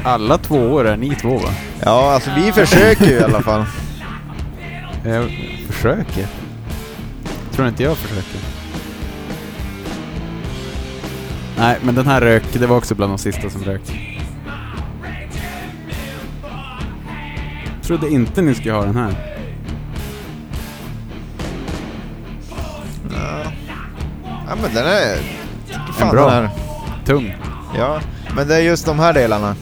[0.05, 1.49] Alla tvåor är ni två va?
[1.83, 3.65] Ja, alltså vi försöker ju i alla fall.
[5.05, 5.31] Jag
[5.69, 6.27] försöker.
[7.51, 8.39] Tror inte jag försöker.
[11.57, 12.43] Nej, men den här rök.
[12.53, 13.81] Det var också bland de sista som rök.
[17.83, 19.13] Trodde inte ni skulle ha den här.
[24.47, 25.17] Ja, men den är...
[25.93, 26.29] Fan, bra.
[26.29, 26.49] Den här.
[27.05, 27.35] Tung.
[27.77, 27.99] Ja,
[28.35, 29.55] men det är just de här delarna.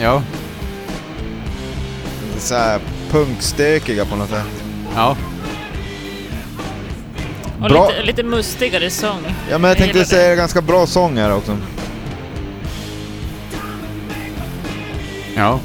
[0.00, 0.22] Ja.
[2.38, 2.80] Så här
[3.10, 4.64] punkstökiga på något sätt.
[4.94, 5.16] Ja.
[7.60, 7.88] Och Bra.
[7.88, 9.20] lite, lite mustigare sång.
[9.50, 11.58] Ja, men jag tänkte gillar säga ganska bra sång här också.
[15.36, 15.60] Ja.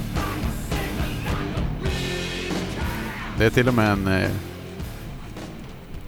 [3.38, 4.08] Det är till och med en...
[4.08, 4.30] Eh,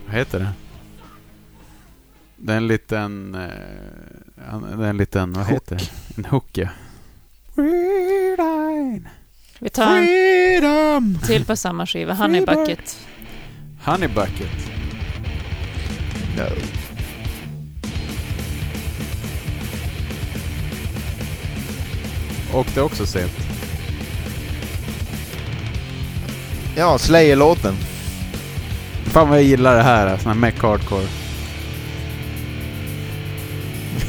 [0.06, 0.50] vad heter det?
[2.38, 3.36] Det är en liten...
[3.36, 5.34] Eh, det är en liten...
[5.34, 6.18] Vad heter det?
[6.18, 6.68] En hook, ja.
[7.56, 9.08] Freedom.
[9.60, 11.20] Vi tar en Freedom!
[11.28, 12.14] till på samma skiva.
[12.14, 12.66] Honey Freedom.
[12.66, 12.98] Bucket.
[13.86, 14.72] Honey Bucket.
[16.38, 16.48] No.
[22.54, 23.32] Och det är också sent.
[26.76, 27.76] Ja, Slayer-låten.
[29.06, 31.08] Fan vad jag gillar det här, sån här mech hardcore.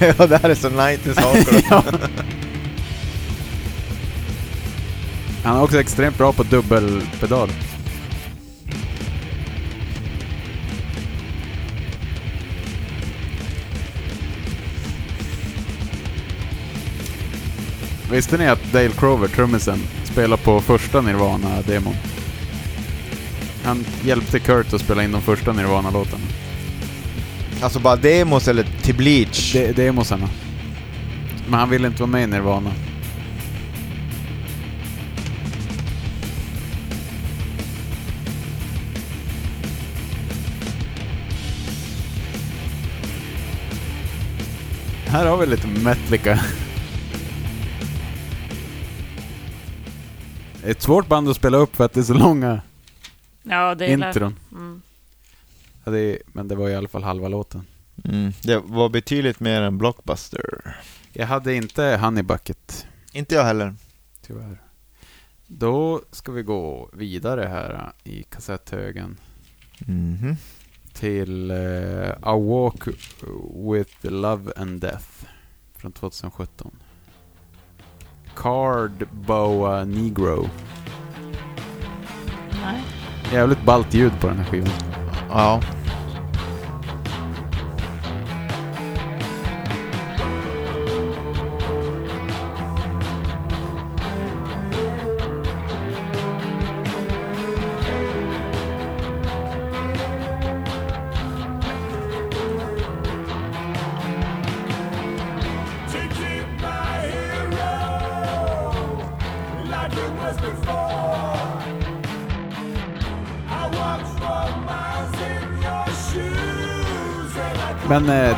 [0.19, 1.20] ja, det här är så 90s
[1.70, 2.09] hardcore.
[5.44, 7.48] Han är också extremt bra på dubbelpedal.
[18.10, 21.94] Visste ni att Dale Crover, trummisen, spelar på första Nirvana-demon?
[23.64, 26.24] Han hjälpte Kurt att spela in de första Nirvana-låtarna.
[27.62, 29.56] Alltså bara demos eller till Bleach?
[29.56, 30.28] Är demosarna.
[31.48, 32.70] Men han ville inte vara med i Nirvana.
[45.12, 46.40] Här har vi lite Metallica.
[50.62, 52.62] Det är ett svårt band att spela upp för att det är så långa
[53.43, 54.39] Ja, det är intron.
[54.52, 54.82] Mm.
[55.84, 57.66] Ja, det är, men det var i alla fall halva låten.
[58.05, 60.76] Mm, det var betydligt mer än Blockbuster.
[61.12, 63.74] Jag hade inte Honey Bucket, Inte jag heller.
[64.26, 64.60] tyvärr.
[65.47, 69.16] Då ska vi gå vidare här i kassetthögen
[69.78, 70.36] Mhm.
[71.03, 72.87] Till uh, A Walk
[73.55, 75.27] with Love and Death
[75.74, 76.70] från 2017.
[78.37, 80.49] Card Boa Negro.
[82.51, 82.83] Nej.
[83.33, 84.73] Jävligt ballt ljud på den här skivan.
[85.29, 85.61] Ja.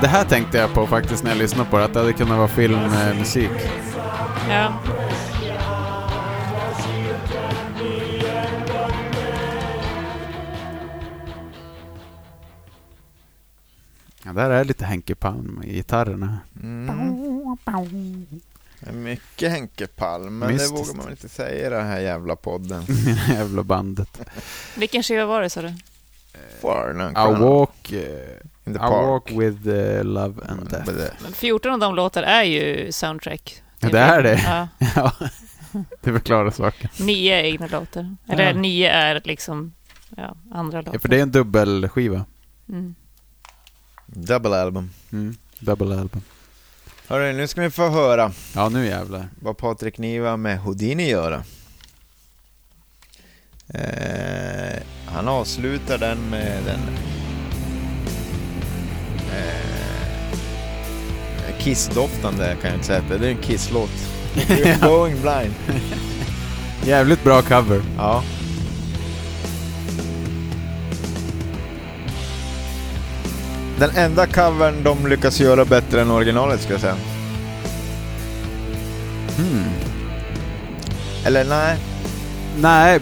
[0.01, 2.39] Det här tänkte jag på faktiskt när jag lyssnade på det, att det hade kunnat
[2.39, 3.51] vara filmmusik.
[4.49, 4.73] Ja.
[14.25, 16.39] Ja, där är lite Henke Palm i gitarrerna.
[16.63, 17.47] Mm.
[18.93, 20.77] Mycket Henke Palm, men Mystiskt.
[20.77, 22.85] det vågar man inte säga i den här jävla podden.
[23.29, 24.21] Jävla bandet.
[24.77, 25.75] Vilken skiva var det sa du?
[26.61, 29.07] Far A walk, eh, in the A park.
[29.07, 30.87] walk with eh, love and death.
[30.87, 31.13] Med det.
[31.23, 33.63] Men 14 av de låtar är ju soundtrack.
[33.81, 34.41] Ja, det är det.
[34.45, 34.69] Ja.
[34.97, 35.13] Ja,
[36.01, 36.91] det förklarar saken.
[37.01, 38.17] Nio är egna låtar.
[38.29, 38.53] Eller Ja.
[38.61, 39.73] nio är liksom
[40.17, 40.93] ja, andra låtar.
[40.95, 42.25] Ja, för det är en dubbelskiva.
[42.69, 42.95] mm.
[44.07, 44.91] Double album.
[45.13, 45.37] Mm.
[45.59, 46.23] Double album.
[47.09, 49.29] Hörru, nu ska vi få höra Ja, nu jävlar.
[49.41, 51.43] vad Patrik Niva med Houdini göra.
[53.69, 56.81] Eh, han avslutar den med den
[59.33, 59.55] eh,
[61.59, 63.19] Kiss-doftande kan jag inte säga att det är.
[63.19, 63.91] Det är en Kiss-låt.
[64.35, 65.55] You're going blind.
[66.87, 67.83] Jävligt bra cover.
[67.97, 68.23] Ja.
[73.79, 76.97] Den enda covern de lyckas göra bättre än originalet ska jag säga.
[79.37, 79.71] Hmm.
[81.25, 81.77] Eller nej,
[82.61, 83.01] Nej,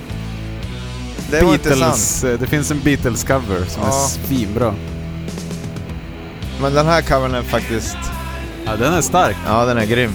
[1.30, 1.40] det.
[1.40, 3.88] Beatles, eh, det finns en Beatles-cover som Ja.
[3.88, 4.74] är svinbra.
[6.60, 7.96] Men den här covern är faktiskt,
[8.64, 9.36] Ja, den är stark.
[9.46, 10.12] ja den är grym.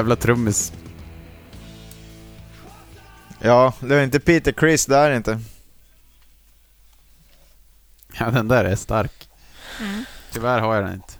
[0.00, 0.72] Jävla trummis.
[3.38, 5.40] Ja, det är inte Peter Chris där inte.
[8.18, 9.28] Ja, den där är stark.
[9.80, 10.04] Mm.
[10.32, 11.12] Tyvärr har jag den inte.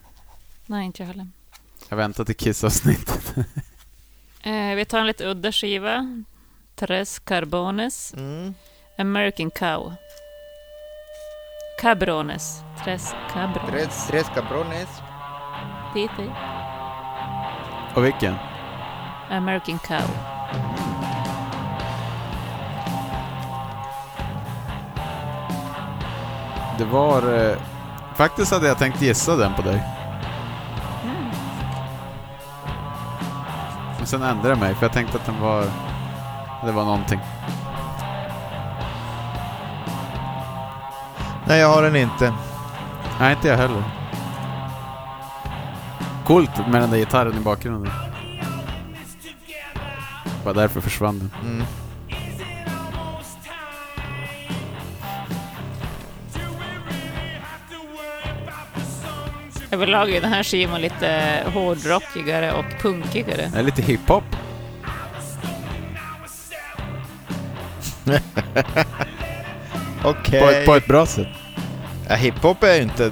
[0.66, 1.28] Nej, inte jag heller.
[1.88, 3.34] Jag väntar till Kiss-avsnittet.
[4.42, 6.22] Eh, vi tar en lite udda skiva.
[6.74, 8.14] Tres Carbones.
[8.14, 8.54] Mm.
[8.98, 9.94] American Cow.
[11.80, 12.60] Cabrones.
[12.84, 13.70] Tres Cabrones.
[13.70, 14.88] Tres, tres cabrones.
[15.94, 16.10] Dit
[17.94, 18.49] Och vilken?
[19.30, 20.06] American Cow.
[26.78, 27.48] Det var...
[27.50, 27.56] Eh,
[28.14, 29.82] faktiskt hade jag tänkt gissa den på dig.
[33.98, 35.64] Men sen ändrade jag mig, för jag tänkte att den var...
[36.64, 37.20] Det var någonting.
[41.46, 42.34] Nej, jag har den inte.
[43.20, 43.82] Nej, inte jag heller.
[46.26, 48.09] Coolt med den där gitarren i bakgrunden.
[50.50, 51.30] Bara därför försvann den.
[51.50, 51.66] Mm.
[59.70, 63.50] Överlag är den här skivan lite hårdrockigare och punkigare.
[63.52, 64.24] Det är lite hiphop.
[70.04, 70.40] Okej.
[70.40, 71.28] På, ett, på ett bra sätt.
[72.08, 73.10] Ja, hiphop är ju inte...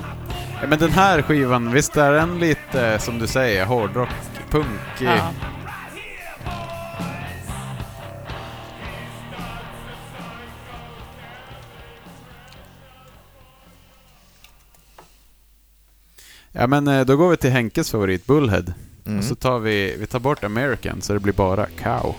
[0.61, 4.09] Ja, men den här skivan, visst är den lite, som du säger, hårdrock,
[4.51, 4.81] punk?
[5.01, 5.31] Ja.
[16.61, 18.65] Ja men eh, då går vi till Henkes favorit, Bullhead.
[19.07, 19.19] Mm.
[19.19, 22.15] Och så tar vi, vi tar bort American så det blir bara Cow.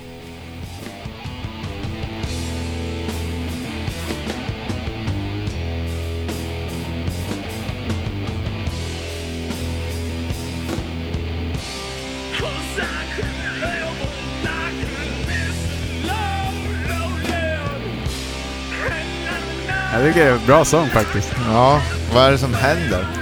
[19.93, 21.35] Jag tycker det är en bra sång faktiskt.
[21.47, 21.81] Ja,
[22.13, 23.18] vad är det som händer?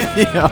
[0.34, 0.50] ja.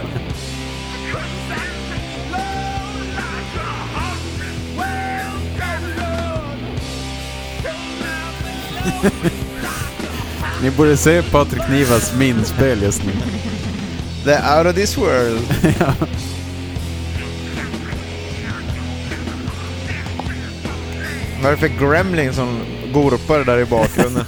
[10.62, 13.12] Ni borde se Patrik Nivas minspel just nu.
[14.24, 15.40] The out of this world.
[21.42, 22.60] Vad är det för gremling som
[22.92, 24.24] gorpar där i bakgrunden?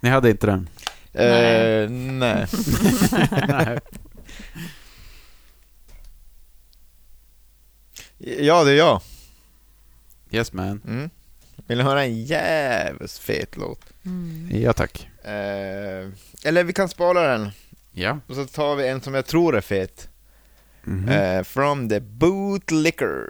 [0.00, 0.68] Ni hade inte den?
[1.12, 2.46] Eh, nej.
[3.48, 3.78] Nej.
[8.18, 9.00] Ja, det är jag.
[10.30, 10.80] Yes man.
[10.86, 11.10] Mm.
[11.66, 13.80] Vill ni höra en jävligt fet låt?
[14.50, 15.08] Ja tack.
[15.24, 16.08] Eh,
[16.44, 17.50] eller vi kan spara den.
[17.92, 18.18] Ja.
[18.26, 20.08] Och så tar vi en som jag tror är fet.
[20.84, 21.08] Mhm.
[21.08, 23.26] Eh, from the bootlicker.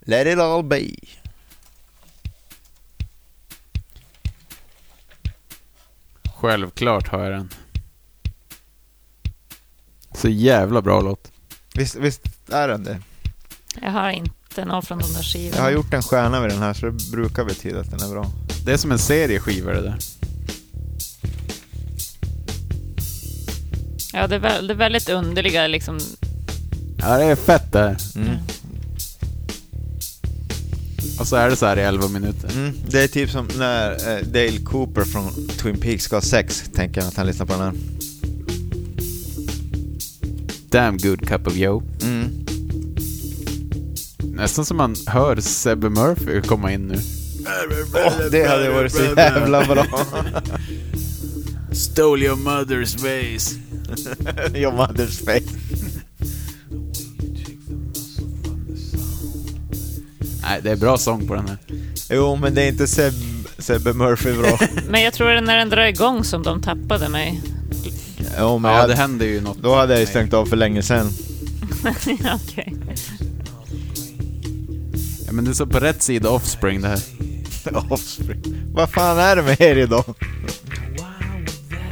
[0.00, 0.90] Let it all be.
[6.44, 7.48] Självklart har jag den.
[10.14, 11.32] Så jävla bra låt.
[11.74, 12.22] Visst, visst
[12.52, 13.00] är den det?
[13.82, 15.56] Jag har inte någon från de där skivorna.
[15.56, 18.08] Jag har gjort en stjärna vid den här så det brukar betyda att den är
[18.12, 18.26] bra.
[18.64, 19.98] Det är som en serie skivor det där.
[24.12, 25.98] Ja, det är, väl, det är väldigt underliga liksom.
[26.98, 27.96] Ja, det är fett det här.
[28.16, 28.36] Mm.
[31.20, 32.50] Och så är det så här i 11 minuter.
[32.56, 32.72] Mm.
[32.88, 37.00] Det är typ som när eh, Dale Cooper från Twin Peaks ska ha sex, tänker
[37.00, 37.72] jag att han lyssnar på den här.
[40.68, 41.82] Damn good cup of joe.
[42.02, 42.44] Mm.
[44.18, 46.98] Nästan som man hör Sebbe Murphy komma in nu.
[47.94, 49.86] Åh, det hade varit så jävla bra.
[51.72, 53.56] Stole your mother's vase.
[54.54, 55.83] Your mother's face.
[60.48, 61.56] Nej, det är bra sång på den här.
[62.10, 63.12] Jo, men det är inte Seb,
[63.58, 64.58] Sebbe Murphy bra.
[64.88, 67.40] Men jag tror det är när den drar igång som de tappade mig.
[68.38, 69.58] Jo, men Ja, jag, det händer ju något.
[69.62, 71.10] då hade jag ju stängt av för länge sedan.
[72.24, 72.74] Ja, Okej.
[75.26, 77.00] Ja, men det är så på rätt sida Offspring det här.
[77.92, 78.42] Offspring.
[78.74, 80.04] Vad fan är det med er idag?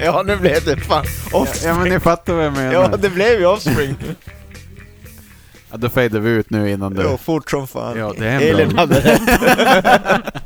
[0.00, 1.68] Ja, nu blev det fan Offspring.
[1.72, 2.72] Ja, men ni fattar vad jag menar.
[2.72, 3.96] Ja, det blev ju Offspring.
[5.72, 7.02] Ja, då fejdar vi ut nu innan du...
[7.02, 7.98] Jo, fort som fan.
[7.98, 9.22] Ja, det är en Elin hade rätt.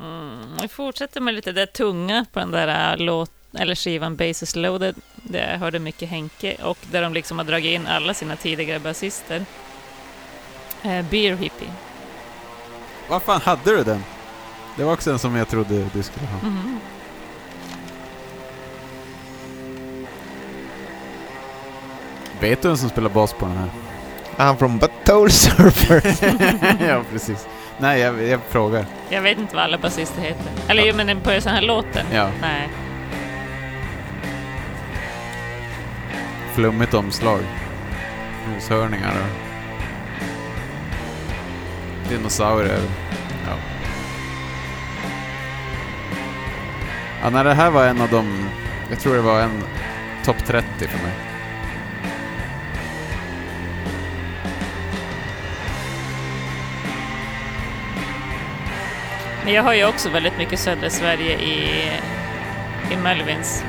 [0.00, 4.56] Mm, vi fortsätter med lite det tunga på den där äh, låt, eller skivan Bases
[4.56, 4.94] Loaded.
[5.16, 8.78] Där jag hörde mycket Henke och där de liksom har dragit in alla sina tidigare
[8.78, 9.44] basister.
[10.82, 11.72] Eh, Beer Hippie.
[13.08, 14.04] Vad fan hade du den?
[14.76, 16.48] Det var också en som jag trodde du skulle ha.
[16.48, 16.80] Mhm.
[22.44, 23.68] Vet du vem som spelar bas på den här?
[24.36, 26.02] Han från Butthole Surfer.
[26.88, 27.48] ja, precis.
[27.78, 28.86] Nej, jag, jag frågar.
[29.08, 30.52] Jag vet inte vad alla basister heter.
[30.68, 32.06] Eller jo, men på den här låten?
[32.12, 32.30] Ja.
[32.40, 32.68] Nej.
[36.54, 37.40] Flummigt omslag.
[38.54, 39.30] Noshörningar och...
[42.08, 42.80] Dinosaurier.
[43.46, 43.56] Ja.
[47.22, 48.48] Ja, när det här var en av de...
[48.90, 49.62] Jag tror det var en
[50.24, 51.33] topp 30 för mig.
[59.44, 61.90] Men jag har ju också väldigt mycket södra Sverige i,
[62.92, 63.64] i Melvins.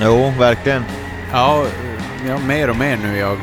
[0.00, 0.84] jo, verkligen.
[1.32, 1.64] Ja,
[2.28, 3.38] ja, mer och mer nu jag.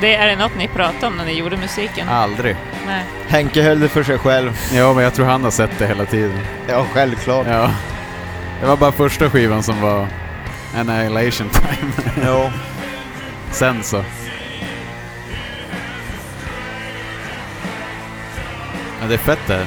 [0.00, 2.08] Det är det något ni pratade om när ni gjorde musiken?
[2.08, 2.56] Aldrig.
[2.86, 3.02] Nej.
[3.28, 4.58] Henke höll det för sig själv.
[4.72, 6.38] Ja, men jag tror han har sett det hela tiden.
[6.68, 7.46] Ja, självklart.
[7.50, 7.70] Ja.
[8.60, 10.06] Det var bara första skivan som var
[10.76, 11.92] Annihilation Time.
[12.26, 12.50] Jo.
[13.50, 14.04] Sen så.
[19.00, 19.66] Ja, det är fett det här.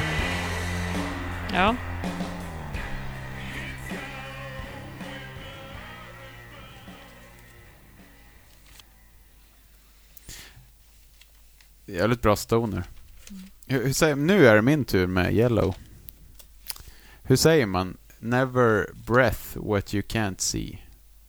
[1.60, 1.76] Ja.
[11.86, 12.84] Jävligt bra stoner.
[13.68, 15.76] Hur, hur säger, nu är det min tur med Yellow.
[17.24, 17.98] Hur säger man?
[18.20, 20.80] Never breath what you can't see.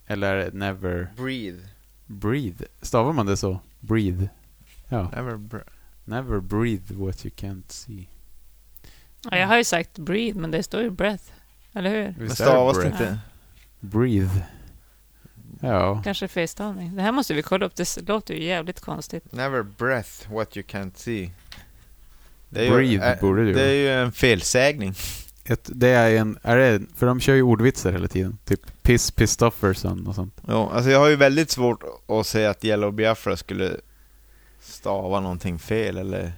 [0.06, 1.58] Eller never Breathe.
[2.06, 2.64] breathe.
[2.82, 3.60] Stavar man det så?
[3.80, 4.28] Breathe.
[4.88, 5.10] Ja.
[5.14, 5.68] Never br-
[6.04, 8.08] Never breathe what you can't see.
[9.22, 11.24] Ja, jag har ju sagt breathe, men det står ju breath.
[11.74, 12.02] Eller hur?
[12.04, 13.02] Men Visst är det stavas det breath?
[13.02, 13.18] inte?
[13.80, 14.46] Breathe.
[15.60, 16.00] Ja.
[16.04, 16.96] Kanske felstavning.
[16.96, 17.76] Det här måste vi kolla upp.
[17.76, 19.32] Det låter ju jävligt konstigt.
[19.32, 21.30] Never breath what you can't see.
[22.48, 24.94] Det Breathe är, borde det Det är ju ju en felsägning.
[25.44, 28.38] Ett, det är en, är det, för de kör ju ordvitsar hela tiden.
[28.44, 30.40] Typ Piss Pistofferson och sånt.
[30.46, 33.76] Ja, alltså jag har ju väldigt svårt att säga att Yellow Biafra skulle
[34.60, 36.32] stava någonting fel eller...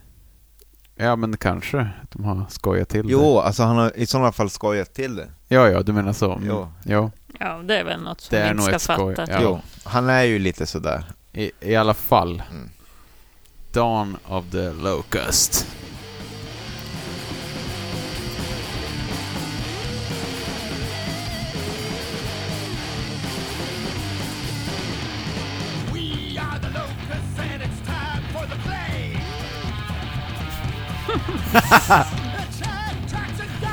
[1.03, 4.51] Ja men kanske att de har skojat till Jo, alltså han har i sådana fall
[4.51, 5.23] skojat till det.
[5.49, 5.55] det.
[5.55, 6.33] Ja, ja, du menar så.
[6.33, 6.49] Mm.
[6.49, 6.69] Jo.
[6.85, 7.11] Ja,
[7.41, 9.27] Ja, det är väl något som Det vi är inte ska fatta.
[9.33, 9.39] ja.
[9.43, 11.05] Jo, han är ju lite sådär.
[11.33, 12.43] i, i alla fall.
[12.51, 12.69] Mm.
[13.73, 15.67] Dawn of the Locust.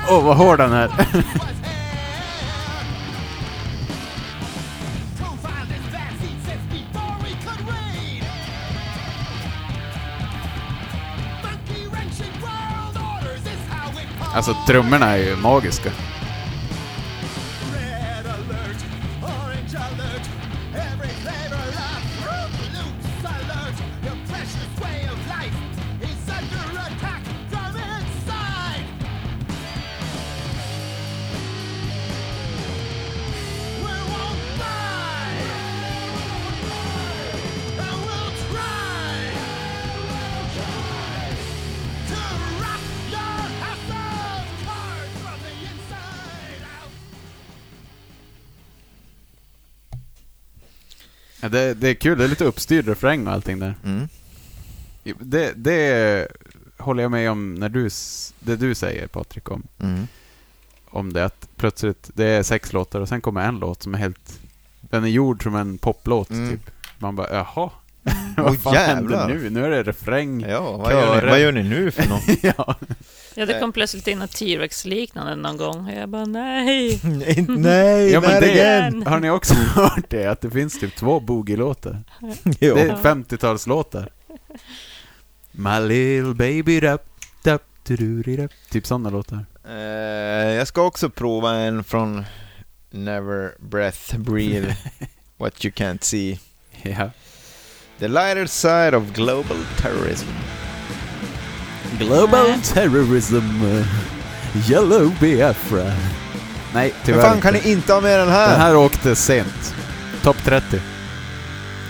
[0.09, 0.89] Åh, oh, vad hård han är.
[14.33, 15.89] Alltså trummorna är ju magiska.
[51.41, 53.75] Ja, det, det är kul, det är lite uppstyrd refräng och allting där.
[53.85, 54.07] Mm.
[55.19, 56.27] Det, det
[56.77, 57.89] håller jag med om när du,
[58.39, 60.07] det du säger Patrik om, Mm.
[60.89, 63.97] om det att plötsligt, det är sex låtar och sen kommer en låt som är
[63.97, 64.39] helt,
[64.81, 66.49] den är gjord som en poplåt Mm.
[66.49, 66.71] typ.
[66.97, 67.71] Man bara, jaha, Åh,
[68.37, 69.27] vad fan händer jävlar.
[69.27, 69.49] nu?
[69.49, 70.41] Nu är det refräng.
[70.41, 72.43] Ja, vad gör, ni, vad gör ni nu för något?
[72.57, 72.75] ja.
[73.35, 75.85] Ja, det kom plötsligt in något T-Rex-liknande någon gång.
[75.85, 76.99] Och jag bara, nej.
[77.47, 80.25] Nej, ja men det, har ni också hört det?
[80.25, 82.03] Att det finns typ två boogie-låtar.
[82.43, 84.09] Det är 50-talslåtar.
[85.51, 87.01] My little baby dup,
[87.43, 89.45] dup, dup, Typ sådana låtar.
[89.69, 89.75] Eh,
[90.55, 92.25] jag ska också prova en från
[92.91, 94.75] Never Breath Breathe
[95.37, 96.39] What You Can't See.
[96.81, 97.11] Ja.
[97.99, 100.27] The lighter side of global terrorism.
[101.97, 102.59] Global Nej.
[102.63, 103.83] terrorism,
[104.69, 105.91] yellow Biafra.
[106.73, 108.51] Nej, Hur tyvärr fan kan ni inte ha med den här?
[108.51, 109.75] Den här åkte sent.
[110.23, 110.79] Topp 30.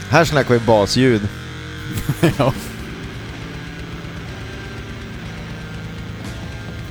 [0.10, 1.22] Här snackar vi basljud.
[2.38, 2.54] ja.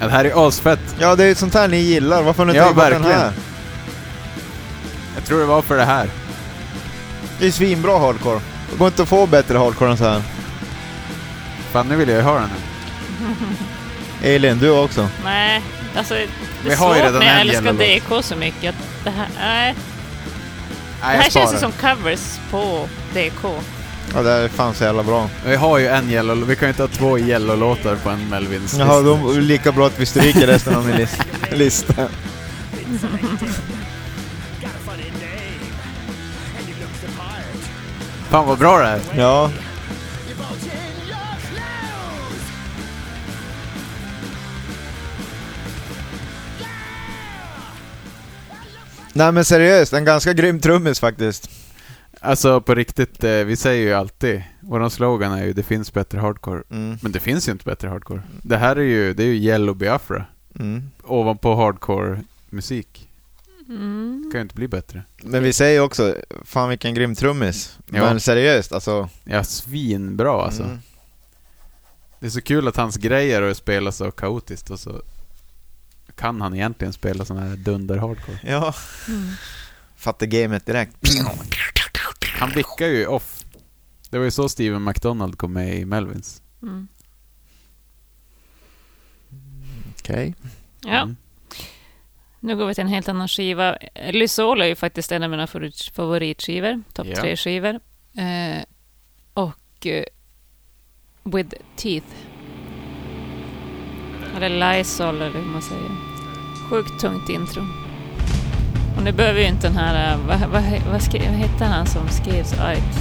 [0.00, 0.80] Ja, Det här är asfett.
[0.98, 2.22] Ja, det är sånt här ni gillar.
[2.22, 3.18] Varför har ni inte Ja, den verkligen.
[3.20, 3.32] här?
[5.14, 6.08] Jag tror det var för det här.
[7.38, 8.40] Det är svinbra hardcore.
[8.70, 10.22] Det går inte att få bättre hardcore än så här.
[11.72, 12.58] Fan, nu vill jag ju höra den här.
[14.22, 15.08] Elin, du också.
[15.24, 15.62] Nej,
[15.96, 16.26] alltså det
[16.64, 17.72] Vi är har ju svårt redan när jag en älskar
[18.18, 18.68] DK så mycket.
[18.74, 19.74] Att det här, nej.
[19.74, 21.72] Det Nej, här jag känns ju sparar.
[21.88, 23.44] som covers på DK.
[24.14, 25.28] Ja, det här är fan så jävla bra.
[25.46, 28.74] Vi har ju en yellow, vi kan ju inte ha två yellow-låtar på en Melvins
[28.78, 29.22] Jaha, lista.
[29.24, 31.94] då är det lika bra att vi stryker resten av min lis- lista.
[38.30, 39.00] Fan vad bra det är.
[39.16, 39.50] Ja.
[49.18, 51.50] Nej men seriöst, en ganska grym trummis faktiskt.
[52.20, 56.18] Alltså på riktigt, eh, vi säger ju alltid, våran slogan är ju det finns bättre
[56.18, 56.62] hardcore.
[56.70, 56.98] Mm.
[57.02, 58.22] Men det finns ju inte bättre hardcore.
[58.42, 60.24] Det här är ju, det är ju Yellow Biafra.
[60.58, 60.90] Mm.
[61.04, 62.20] Ovanpå hardcore
[62.50, 63.08] musik.
[63.68, 64.22] Mm.
[64.24, 65.02] Det kan ju inte bli bättre.
[65.22, 66.14] Men vi säger också,
[66.44, 67.78] fan vilken grym trummis.
[67.86, 68.00] Ja.
[68.00, 69.08] Men seriöst, alltså.
[69.24, 70.62] Ja, svinbra alltså.
[70.62, 70.78] Mm.
[72.20, 75.02] Det är så kul att hans grejer är att spela så kaotiskt och så
[76.18, 78.38] kan han egentligen spela sån här dunder-hardcore.
[78.42, 78.74] Ja.
[79.08, 79.28] Mm.
[79.96, 80.96] Fattar gamet direkt.
[82.38, 83.44] Han vickar ju off.
[84.10, 86.42] Det var ju så Steven McDonald kom med i Melvins.
[86.62, 86.88] Mm.
[89.98, 90.34] Okej.
[90.80, 91.16] Ja, Mm.
[92.40, 93.76] nu går vi till en helt annan skiva.
[94.10, 96.82] Lysol är ju faktiskt en av mina favorit- favoritskivor.
[96.92, 97.20] Topp Ja.
[97.20, 97.80] tre skivor.
[98.16, 98.62] Eh,
[99.34, 100.04] och eh,
[101.24, 102.06] with teeth.
[104.36, 106.07] Eller Lysol eller hur man säger.
[106.70, 107.62] Sjukt tungt intro.
[108.96, 110.12] Och nu behöver ju inte den här...
[110.12, 110.62] eh, Vad, vad,
[110.92, 112.98] vad, skrev, vad hette han som skrev argt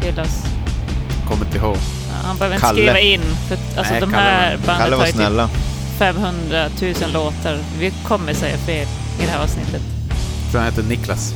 [0.00, 0.42] till oss?
[1.28, 1.76] Kommer inte ihåg.
[1.76, 2.80] Ja, Han behöver inte Kalle.
[2.80, 3.20] skriva in.
[3.48, 5.48] För alltså Nej, de Kalle här var- bandet Kalle var typ snälla.
[5.98, 7.58] 500 000 låtar.
[7.78, 8.86] Vi kommer säga fel
[9.20, 9.82] i det här avsnittet.
[10.42, 11.32] Jag tror han heter Niklas.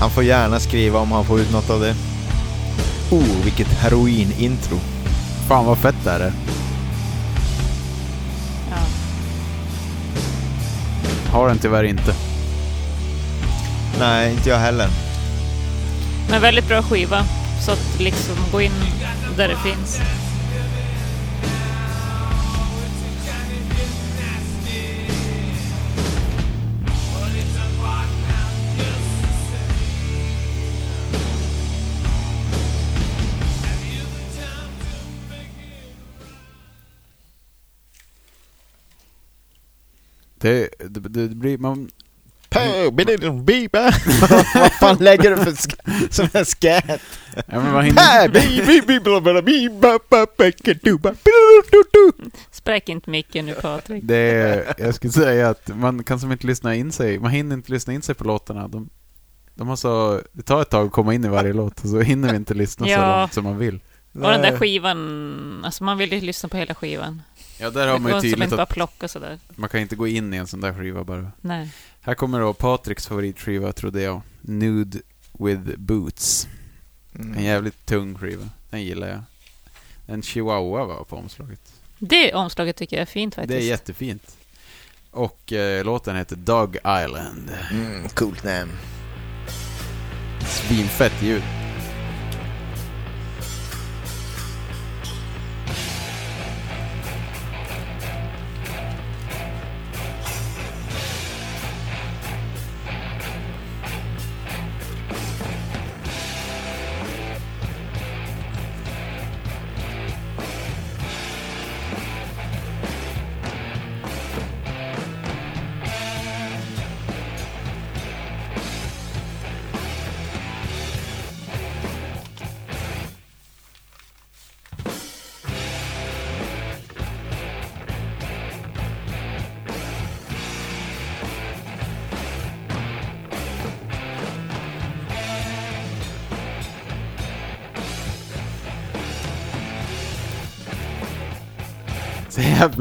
[0.00, 1.94] Han får gärna skriva om han får ut något av det.
[3.10, 4.78] Oh, vilket heroin-intro.
[5.48, 6.32] Fan vad fett det här är.
[11.32, 12.14] Har den tyvärr inte.
[13.98, 14.88] Nej, inte jag heller.
[16.30, 17.24] Men väldigt bra skiva.
[17.66, 18.72] Så att liksom gå in
[19.36, 20.00] där det finns.
[40.42, 41.58] Det, det, det blir...
[41.58, 41.90] Man,
[44.54, 45.54] Vad fan lägger du för
[46.12, 47.00] sån här skät?
[47.36, 48.28] ja, men man hinner,
[52.50, 54.02] Spräck inte micken nu Patrik.
[54.06, 57.18] det, är- jag skulle säga att man kan som inte lyssna in sig.
[57.18, 58.68] Man hinner inte lyssna in sig på låtarna.
[58.68, 58.88] De,
[59.54, 62.00] de har så, det tar ett tag att komma in i varje låt och så
[62.00, 63.20] hinner vi inte lyssna så Ja.
[63.20, 63.80] långt som man vill.
[64.14, 67.22] Och den där skivan, alltså man vill ju lyssna på hela skivan.
[67.62, 69.38] Ja, där Det har man ju tydligt att plocka sådär.
[69.48, 71.32] man kan inte gå in i en sån där skiva bara.
[71.40, 71.68] Nej.
[72.00, 74.20] Här kommer då Patriks favoritskiva, trodde jag.
[74.40, 74.98] Nude
[75.32, 76.48] with Boots.
[77.14, 77.36] Mm.
[77.38, 78.48] En jävligt tung skiva.
[78.70, 79.22] Den gillar jag.
[80.06, 81.72] En chihuahua var på omslaget.
[81.98, 83.48] Det omslaget tycker jag är fint faktiskt.
[83.58, 84.36] Det är jättefint.
[85.10, 87.50] Och eh, låten heter Dog Island.
[87.70, 88.72] Mm, coolt namn.
[90.46, 91.42] Svinfett ljud.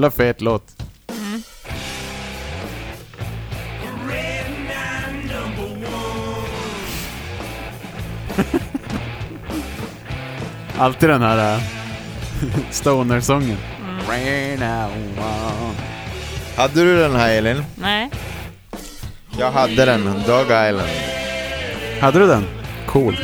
[0.02, 0.64] Jävla fet låt.
[10.78, 11.60] Alltid den här äh,
[12.72, 13.58] stoner-sången.
[14.08, 14.66] One.
[16.58, 17.64] Hade du den här Elin?
[17.76, 18.10] Nej.
[19.40, 20.90] Jag hade den, Dog Island.
[22.00, 22.46] Hade du den?
[22.88, 23.18] Cool.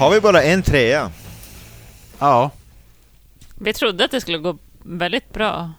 [0.00, 1.10] Har vi bara en trea?
[2.18, 2.50] Ja.
[3.54, 5.72] Vi trodde att det skulle gå väldigt bra.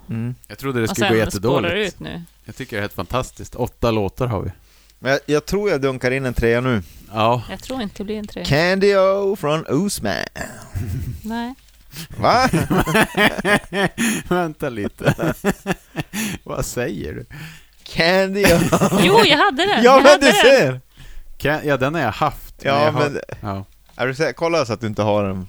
[0.47, 1.75] Jag trodde det skulle gå jättedåligt.
[1.93, 2.21] ut nu.
[2.45, 3.55] Jag tycker det är helt fantastiskt.
[3.55, 4.51] Åtta låtar har vi.
[4.99, 6.83] Men jag, jag tror jag dunkar in en trea nu.
[7.13, 7.43] Ja.
[7.49, 8.45] Jag tror inte det blir en tre.
[8.45, 10.13] Candy-O från Oosman.
[11.23, 11.53] Nej.
[12.17, 12.49] Va?
[14.29, 15.33] Vänta lite.
[16.43, 17.25] Vad säger du?
[17.83, 18.59] Candy-O.
[19.03, 19.83] Jo, jag hade den!
[19.83, 20.81] ja jag men du ser!
[21.37, 22.55] Kan, ja, den har jag haft.
[22.61, 23.65] Ja, jag har, men- ja.
[24.01, 24.33] Är du säker?
[24.33, 25.47] Kolla så att du inte har den.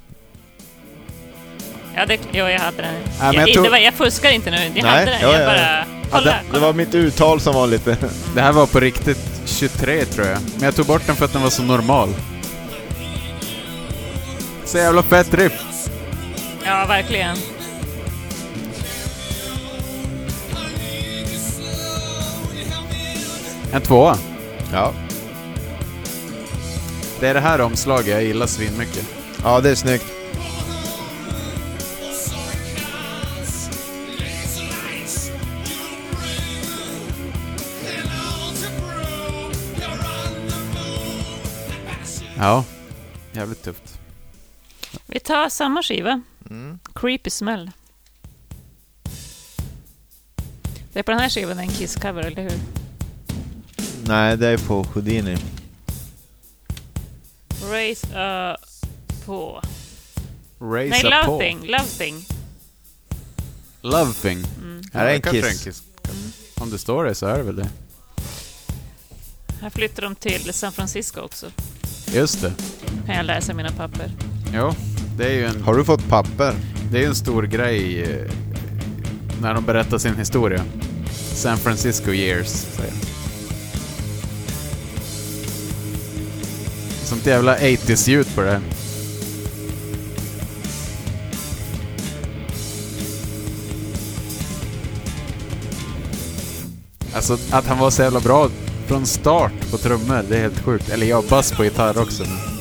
[1.95, 2.95] Ja, det, jo, jag hade den.
[3.21, 4.57] men jag jag, tror- det var, jag fuskar inte nu.
[4.57, 5.21] Jag Nej, hade den.
[5.21, 5.61] ja, jag ja, bara...
[5.61, 6.25] Ja, Kolla!
[6.25, 7.97] det, det var mitt uttal som var lite...
[8.35, 10.39] Det här var på riktigt 23 tror jag.
[10.55, 12.09] Men jag tog bort den för att den var så normal.
[14.65, 15.89] Så jävla fett riff.
[16.65, 17.37] Ja, verkligen.
[23.73, 24.19] En tvåa.
[24.73, 24.93] Ja.
[27.23, 29.07] Det är det här omslaget jag gillar svinmycket.
[29.43, 30.05] Ja, det är snyggt.
[42.37, 42.65] Ja.
[43.33, 43.99] Jävligt tufft.
[45.07, 46.23] Vi tar samma skiva.
[46.51, 46.79] Mm.
[46.95, 47.71] Creepy Smell.
[50.93, 52.61] Det är på den här skivan en Kiss-cover, eller hur?
[54.07, 55.37] Nej, det är på Houdini.
[57.83, 58.57] Raise uh,
[59.27, 59.63] på...
[60.61, 61.39] Raise Nej, a Love paw.
[61.47, 61.67] Thing.
[61.67, 62.25] Love Thing.
[63.83, 64.45] Love thing.
[64.63, 64.83] Mm.
[64.93, 65.65] Här är en Kiss.
[65.65, 65.83] Kiss.
[66.61, 67.69] Om det står det så är det väl det.
[69.61, 71.51] Här flyttar de till San Francisco också.
[72.07, 72.53] Just det.
[73.07, 74.11] Kan jag läsa mina papper.
[74.55, 74.75] Jo,
[75.17, 76.55] det är ju en, Har du fått papper?
[76.91, 78.31] det är ju en stor grej eh,
[79.41, 80.65] när de berättar sin historia.
[81.35, 83.12] San Francisco years, säger de.
[87.13, 88.61] Sånt jävla 80s-ljud på det.
[97.15, 98.49] Alltså att han var så jävla bra
[98.87, 100.89] från start på trummor, det är helt sjukt.
[100.89, 102.23] Eller ja, bass på gitarr också.
[102.23, 102.52] Men.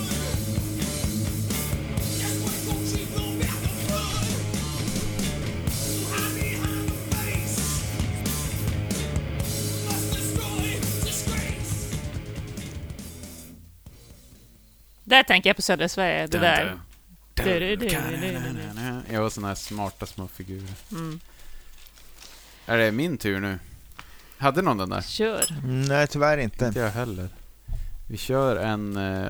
[15.22, 16.28] Där tänker jag på södra Sverige.
[16.28, 16.78] Det där.
[19.12, 20.70] Jag har såna här smarta små figurer.
[20.92, 21.20] Mm.
[22.66, 23.60] Är det min tur nu?
[24.38, 25.02] Hade någon den där?
[25.02, 25.46] Kör.
[25.88, 26.66] Nej, tyvärr inte.
[26.66, 27.30] Inte jag heller.
[28.10, 28.98] Vi kör en...
[28.98, 29.28] eh,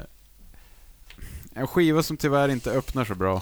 [1.53, 3.41] En skiva som tyvärr inte öppnar så bra.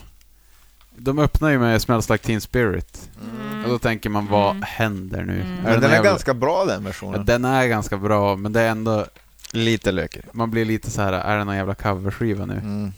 [0.96, 3.10] De öppnar ju med Smells Like Teen Spirit.
[3.50, 3.64] Mm.
[3.64, 4.64] Och då tänker man, vad Mm.
[4.68, 5.42] händer nu?
[5.42, 5.58] Mm.
[5.60, 7.26] Är Men den är jävla- ganska bra den Ja, versionen.
[7.26, 9.06] den är ganska bra, men det är ändå...
[9.52, 10.22] Lite lökig.
[10.32, 12.54] Man blir lite så här, är det någon jävla coverskiva nu?
[12.54, 12.94] Mm.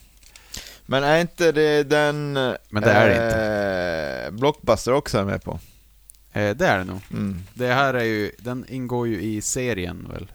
[0.86, 2.34] Men är inte det den...
[2.70, 4.40] Men det är det inte.
[4.40, 5.60] Blockbuster också är med på.
[6.34, 7.00] Eh, det är det nog.
[7.12, 7.44] Mm.
[7.54, 10.32] Det här är ju, den ingår ju i serien väl?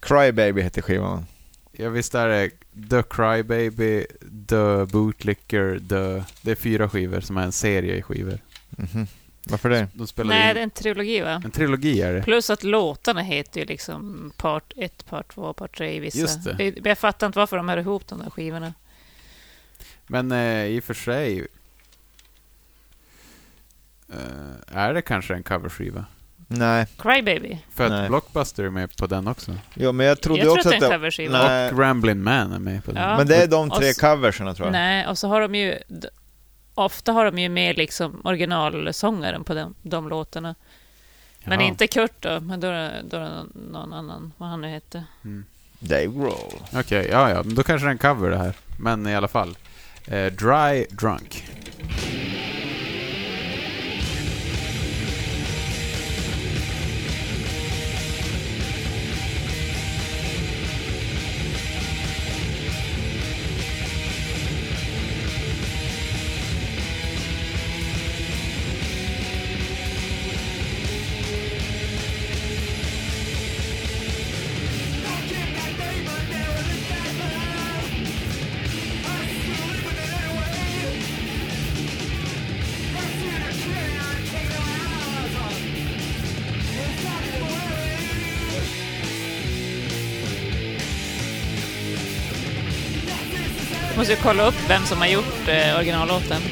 [0.00, 1.26] Crybaby heter skivan.
[1.72, 2.50] Ja visst är det
[2.90, 4.06] The Crybaby,
[4.48, 6.24] The Bootlicker, The...
[6.42, 8.38] Det är fyra skivor som är en serie i skivor.
[8.70, 9.06] Mhm.
[9.48, 9.88] Varför det?
[9.92, 10.54] De spelar Nej, in...
[10.54, 11.42] det är en trilogi va?
[11.44, 12.22] En trilogi är det.
[12.22, 16.18] Plus att låtarna heter ju liksom part 1, part 2, part 3 i vissa.
[16.18, 16.74] Just det.
[16.84, 18.74] Jag fattar inte varför de hör ihop de där skivorna.
[20.06, 21.46] Men eh, i och för sig...
[24.12, 26.04] Eh, är det kanske en coverskiva?
[26.48, 26.86] Nej.
[26.98, 27.58] Crybaby.
[27.74, 28.08] För att Nej.
[28.08, 29.52] Blockbuster är med på den också.
[29.74, 31.46] Jo, men jag trodde Jag tror också att det är en coverskiva.
[31.46, 31.70] Nej.
[31.72, 33.02] Och Ramblin' Man är med på den.
[33.02, 33.16] Ja.
[33.16, 34.72] Men det är de Och tre coverserna tror jag.
[34.72, 35.78] Nej, och så har de ju...
[36.78, 40.54] Ofta har de ju med liksom originalsångaren på de, de låtarna.
[41.44, 41.68] Men Jaha.
[41.68, 44.68] inte Kurt då, men då är det, då är det någon annan, vad han nu
[44.68, 45.04] hette.
[45.24, 45.44] Mm.
[45.78, 46.52] Dave Grohl.
[46.74, 48.54] Okej, ja ja, men då kanske det är en cover det här.
[48.78, 49.56] Men i alla fall.
[50.06, 51.44] Eh, Dry Drunk.
[94.26, 96.42] Kolla upp vem som har gjort eh, originallåten.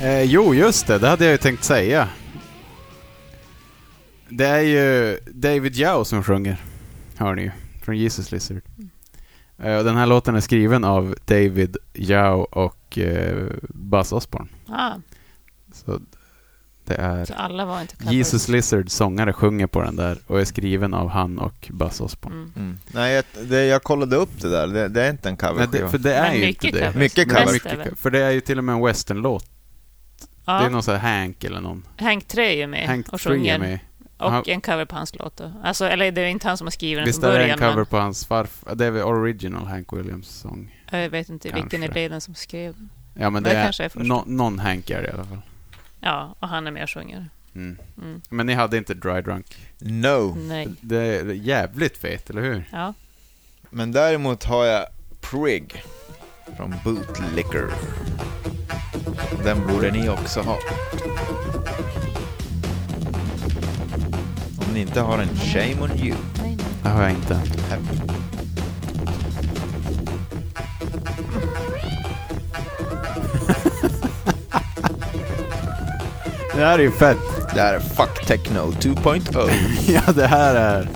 [0.00, 0.98] Eh, jo, just det.
[0.98, 2.08] Det hade jag ju tänkt säga.
[4.28, 6.56] Det är ju David Yao som sjunger.
[7.16, 7.50] Hör ni ju.
[7.82, 8.60] Från Jesus Lizard.
[9.58, 14.48] Eh, och den här låten är skriven av David Yao och eh, Buzz Osborne.
[14.68, 14.94] Ah,
[15.72, 16.00] Så
[16.84, 17.24] det är...
[17.24, 18.12] så alla var inte covers.
[18.12, 22.36] Jesus Lizard, sångare, sjunger på den där och är skriven av han och Buzz Osborne.
[22.36, 22.52] Mm.
[22.56, 22.78] Mm.
[22.86, 24.66] Nej, jag, det, jag kollade upp det där.
[24.66, 25.84] Det, det är inte en Nej, coverskiva.
[25.84, 26.84] det, för det är Men ju mycket inte det.
[26.86, 26.96] covers.
[27.02, 27.52] Mycket det är covers.
[27.64, 29.44] Mycket är För det är ju till och med en westernlåt.
[30.44, 31.86] Det är Ja, någon sån här Hank eller någon.
[31.96, 33.58] Hank 3 är ju med Hank och 3 är sjunger.
[33.58, 33.78] med.
[34.18, 35.52] Och Han- en cover på hans låt då.
[35.64, 37.58] Alltså, eller det är inte han som har skrivit den Visst från är det början.
[37.58, 38.74] en cover men på hans farfar?
[38.74, 40.82] Det är väl original Hank Williams sång.
[40.90, 42.00] jag vet inte vilken Kanske.
[42.00, 42.90] i leden som skrev den.
[43.14, 45.42] Ja men Det det, kanske är är nå- någon Hank är det i alla fall.
[46.04, 47.28] Ja, och han är med och sjunger.
[47.54, 47.78] Mm.
[47.98, 48.20] Mm.
[48.28, 49.56] Men ni hade inte Dry Drunk?
[49.78, 50.34] No.
[50.38, 50.68] Nej.
[50.80, 52.68] Det är jävligt fet, eller hur?
[52.72, 52.94] Ja.
[53.70, 54.86] Men däremot har jag
[55.20, 55.82] Prig
[56.56, 57.70] från Bootlicker.
[59.44, 60.58] Den borde ni också ha.
[64.58, 66.16] Om ni inte har en shame on you.
[66.38, 66.56] Nej, nej.
[66.82, 67.40] Det har jag inte.
[76.62, 77.18] Det här är ju fett.
[77.54, 79.50] Det här är Fuck Techno 2.0.
[80.06, 80.88] ja, det här är...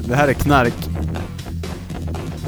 [0.00, 0.74] Det här är knark.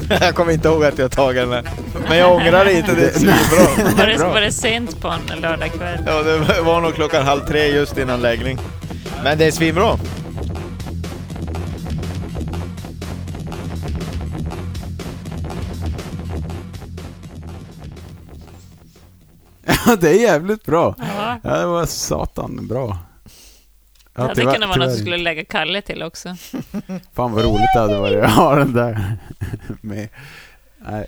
[0.21, 1.63] jag kommer inte ihåg att jag tagit den här.
[2.09, 3.95] Men jag ångrar det inte, det är svinbra.
[3.97, 5.99] Var det, var det sent på en lördagkväll?
[6.05, 8.59] Ja, det var nog klockan halv tre just innan läggning.
[9.23, 9.97] Men det är svinbra.
[19.65, 20.95] Ja, det är jävligt bra.
[20.97, 21.05] Ja.
[21.43, 22.97] Ja, det var satan bra.
[24.15, 26.29] Det hade tyvärr- kunnat vara något du skulle lägga Kalle till också.
[27.13, 29.17] Fan vad roligt det hade varit att ha den där
[29.81, 30.09] med.
[30.79, 31.05] Nej,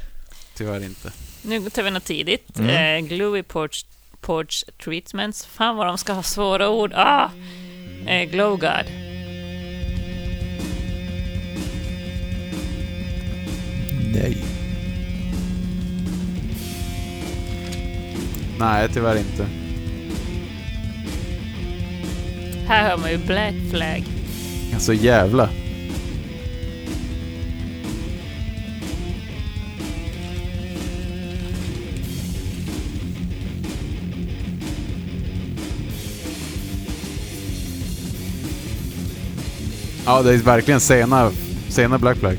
[0.58, 1.12] tyvärr inte.
[1.42, 2.60] Nu tar vi något tidigt.
[2.60, 3.04] Mm.
[3.04, 3.86] Eh, Gluey Porch,
[4.22, 5.46] Porch Treatments.
[5.46, 6.94] Fan vad de ska ha svåra ord.
[6.96, 7.30] Ah!
[8.08, 8.86] Eh, Glow God.
[14.14, 14.38] Nej.
[18.60, 19.48] Nej, tyvärr inte.
[22.72, 24.04] Här hör man ju Black Flag.
[24.74, 25.50] Alltså jävla.
[40.06, 41.32] Ja, det är verkligen sena,
[41.70, 42.38] sena Black Flag.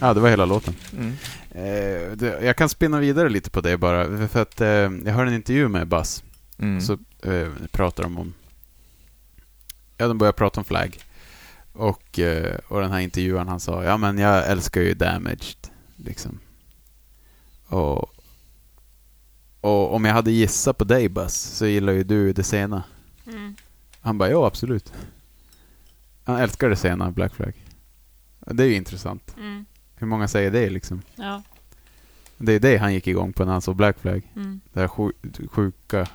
[0.00, 0.74] Ja, det var hela låten.
[0.98, 1.12] Mm.
[1.54, 5.34] Eh, jag kan spinna vidare lite på det bara, för att eh, jag hörde en
[5.34, 6.24] intervju med Buzz.
[6.58, 6.80] Mm.
[6.80, 8.34] Så eh, pratar de om...
[9.96, 10.98] Ja, de börjar prata om Flag.
[11.72, 12.20] Och,
[12.68, 15.56] och den här intervjuaren han sa, ja men jag älskar ju Damaged.
[15.96, 16.38] Liksom.
[17.66, 18.14] Och,
[19.60, 22.82] och om jag hade gissat på dig Buzz, så gillar ju du det sena.
[23.26, 23.54] Mm.
[24.00, 24.92] Han bara, ja absolut.
[26.24, 27.54] Han älskar det sena, Black Flag.
[28.40, 29.34] Det är ju intressant.
[29.38, 29.64] Mm.
[29.96, 31.02] Hur många säger det liksom?
[31.16, 31.42] Ja.
[32.38, 34.22] Det är det han gick igång på när han såg Black Flag.
[34.36, 34.60] Mm.
[34.72, 35.12] Det här sju-
[35.50, 36.06] sjuka,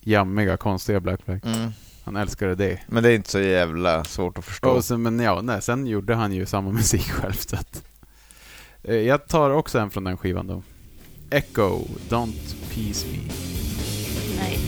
[0.00, 1.40] jammiga, konstiga Black Flag.
[1.44, 1.70] Mm.
[2.04, 2.80] Han älskade det.
[2.86, 4.68] Men det är inte så jävla svårt att förstå.
[4.70, 7.32] Och sen, men ja, nej, sen gjorde han ju samma musik själv.
[7.32, 7.84] Så att,
[8.82, 10.62] eh, jag tar också en från den skivan då.
[11.30, 11.78] Echo,
[12.08, 13.18] Don't Peace Me.
[14.36, 14.58] Nej.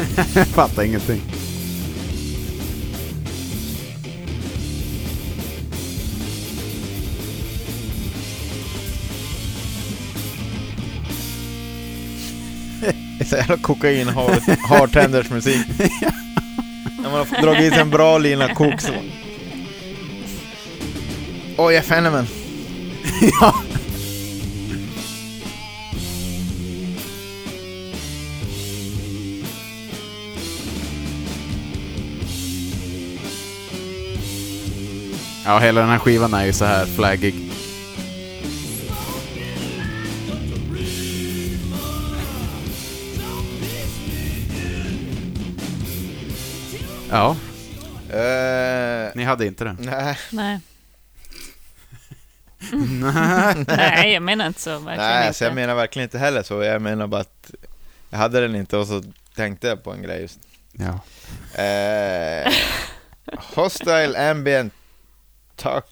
[0.54, 1.22] fattar ingenting.
[12.80, 12.86] Det
[13.20, 15.66] är så jävla kokain hard, hardtenders musik.
[17.02, 18.92] När man har dragit i sig en bra lina kok så...
[21.56, 22.26] Oj, jag fann men.
[23.40, 23.54] ja.
[35.50, 37.34] Ja, hela den här skivan är ju så här flaggig.
[47.10, 47.36] Ja,
[48.12, 49.76] Eh, ni hade inte den.
[49.80, 50.60] nej, Nej.
[52.70, 53.64] Nej.
[53.66, 54.70] Nej, jag menar inte så.
[54.70, 55.26] Verkligen nej inte.
[55.28, 56.62] alltså jag menar verkligen inte heller så.
[56.62, 57.50] Jag menar bara att
[58.10, 59.02] jag hade den inte och så
[59.36, 60.38] tänkte jag på en grej just.
[60.72, 61.00] Ja.
[61.62, 62.52] Eh,
[63.54, 64.72] hostile ambient
[65.60, 65.84] talk...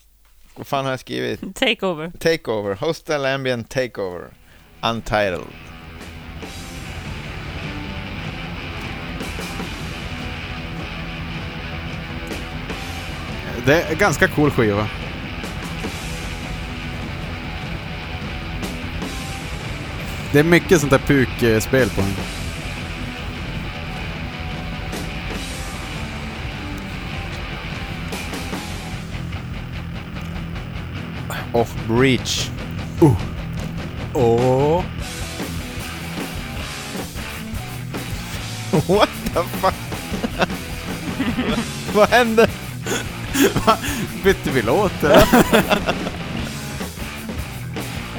[0.56, 1.56] Vad fan har jag skrivit?
[1.56, 2.12] Take over.
[2.18, 2.74] Takeover.
[2.74, 4.28] Hostile ambient takeover.
[4.82, 5.40] Untitled.
[13.66, 14.88] Det är en ganska cool skiva.
[20.32, 22.37] Det är mycket sånt där puk-spel på den.
[31.52, 32.50] Off breach.
[34.14, 34.82] Åh.
[38.86, 39.74] What the fuck?
[41.94, 42.48] Vad hände?
[44.24, 44.92] Bytte vi låt?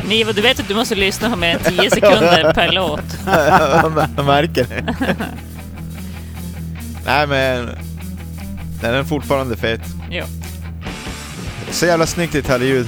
[0.07, 3.17] Niva, du vet att du måste lyssna på mer än 10 sekunder per låt.
[4.17, 4.95] Jag märker det.
[7.05, 7.69] Nej men...
[8.81, 9.81] Den är fortfarande fet.
[10.11, 10.25] Ja.
[11.71, 12.87] Så jävla snyggt gitarrljud.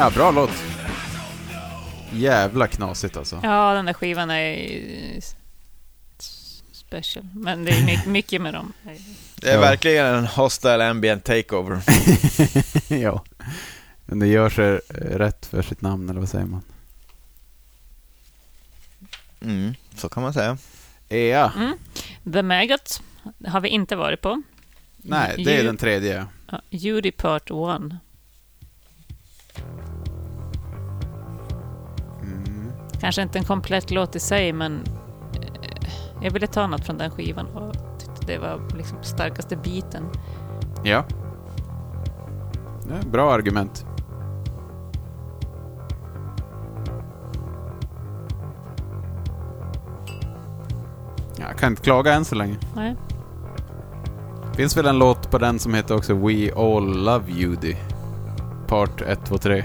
[0.00, 0.50] Ja, bra låt.
[2.12, 3.40] Jävla knasigt alltså.
[3.42, 5.20] ja, den där skivan är
[6.72, 7.26] special.
[7.34, 8.72] Men det är my- mycket med dem.
[9.36, 9.60] Det är Ja.
[9.60, 11.80] verkligen en hostile ambient takeover.
[12.94, 13.24] ja.
[14.06, 16.62] Men det gör sig rätt för sitt namn, eller vad säger man?
[19.40, 20.58] Mm, så kan man säga.
[21.08, 21.52] Ja.
[21.56, 21.72] Mm.
[22.32, 23.02] The Maggot
[23.46, 24.42] har vi inte varit på.
[24.96, 26.26] Nej, det är Ju- den tredje.
[26.70, 27.56] Judy Part 1.
[33.00, 34.82] Kanske inte en komplett låt i sig, men
[35.32, 35.90] eh,
[36.22, 40.04] jag ville ta något från den skivan och tyckte det var liksom starkaste biten.
[40.84, 41.04] Ja.
[42.88, 43.86] Det bra argument.
[51.38, 52.56] Jag kan inte klaga än så länge.
[52.76, 52.96] Nej.
[54.54, 57.76] Finns väl en låt på den som heter också We All Love Judy.
[58.66, 59.64] Part 1, 2, 3.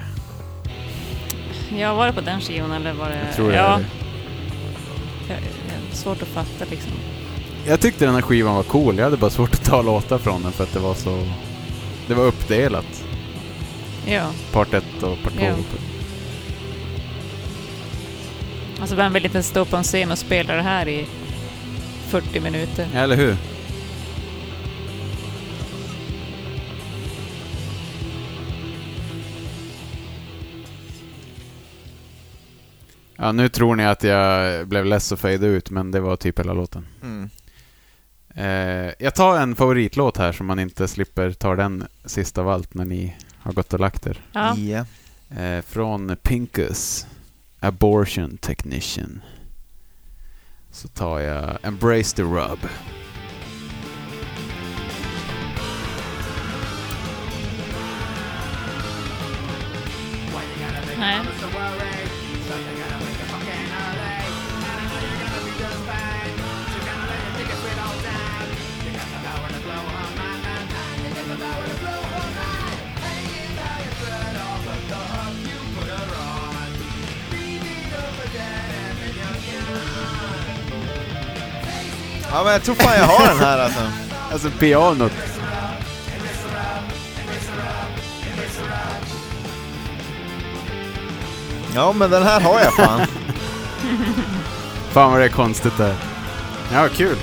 [1.77, 3.19] Ja, var det på den skivan eller var det...
[3.26, 3.85] Jag tror det ja, är det.
[5.27, 6.91] jag, jag, svårt att fatta liksom.
[7.68, 8.97] Jag tyckte den här skivan var cool.
[8.97, 11.27] Jag hade bara svårt att ta låtar från den för att det var så...
[12.07, 13.03] Det var uppdelat.
[14.07, 15.45] Ja, Part 1 och part 2.
[15.45, 15.53] Ja.
[18.80, 21.06] alltså vem vill inte stå på en scen och spela det här i
[22.07, 22.88] 40 minuter?
[22.95, 23.38] Eller hur?
[33.17, 36.39] Ja, nu tror ni att jag blev less och fade ut, men det var typ
[36.39, 36.87] hela låten.
[37.01, 37.29] Mm.
[38.35, 42.73] Eh, jag tar en favoritlåt här så man inte slipper ta den sist av allt
[42.73, 44.21] när ni har gått och lagt er.
[44.31, 44.85] Ja, Ja.
[45.41, 47.07] Eh, från Pinkus,
[47.59, 49.21] Abortion Technician.
[50.71, 52.59] Så tar jag Embrace the Rub.
[60.99, 61.55] nej.
[82.36, 83.82] Ja, men jag tror fan jag har den här alltså.
[84.32, 85.12] Alltså pianot.
[91.76, 93.02] Ja, men den här har jag fan.
[94.91, 95.95] Fan vad det är konstigt där.
[96.74, 97.18] Ja, kul.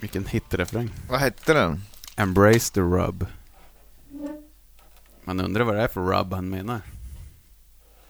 [0.00, 0.90] Vilken hitrefräng.
[1.08, 1.82] Vad hette den?
[2.16, 3.26] Embrace the rub.
[5.24, 6.80] Man undrar vad det är för rub han menar.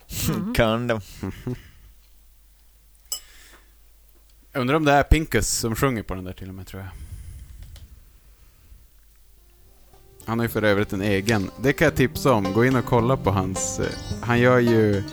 [0.55, 1.01] Kan det.
[4.51, 6.81] Jag undrar om det är Pinkus som sjunger på den där till och med, tror
[6.81, 6.89] jag.
[10.25, 11.51] Han har ju för övrigt en egen.
[11.61, 12.53] Det kan jag tipsa om.
[12.53, 13.79] Gå in och kolla på hans...
[13.79, 13.91] eh,
[14.21, 15.03] Han gör ju...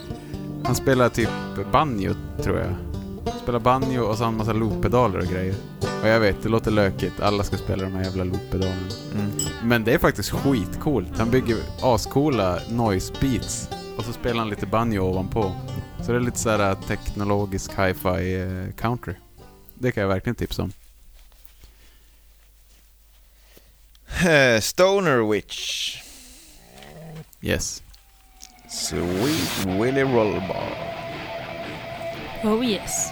[0.64, 1.28] Han spelar typ
[1.72, 2.74] banjo, tror jag.
[3.42, 5.54] Spelar banjo och så har han massa looppedaler och grejer.
[6.02, 7.20] Och jag vet, det låter lökigt.
[7.20, 8.88] Alla ska spela de här jävla looppedalerna.
[9.14, 9.30] Mm.
[9.62, 11.18] Men det är faktiskt skitcoolt.
[11.18, 13.68] Han bygger ascoola noise beats.
[13.98, 15.52] Och så spelar han lite banjo ovanpå.
[16.04, 19.14] Så det är lite såhär teknologisk hi-fi eh, country.
[19.74, 20.72] Det kan jag verkligen tipsa om.
[24.28, 25.96] Eh, Stoner Witch.
[27.40, 27.82] Yes.
[28.68, 30.96] Sweet Willy Rollbar.
[32.44, 33.10] Oh yes.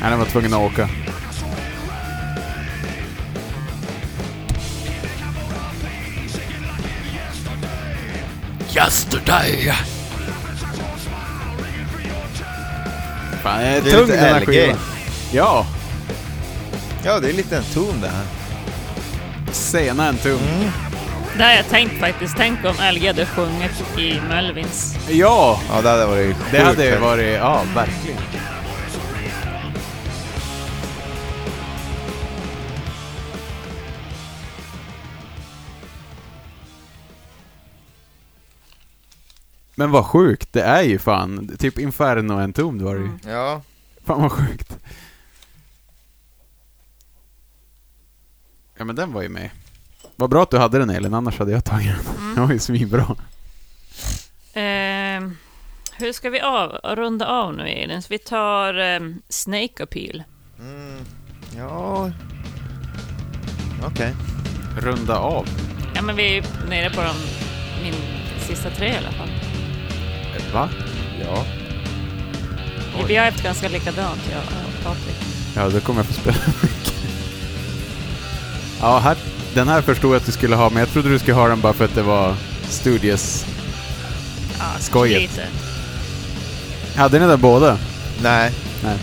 [0.00, 0.88] Han var tvungen att åka.
[8.76, 9.72] Yesterday!
[13.42, 14.76] Fan, jag är Det är tung lite den här skivan.
[15.32, 15.66] Ja,
[17.04, 18.24] Ja, det är lite en ton det här.
[19.52, 20.70] sena en tung.
[21.36, 22.34] Det har jag tänkt faktiskt.
[22.36, 24.96] Tänk om LG hade sjungit i Melvins.
[25.08, 27.00] Ja, Ja, det hade varit det sjukt hade fett.
[27.00, 28.18] varit, ja verkligen.
[39.80, 43.32] Men vad sjukt, det är ju fan, typ Inferno Entombed var det ju.
[43.32, 43.62] Ja.
[44.04, 44.78] Fan vad sjukt.
[48.78, 49.50] Ja men den var ju med.
[50.16, 52.34] Vad bra att du hade den Elin, annars hade jag tagit den.
[52.34, 53.16] Den var ju svinbra.
[54.52, 55.30] Eh,
[55.92, 58.02] hur ska vi av, runda av nu Elin?
[58.02, 60.22] Så vi tar eh, Snake Appeal.
[60.58, 61.04] Mm.
[61.56, 62.10] Ja.
[63.84, 64.14] Okej.
[64.78, 65.46] Runda av.
[65.94, 67.14] Ja men vi är nere på de,
[67.82, 67.94] min
[68.38, 69.39] sista tre i alla fall.
[70.52, 70.68] Va?
[71.24, 71.44] Ja.
[73.08, 75.16] Vi har haft ganska likadant jag och Patrik.
[75.56, 76.94] Ja, då kommer jag få spela mycket.
[78.80, 79.16] Ja, här,
[79.54, 81.60] den här förstod jag att du skulle ha, men jag trodde du skulle ha den
[81.60, 83.46] bara för att det var Studios.
[84.58, 85.22] Ja, Skojet.
[85.22, 85.46] Lite.
[86.96, 87.78] Hade ni där båda?
[88.22, 88.52] Nej.
[88.84, 88.98] Nej.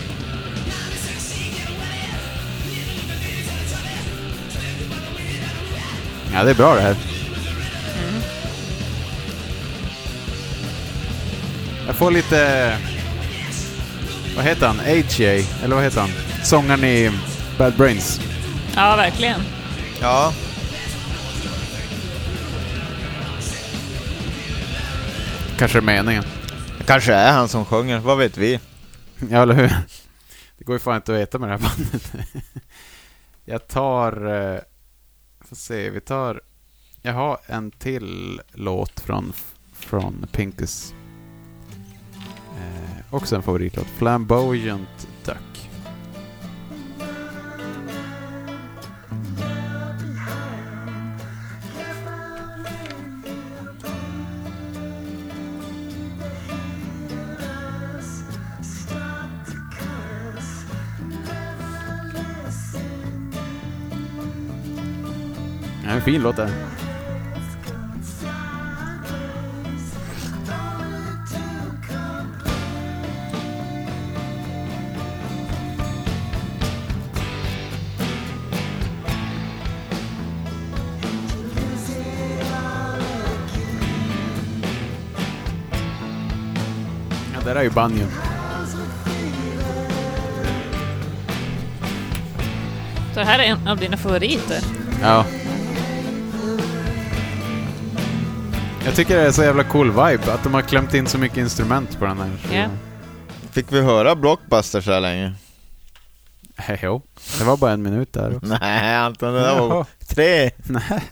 [6.34, 6.96] Ja, det är bra det här.
[11.98, 12.78] Får lite...
[14.36, 14.80] Vad heter han?
[14.80, 15.24] AJ?
[15.64, 16.10] Eller vad heter han?
[16.44, 17.10] Sångaren i
[17.58, 18.20] Bad Brains.
[18.74, 19.40] Ja, verkligen.
[20.00, 20.32] Ja,
[25.58, 26.24] Kanske är meningen.
[26.86, 28.60] kanske är han som sjunger, vad vet vi?
[29.30, 29.72] Ja, eller hur?
[30.58, 32.12] Det går ju fan inte att veta med det här bandet.
[33.44, 34.12] Jag tar...
[34.54, 34.60] eh,
[35.40, 36.40] Får se, vi tar...
[37.02, 39.32] Jag har en till låt från,
[39.78, 40.94] från Pinkes.
[42.58, 43.86] Eh, också en favoritlåt.
[43.86, 45.38] Flamboyant Duck.
[65.86, 66.50] En fin låt det.
[87.58, 88.08] Är ju banjon.
[93.14, 94.60] Så det här är en av dina favoriter.
[95.02, 95.24] Ja.
[98.84, 101.38] Jag tycker det är så jävla cool vibe att de har klämt in så mycket
[101.38, 102.30] instrument på den här.
[102.52, 102.68] Ja.
[103.50, 105.34] Fick vi höra Blockbuster så här länge?
[106.56, 107.02] Hej, jo.
[107.38, 108.58] Det var bara en minut där också.
[108.60, 110.50] Nej Anton, det där var tre.
[110.66, 111.02] Nej.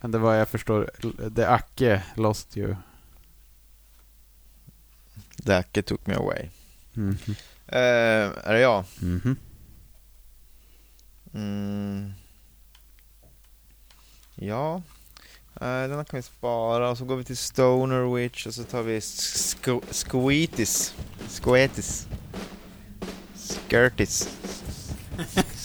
[0.00, 0.90] Men det var, jag förstår,
[1.30, 2.76] det Acke lost ju.
[5.46, 6.48] Dacke took me away.
[6.92, 7.18] Mhm.
[7.68, 7.78] Eh,
[8.44, 8.84] är det jag?
[8.98, 9.36] Mhm.
[11.34, 12.12] Mm.
[14.34, 14.82] Ja.
[15.54, 18.64] Eh, den här kan vi spara och så går vi till Stoner Witch och så
[18.64, 20.94] tar vi Sco- Squeetis.
[21.42, 21.98] Squeetis.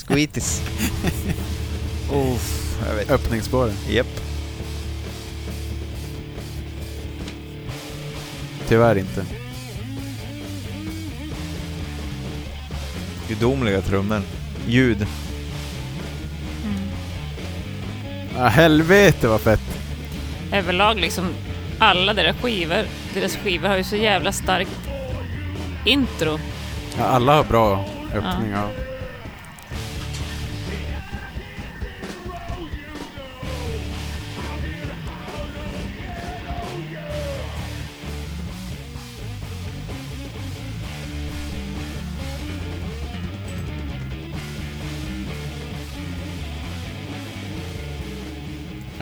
[0.08, 0.62] Skirtis.
[2.88, 3.76] Jag vet Öppningsspåren.
[3.90, 4.08] Japp.
[8.68, 9.26] Tyvärr inte.
[13.32, 14.22] Gudomliga trummor.
[14.68, 15.08] Ljud.
[18.38, 19.62] Ah, helvete vad fett.
[20.54, 21.26] Överlag liksom,
[21.80, 24.90] alla deras skivor, deras skivor har ju så jävla starkt
[25.86, 26.40] intro.
[26.98, 27.86] Ja, alla har bra
[28.16, 28.70] öppningar.
[28.78, 28.91] Ja,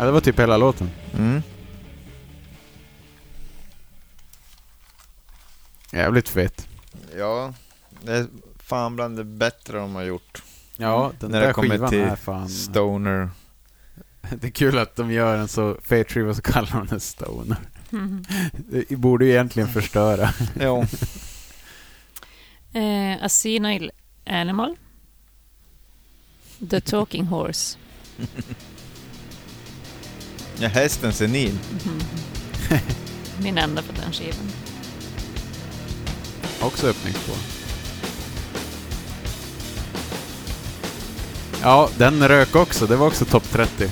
[0.06, 0.90] det var typ hela låten.
[1.18, 1.42] Mm.
[5.92, 6.68] Jävligt fett.
[7.18, 7.54] Ja,
[8.02, 8.28] det är
[8.60, 10.44] fan bland det bättre de har gjort.
[10.78, 12.50] Ja, den När det där kommer skivan till är fan...
[12.50, 13.30] Stoner.
[14.32, 17.58] Det är kul att de gör en så fet skiva så kallar de den Stoner.
[18.90, 20.30] Det borde ju egentligen förstöra.
[20.60, 20.86] Jo.
[22.74, 23.92] Eh, A Senile
[24.26, 24.76] Animal.
[26.70, 27.78] The Talking Horse.
[30.62, 31.58] Ja, hästen senil.
[33.42, 34.52] Min enda på den skivan.
[36.60, 37.36] Också öppningsspår.
[41.62, 42.88] Ja, den rök också.
[42.88, 43.90] Det var också topp 30.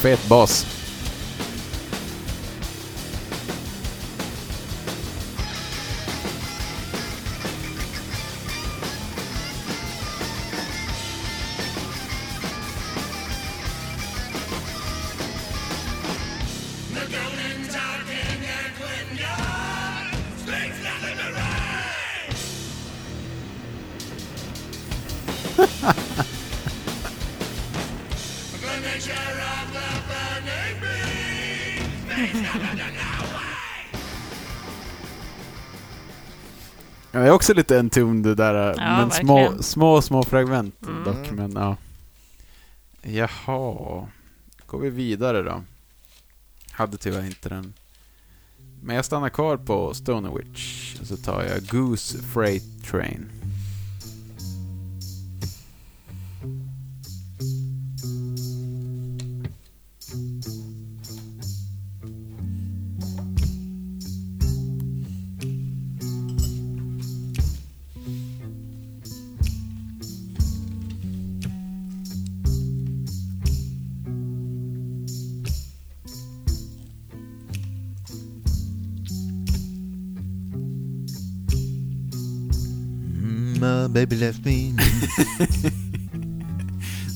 [0.00, 0.77] Fet bas.
[37.38, 41.04] Också lite entombed det där, men små, små, små fragment Mm.
[41.04, 41.30] dock.
[41.30, 41.76] Men ja.
[43.02, 44.06] Jaha.
[44.66, 45.62] Går vi vidare då?
[46.70, 47.72] Hade tyvärr inte den.
[48.82, 50.94] Men jag stannar kvar på Stoner Witch.
[51.02, 53.30] Så tar jag Goose Freight Train.
[83.98, 84.72] Baby left me.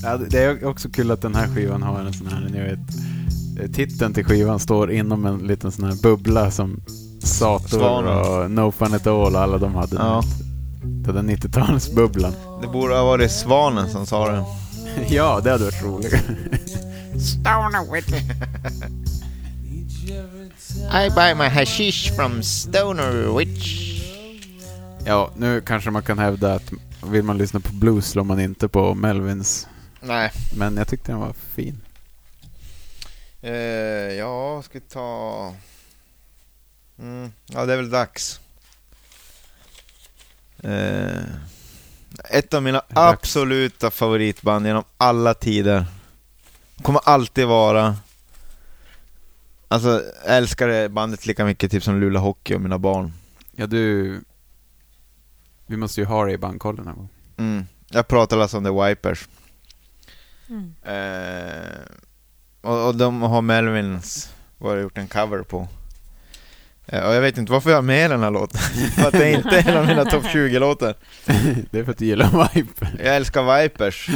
[0.04, 2.78] Ja, det är också kul att den här skivan har en sån här, ni vet,
[3.60, 6.80] eh, titeln till skivan står inom en liten sån här bubbla som
[7.22, 9.96] Sator och No Fun At All alla de hade.
[9.96, 10.22] Ja.
[10.82, 12.32] Den där 90-talsbubblan.
[12.62, 14.44] Det borde ha varit Svanen som sa det.
[15.14, 16.14] ja, det hade varit roligt.
[20.92, 23.91] I buy my hashish from Stoner Witch.
[25.04, 26.72] Ja, nu kanske man kan hävda att
[27.06, 29.68] vill man lyssna på blues slår man inte på Melvins.
[30.00, 30.30] Nej.
[30.56, 31.80] Men jag tyckte den var fin.
[33.40, 33.52] Eh,
[34.14, 35.54] ja, ska vi ta...
[36.98, 38.40] Mm, ja, det är väl dags.
[40.62, 41.22] Eh,
[42.30, 42.96] ett av mina dags.
[42.96, 45.86] absoluta favoritband genom alla tider.
[46.82, 47.96] Kommer alltid vara.
[49.68, 53.12] Alltså, jag älskar det bandet lika mycket typ som Luleå Hockey och mina barn.
[53.56, 54.20] Ja, du...
[55.72, 57.08] Vi måste ju ha det i bandkollen någon gång.
[57.36, 57.66] Mm.
[57.90, 59.28] Jag pratar alltså om The Wipers.
[60.48, 60.74] Mm.
[60.82, 61.80] Eh,
[62.60, 65.68] och, och de har Melvins varit gjort en cover på.
[66.86, 68.60] Eh, och jag vet inte varför jag har med den här låten.
[68.96, 70.94] för att det är inte en av mina topp 20-låtar.
[71.70, 72.94] det är för att du gillar Viper.
[72.98, 74.10] Jag älskar Vipers.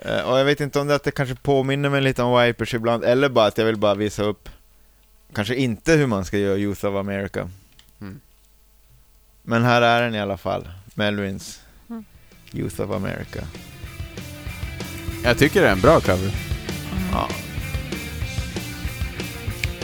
[0.00, 2.42] Eh, och jag vet inte om det är att det kanske påminner mig lite om
[2.42, 4.48] Vipers ibland, eller bara att jag vill bara visa upp
[5.34, 7.48] kanske inte hur man ska göra Youth of America.
[9.46, 9.62] Mm.
[9.62, 10.68] Men här är den i alla fall.
[10.94, 11.60] Melvins
[11.90, 12.04] Mm.
[12.52, 13.40] Youth of America.
[15.24, 16.32] Jag tycker det är en bra cover.
[17.12, 17.28] Ja.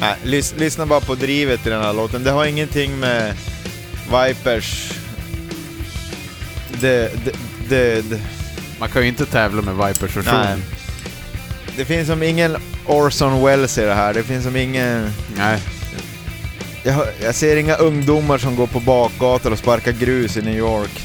[0.01, 2.25] Nej, lys lyssna bara på drivet i den här låten.
[2.25, 3.35] Det har ingenting med
[4.11, 4.93] Vipers
[6.81, 7.33] det, det,
[7.69, 8.21] det, det,
[8.81, 10.25] Man kan ju inte tävla med Vipers Nej.
[10.25, 10.63] version.
[11.77, 12.57] det finns som ingen
[12.87, 14.15] Orson Welles i det här.
[14.15, 15.11] Det finns som ingen...
[15.37, 15.61] Nej.
[16.89, 20.57] Jag, hör- jag ser inga ungdomar som går på bakgator och sparkar grus i New
[20.59, 21.05] York.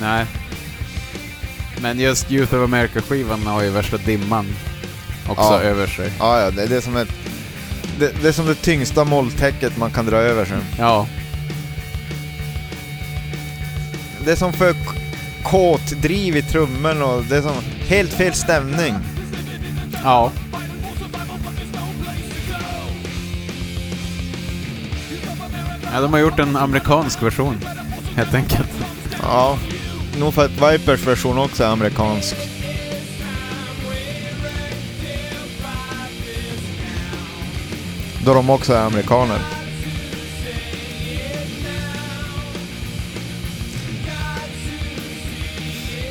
[0.00, 0.24] Nej.
[1.82, 4.46] Men just Youth of America-skivan har ju värsta dimman
[5.26, 5.60] också Ja.
[5.60, 6.10] över sig.
[6.18, 7.08] Ja, ja, det, det är som ett...
[7.98, 10.56] Det, det är som det tyngsta molltäcket man kan dra över sig.
[10.78, 11.06] Ja.
[14.24, 14.94] Det är som för k-
[15.42, 17.54] kåt driv i trummen och det är som
[17.88, 18.94] helt fel stämning.
[20.04, 20.32] Ja.
[25.94, 27.58] Ja, de har gjort en amerikansk version,
[28.16, 28.70] helt enkelt.
[29.22, 29.58] Ja,
[30.18, 32.36] nog för att Vipers version också är amerikansk.
[38.24, 39.38] Då de också är amerikaner.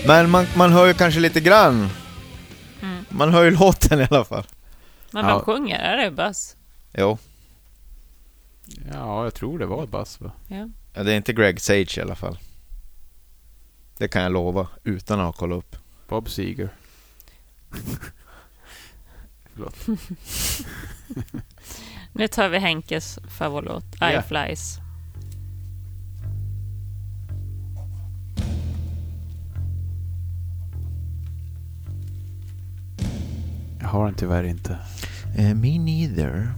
[0.08, 1.90] Men man, man hör ju kanske lite grann.
[2.82, 3.06] Mm.
[3.10, 4.44] Man hör ju låten i alla fall.
[5.12, 5.36] Men Ja.
[5.36, 5.80] vem sjunger?
[5.80, 6.56] Är det Buzz?
[6.98, 7.18] Jo,
[8.94, 10.32] Ja, jag tror det var Buzz va?
[10.48, 10.70] Ja.
[10.94, 12.38] ja, det är inte Greg Sage i alla fall.
[13.98, 15.76] Det kan jag lova, utan att ha kollat upp.
[16.08, 16.70] Bob Seger.
[19.54, 19.76] Förlåt.
[22.14, 24.22] Nu tar vi Henkes favoritlåt, I Ja.
[24.22, 24.78] Flies.
[33.80, 34.78] Jag har den tyvärr inte.
[35.38, 36.54] Eh, me neither.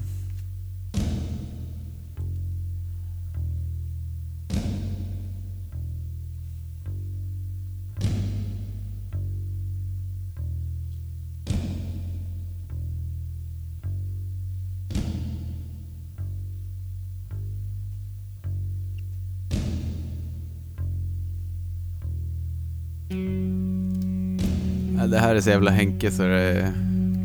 [25.06, 26.74] Ja, det här är så jävla Henke så det är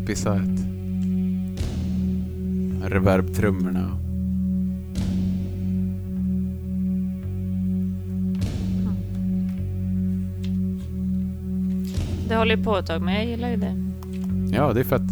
[0.06, 0.60] bisarrt.
[2.84, 4.00] Reverb-trummorna och...
[12.28, 13.74] Det håller ju på ett tag, men jag gillar ju det.
[14.52, 15.02] Ja, det är fett.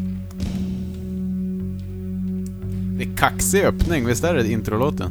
[2.99, 5.11] Det är kaxig öppning, visst är det introlåten?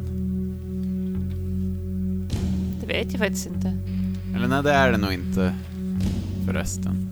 [2.81, 3.77] Det vet jag faktiskt inte.
[4.35, 5.55] Eller nej, det är det nog inte
[6.45, 7.06] förresten.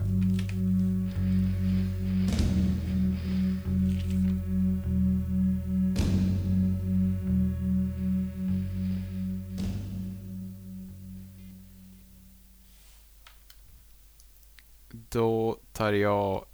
[15.85, 16.45] Då tar jag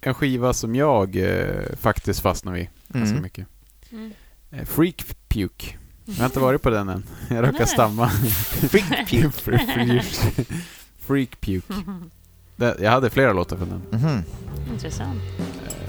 [0.00, 3.22] en skiva som jag eh, faktiskt fastnar vid ganska Mm.
[3.22, 3.46] mycket.
[3.92, 4.12] Mm.
[4.50, 5.76] Eh, Freak Puke.
[6.04, 7.04] Jag har inte varit på den än.
[7.30, 8.08] Jag råkar stamma.
[8.70, 10.02] Freak puke.
[10.98, 11.74] Freak Puke.
[12.56, 14.00] Jag hade flera låtar från den.
[14.00, 14.22] Mhm.
[14.72, 15.20] Intressant.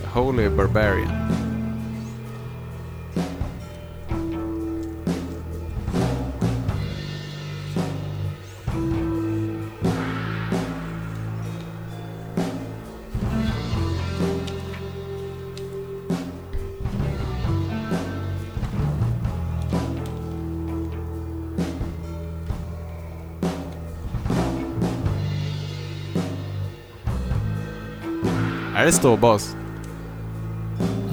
[0.03, 1.46] Eh, Holy Barbarian.
[28.87, 29.55] Det ståbas?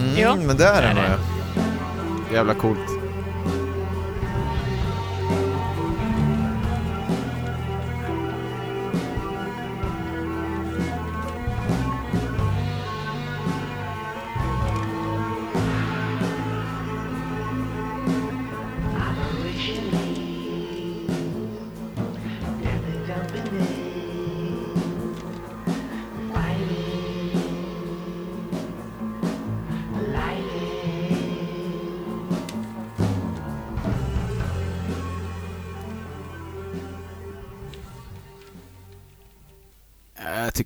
[0.01, 1.17] Mm, Ja, men det är det nog ja.
[2.33, 2.94] Jävla coolt.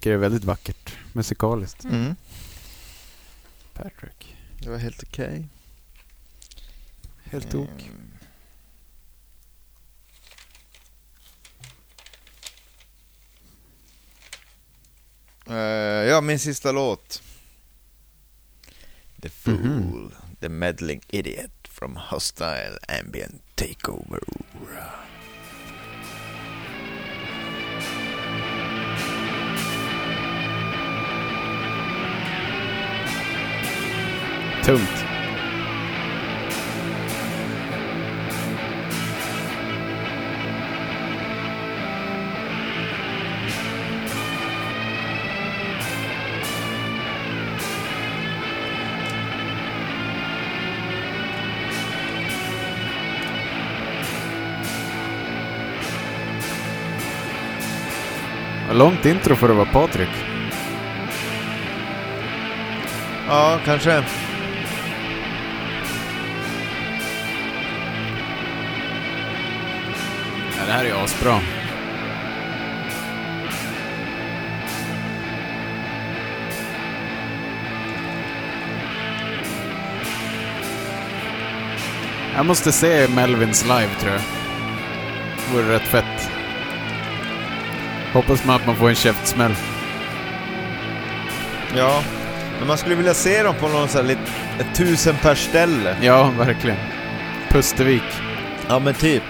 [0.09, 1.85] Tycker det är väldigt vackert musikaliskt.
[1.85, 2.17] Mm.
[3.75, 4.37] Patrick.
[4.61, 5.49] Det var helt okej.
[7.25, 7.69] Helt ok.
[7.89, 8.11] Mm.
[15.47, 15.57] Eh,
[16.09, 17.23] ja, min sista låt.
[19.23, 20.13] The Fool, Mhm.
[20.41, 24.21] The Meddling Idiot from Hostile Ambient Takeover.
[34.69, 35.05] Tungt.
[58.73, 60.09] Långt intro för att vara Patrik.
[63.29, 64.28] Ja, kanske.
[70.69, 71.41] Det här är asbra.
[82.35, 84.21] Jag måste se Melvins live tror jag.
[85.37, 86.31] Det vore rätt fett.
[88.13, 89.55] Hoppas man att man får en käftsmäll.
[91.77, 92.03] Ja,
[92.59, 95.97] men man skulle vilja se dem på någon sån här lite, ett tusen per ställe.
[96.01, 96.79] Ja, verkligen.
[97.49, 98.03] Pustervik.
[98.69, 99.23] Ja, men typ.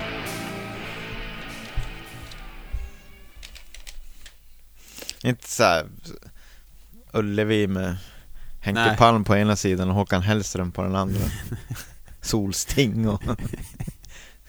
[5.28, 5.86] Inte så här
[7.12, 7.96] Ullevi med
[8.60, 8.96] Henke Nej.
[8.96, 11.20] Palm på ena sidan och Håkan Hellström på den andra.
[12.20, 13.22] Solsting och...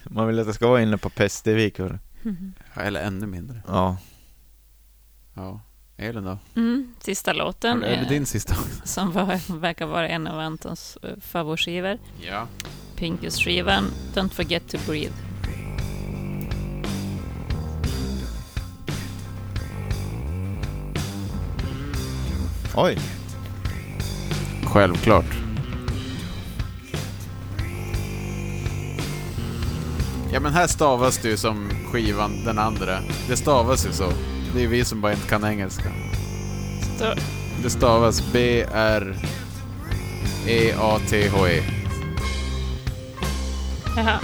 [0.03, 1.80] Man vill att det ska vara inne på Pustervik.
[1.80, 1.91] och-
[2.76, 3.61] Ja, Eller ännu mindre.
[3.68, 3.97] Ja.
[5.34, 5.61] Ja.
[5.97, 6.38] Elin då?
[6.56, 8.56] Mm, sista låten, Är det eh, din sista?
[8.84, 11.97] som var, verkar vara en av Antons uh, favoritskivor.
[12.27, 12.47] Ja.
[12.95, 15.14] Pinkis-skivan Don't Forget To Breathe.
[22.75, 22.97] Oj.
[24.65, 25.25] Självklart.
[30.33, 32.99] Ja men här stavas det ju som skivan den andra.
[33.27, 34.11] Det stavas ju så.
[34.55, 35.91] Det är vi som bara inte kan engelska.
[36.97, 37.13] Så,
[37.63, 39.23] Det stavas E B-R-E-A-T-H-E.
[43.95, 44.19] jaha.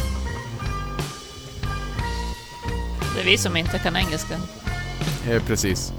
[3.15, 4.35] Det är vi som inte kan engelska.
[5.29, 5.93] Ja, precis.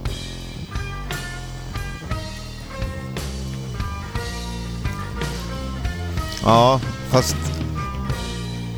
[6.47, 7.36] Ja, fast...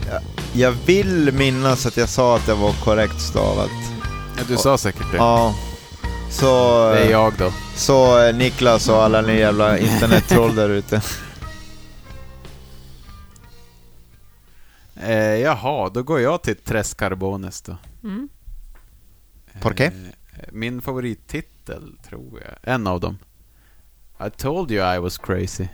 [0.06, 0.22] Jag,
[0.54, 3.70] jag vill minnas att jag sa att det var korrekt stavat.
[4.36, 5.16] Ja, du sa säkert det.
[5.16, 5.54] Ja.
[6.30, 6.46] Så...
[6.92, 7.52] Det är jag då.
[7.74, 11.02] Så eh, Niklas och alla ni jävla internettroll där ute.
[14.96, 17.76] Eh, jaha, då går jag till Tres Carbones då.
[18.02, 18.28] Mm.
[19.76, 19.84] Qué?
[19.84, 19.92] Eh,
[20.52, 22.74] min favorittitel, tror jag.
[22.74, 23.18] En av dem.
[24.26, 25.68] I told you I was crazy.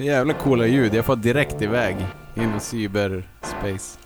[0.00, 0.94] Så jävla coola ljud.
[0.94, 1.96] Jag får direkt iväg
[2.34, 3.98] in i cyberspace.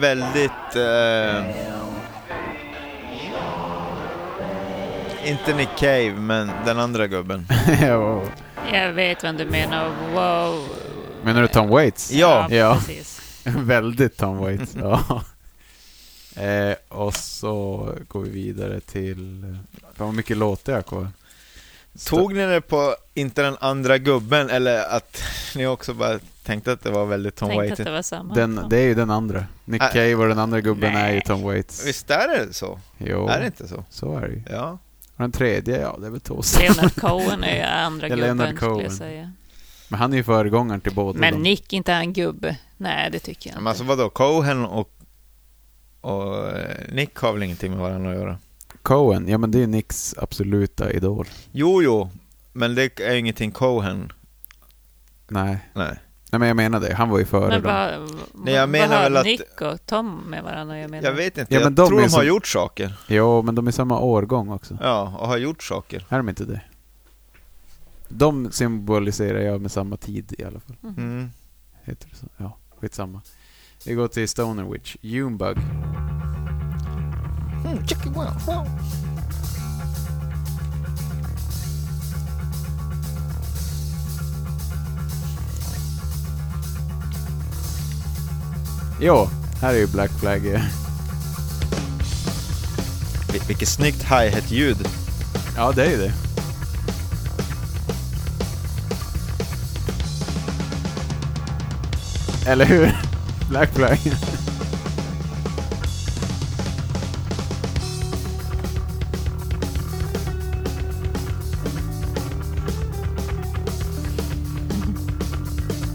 [0.00, 0.76] Väldigt...
[0.76, 1.44] Eh,
[5.24, 7.46] inte Nick Cave, men den andra gubben.
[7.80, 8.22] Ja,
[8.72, 9.90] Jag vet vem du menar.
[10.14, 10.68] Wow.
[11.22, 12.12] Menar du Tom Waits?
[12.12, 12.46] Ja.
[12.50, 12.74] Ja.
[12.74, 13.20] precis.
[13.44, 14.76] Väldigt Tom Waits.
[14.80, 15.22] ja.
[16.42, 19.56] Eh, och så går vi vidare till...
[19.96, 21.08] Fan vad mycket låtar jag har kvar.
[22.06, 25.22] Tog ni det på inte den andra gubben eller att
[25.56, 27.80] ni också bara tänkte att det var väldigt Tom Tänkte Waits?
[27.80, 28.34] att det var samma.
[28.34, 29.44] Den, det är ju den andra.
[29.64, 31.10] Nick Äh, Cave och den andra gubben nej.
[31.10, 31.86] är ju Tom Waits.
[31.86, 32.80] Visst är det så?
[32.98, 33.84] Jo, Är det inte så?
[33.90, 34.42] så är det ju.
[34.50, 34.78] Ja.
[35.16, 36.60] Och den tredje, ja det är väl Toast.
[36.60, 38.84] Leonard Cohen är ju andra Leonard gubben, skulle Cohen.
[38.84, 39.32] jag säga.
[39.88, 41.42] Men han är ju föregångaren till båda Men dem.
[41.42, 42.56] Nick, inte han gubbe.
[42.76, 43.68] Nej, det tycker jag Men inte.
[43.68, 44.90] alltså vadå, Cohen och,
[46.00, 48.38] och eh, Nick har väl ingenting med varandra att göra?
[48.82, 51.26] Cohen, ja men det är Nicks absoluta idol.
[51.52, 52.10] Jo, jo,
[52.52, 54.12] men det är ingenting Cohen.
[55.28, 55.58] Nej.
[55.74, 55.96] Nej.
[56.32, 57.72] Nej men jag menar det, han var ju före Men dem.
[57.72, 61.08] vad, Nej, jag vad menar har väl att- Nick och Tom med varandra jag menar?
[61.08, 62.92] Jag vet inte, Ja, men jag de tror de har som- gjort saker.
[63.08, 64.78] Jo, men de är samma årgång också.
[64.82, 66.06] Ja, och har gjort saker.
[66.08, 66.60] Är de inte det?
[68.08, 70.76] De symboliserar jag med samma tid i alla fall.
[70.82, 71.30] Mm.
[71.84, 72.26] Heter det så?
[72.36, 73.20] Ja, skitsamma.
[73.86, 74.96] Vi går till Stoner Witch.
[75.00, 75.56] Junebug.
[77.64, 78.66] Mm, check it well, well.
[89.00, 89.28] Jo,
[89.60, 90.40] här är ju Black Flag.
[93.32, 94.88] Vil- Vilket snyggt hi-hat-ljud.
[95.56, 96.12] Ja, det är ju det.
[102.46, 102.96] Eller hur?
[103.48, 103.98] Black Flag.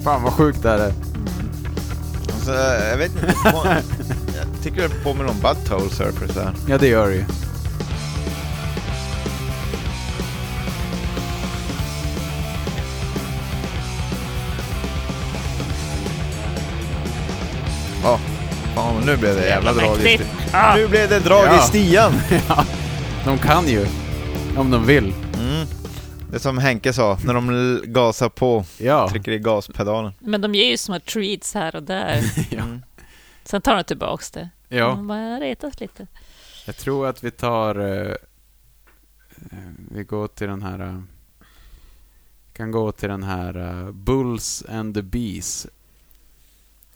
[0.05, 0.93] Fan vad sjukt det här är.
[2.33, 2.53] Alltså,
[2.89, 3.33] jag vet inte.
[4.35, 6.53] jag tycker det påminner om Butthole Surfers här.
[6.67, 7.25] Ja, det gör det ju.
[18.03, 18.19] Ja,
[18.75, 20.29] fan, nu blev det jävla drag i mäktigt.
[20.29, 20.75] sti- Ah.
[20.75, 21.55] Nu blev det drag Ja.
[21.57, 22.13] i stian.
[22.47, 22.63] ja,
[23.25, 23.85] de kan ju.
[24.57, 25.13] Om de vill.
[26.35, 29.09] Det är som Henke sa, när de gasar på, Ja.
[29.09, 30.13] trycker i gaspedalen.
[30.19, 32.21] Men de ger ju små treats här och där.
[32.51, 32.63] ja.
[32.63, 32.81] Mm.
[33.43, 34.49] Sen tar de tillbaks det.
[34.69, 34.95] ja.
[34.95, 36.07] Man bara retas lite.
[36.65, 37.75] Jag tror att vi tar...
[37.75, 38.11] eh,
[39.51, 40.79] eh, vi går till den här...
[40.79, 41.01] eh,
[42.53, 45.67] kan gå till den här Bulls and the Bees.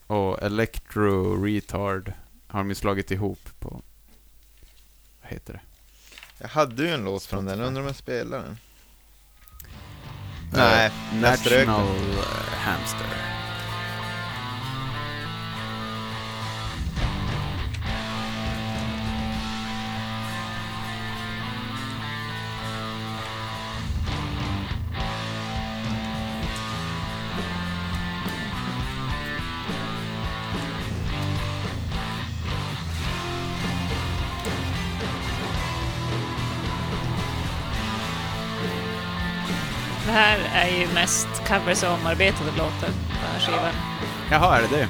[0.08, 2.14] Och Electro Retard
[2.48, 3.82] har de ju slagit ihop på...
[5.22, 5.62] Vad heter det?
[6.38, 8.58] Jag hade ju en låt från den, undrar om jag spelar den?
[10.52, 11.68] Nej, Eh, jag strök den.
[11.68, 13.08] National eh, Hamster.
[41.10, 43.74] Mest covers och omarbetade låtar på den här skivan.
[44.32, 44.88] Jaha, är det det?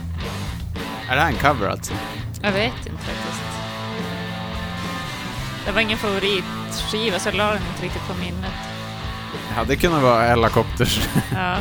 [1.10, 1.94] Är det här en cover alltså?
[2.41, 3.44] Jag vet inte faktiskt.
[5.66, 8.54] Det var ingen favoritskiva så jag la den inte riktigt på minnet.
[9.48, 11.08] Det hade kunnat vara Helicopters.
[11.32, 11.38] Ja.
[11.38, 11.58] ja.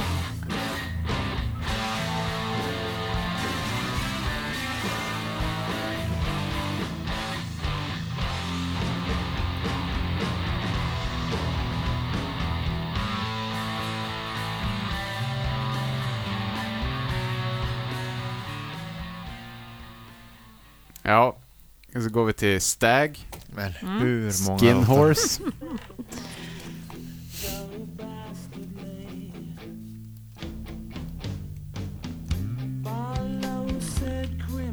[22.03, 23.19] Så går vi till Stag.
[23.55, 24.01] Men Mm.
[24.01, 24.85] hur många Skin?
[24.85, 25.43] Horse.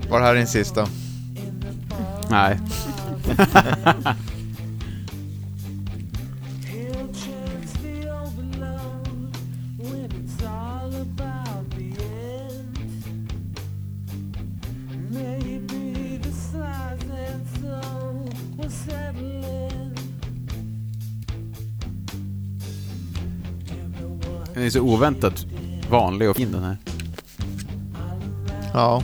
[0.10, 0.88] Var det här din sista?
[2.30, 2.60] Nej.
[24.66, 25.46] Den är så oväntat
[25.90, 26.78] vanlig och fin den här.
[28.74, 29.04] Ja.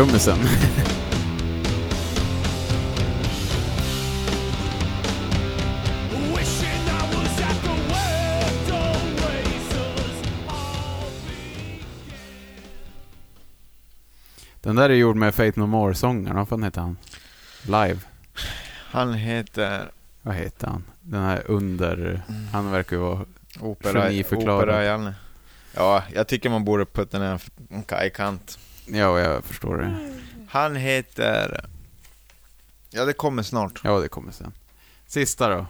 [0.00, 0.38] Trummisen.
[14.60, 16.36] Den där är gjord med Faith No More-sångaren.
[16.36, 16.96] Vad fan heter han?
[17.62, 17.98] Live.
[18.90, 19.90] Han heter
[20.22, 20.84] Vad heter han?
[21.00, 22.22] Den här under...
[22.52, 23.24] Han verkar ju vara...
[23.60, 24.62] Opera, Geniförklarad.
[24.62, 25.14] Opera Janne.
[25.76, 28.58] Ja, jag tycker man borde putta ner en kajkant.
[28.92, 29.98] Ja, jag förstår det.
[30.48, 31.66] Han heter...
[32.90, 33.80] Ja, det kommer snart.
[33.84, 34.52] Ja, det kommer sen.
[35.06, 35.66] Sista då.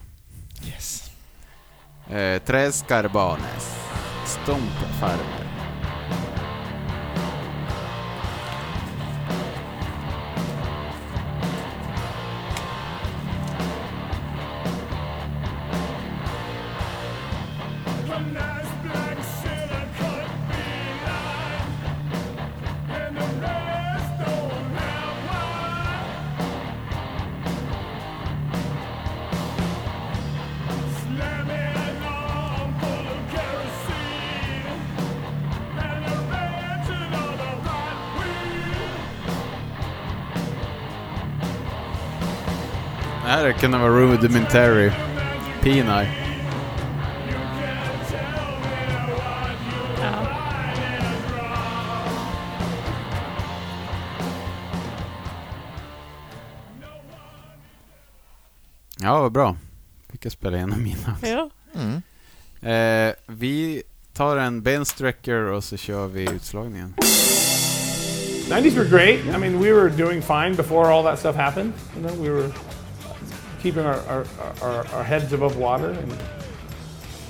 [0.66, 1.10] Yes.
[2.10, 3.76] Eh, Tres Carbones.
[4.26, 5.44] Stumpfarmer.
[5.44, 5.49] A
[43.60, 44.90] Det här kan vara rudimentary.
[45.62, 46.08] Pini.
[50.00, 50.26] Ja.
[59.00, 59.56] Ja, vad bra.
[60.12, 61.16] Fick jag spela igenom mina.
[61.22, 61.50] ja.
[61.74, 62.02] Mm.
[62.62, 63.82] Eh, vi
[64.12, 66.94] tar en bensträcker och så kör vi utslagningen.
[68.50, 69.20] 90s were great.
[69.36, 71.72] I mean, we were doing fine before all that stuff happened.
[71.96, 72.52] You know, we were
[73.60, 74.26] keeping our, our,
[74.62, 76.16] our, our heads above water, and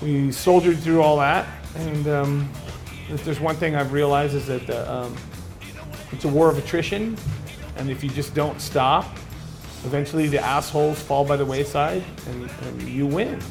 [0.01, 1.47] we soldiered through all that.
[1.77, 2.51] And um,
[3.09, 5.17] if there's one thing I've realized is that uh, um,
[6.13, 7.17] it's a war of attrition,
[7.77, 9.17] and if you just don't stop,
[9.85, 13.41] eventually the assholes fall by the wayside, and, and you win.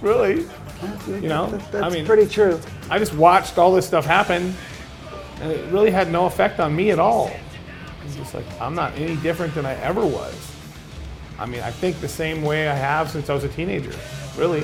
[0.00, 0.46] Really.
[1.08, 2.58] You know, That's I mean, pretty true.
[2.88, 4.54] I just watched all this stuff happen,
[5.40, 7.30] and it really had no effect on me at all.
[8.10, 10.34] It's just like I'm not any different than I ever was.
[11.38, 13.94] I mean, I think the same way I have since I was a teenager.
[14.36, 14.62] Really,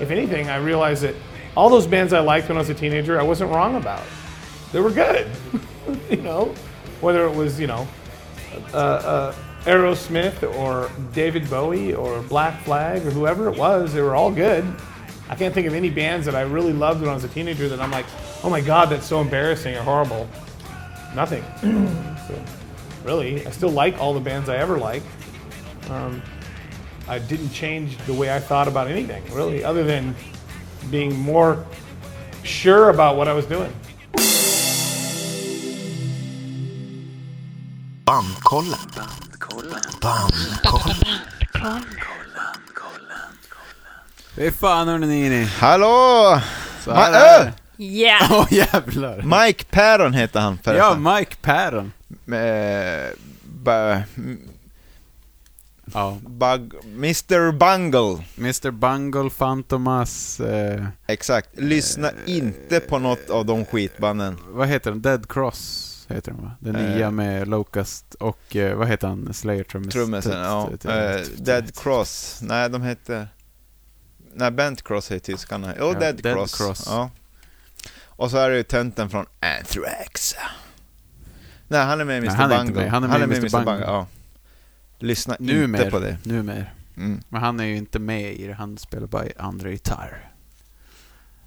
[0.00, 1.14] if anything, I realized that
[1.56, 4.02] all those bands I liked when I was a teenager, I wasn't wrong about.
[4.72, 5.30] They were good,
[6.10, 6.52] you know,
[7.00, 7.86] whether it was you know,
[8.74, 14.16] uh, uh, Aerosmith or David Bowie or Black Flag or whoever it was, they were
[14.16, 14.64] all good.
[15.28, 17.68] I can't think of any bands that I really loved when I was a teenager
[17.68, 18.06] that I'm like,
[18.42, 20.28] oh my god, that's so embarrassing or horrible.
[21.16, 21.42] Nothing.
[22.28, 22.34] so,
[23.02, 25.06] really, I still like all the bands I ever liked.
[25.88, 26.22] Um,
[27.08, 30.14] I didn't change the way I thought about anything, really, other than
[30.90, 31.64] being more
[32.42, 33.72] sure about what I was doing.
[38.04, 38.78] Bandkollen.
[40.00, 40.66] Bandkollen.
[44.36, 45.44] Fy fan hörni ni.
[45.44, 46.40] Hallå!
[46.84, 47.52] Så Ma- här är det.
[47.78, 48.32] Yeah!
[48.32, 49.44] Åh jävlar.
[49.46, 51.02] Mike Päron heter han Ja, förresten.
[51.02, 51.92] Mike Päron.
[52.24, 53.12] Med,
[53.44, 54.02] ba,
[55.94, 56.18] Ja.
[56.26, 58.24] bug, Mr Bungle.
[58.38, 61.48] Mr Bungle, Fantomas, eh, Exakt.
[61.60, 64.38] Lyssna inte på något av de skitbanden.
[64.48, 65.02] vad heter den?
[65.02, 66.50] Dead Cross heter den va?
[66.60, 66.90] Den Eh.
[66.94, 69.34] nya med Locust och eh, vad heter han?
[69.34, 69.92] Slayer trummis.
[69.94, 70.70] Trummisen, ja.
[70.84, 72.38] Eh, Dead Cross.
[72.42, 73.28] Nej, de heter...
[74.34, 75.74] Nej, Bent Cross är tyskarna.
[75.78, 76.54] Jo, Ja, Dead, Dead Cross.
[76.58, 76.84] Cross.
[76.86, 77.10] Ja.
[78.16, 80.34] Och så är det ju tönten från Anthrax.
[81.68, 82.82] Nej, han är med i Mr Nej, han är inte Bungle.
[82.82, 82.90] med.
[82.90, 83.48] Han är med i Mr.
[83.64, 83.84] Bungle.
[83.86, 84.06] Ja.
[84.98, 85.78] Lyssna Numer.
[85.78, 86.18] inte på det.
[86.22, 86.74] Numer.
[86.96, 87.20] Mm.
[87.28, 88.54] Men han är ju inte med i det.
[88.54, 90.30] Han spelar bara andra gitarr.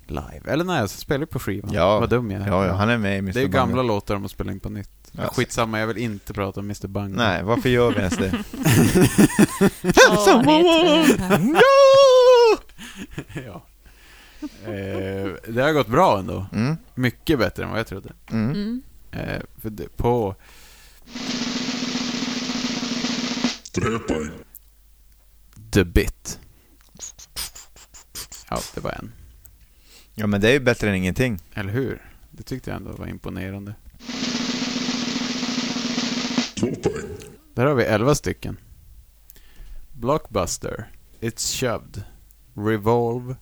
[0.08, 0.42] Live.
[0.46, 1.72] Eller nej, jag spelar ju på skivan.
[1.74, 2.00] Ja.
[2.00, 2.48] Vad dum jag är.
[2.48, 3.60] Ja, ja, han är med i Mr Det är ju Bungle.
[3.60, 4.90] gamla låtar de har spelat in på nytt.
[5.12, 5.28] Ja.
[5.28, 6.88] Skitsamma, jag vill inte prata om Mr.
[6.88, 7.24] Bungle.
[7.24, 8.30] Nej, varför gör vi ens det?
[11.20, 11.58] Han
[13.46, 13.66] ja.
[14.42, 16.46] Eh, det har gått bra ändå.
[16.54, 16.76] Mm.
[16.96, 18.14] Mycket bättre än vad jag trodde.
[18.32, 18.50] Mm.
[18.50, 18.82] Mm.
[19.12, 20.36] Eh, för det, på...
[25.72, 26.40] The Bit.
[28.50, 29.12] Ja, det var en.
[30.14, 31.40] Ja, men det är ju bättre än ingenting.
[31.54, 32.02] Eller hur?
[32.32, 33.74] Det tyckte jag ändå var imponerande.
[37.54, 38.58] Där har vi 11 stycken.
[39.94, 40.92] Blockbuster.
[41.20, 42.04] It's shoved.
[42.54, 43.36] Revolve.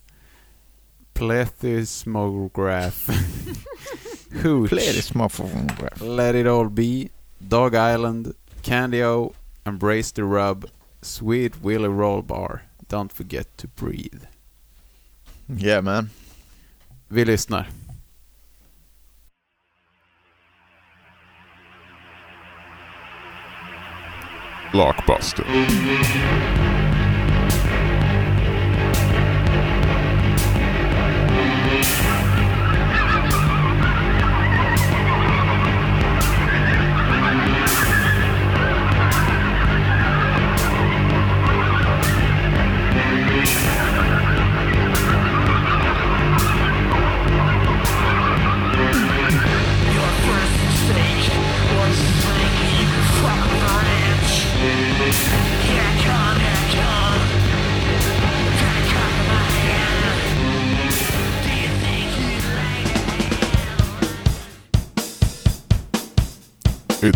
[1.18, 3.10] Plethysmograph.
[4.44, 4.69] Hooch.
[4.69, 5.99] Plethysmograph.
[5.99, 7.10] Let It All Be.
[7.45, 8.35] Dog Island.
[8.61, 9.34] Candio.
[9.65, 10.69] Embrace the Rub.
[11.02, 12.64] Sweet Willie Roll Bar.
[12.88, 14.26] Don't forget to breathe.
[15.49, 16.11] Yeah man.
[17.10, 17.68] Vi lyssnar.
[24.72, 26.66] Blockbuster.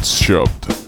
[0.01, 0.80] It's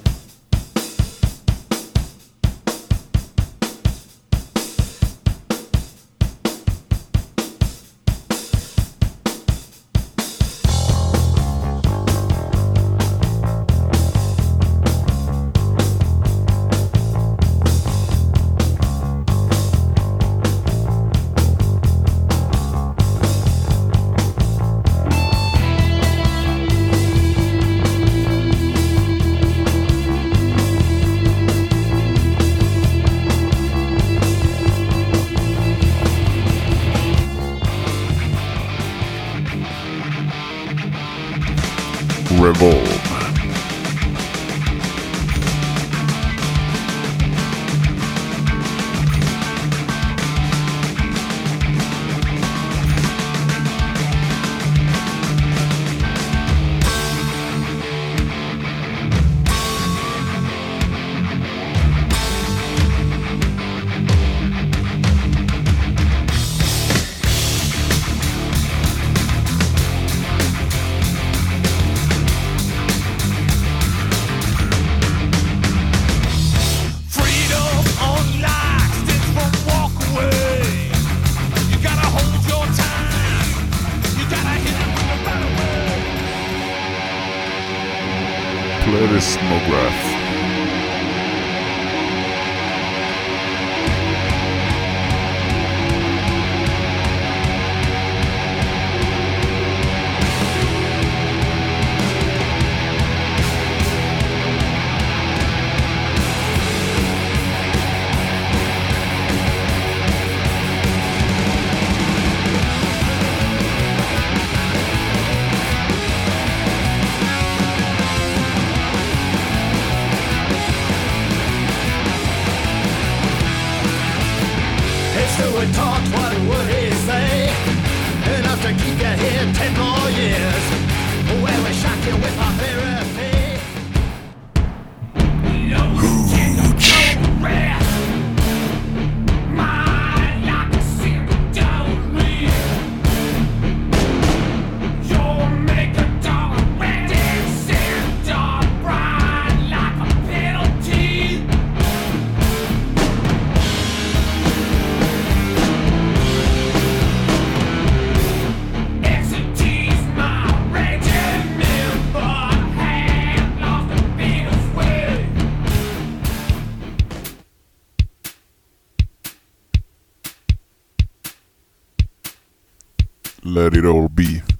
[173.64, 174.53] Let it all be.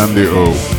[0.00, 0.69] Candy O.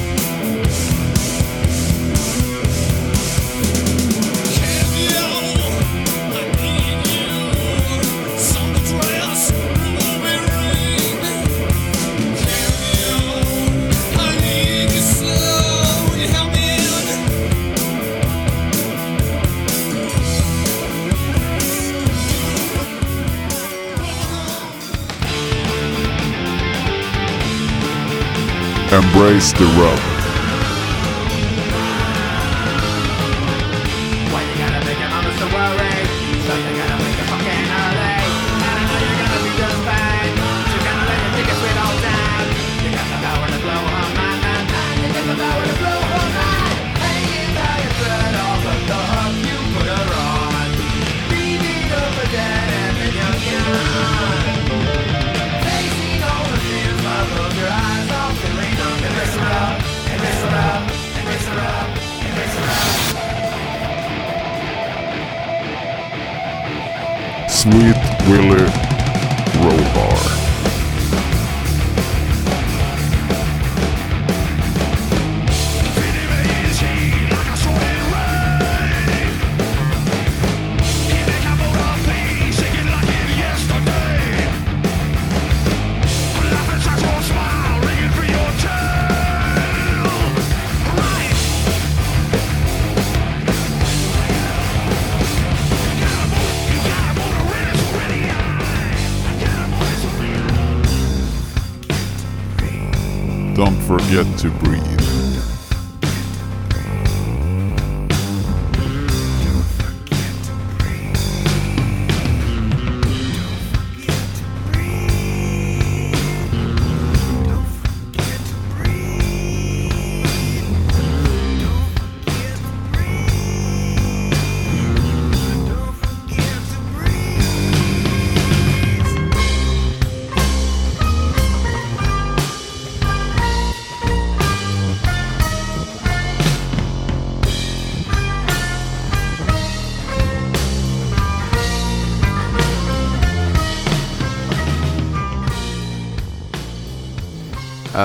[29.22, 30.11] Embrace the rub.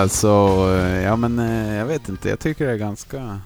[0.00, 0.28] Alltså,
[0.78, 2.28] eh, ja men eh, jag vet inte.
[2.28, 3.40] Jag tycker det är ganska...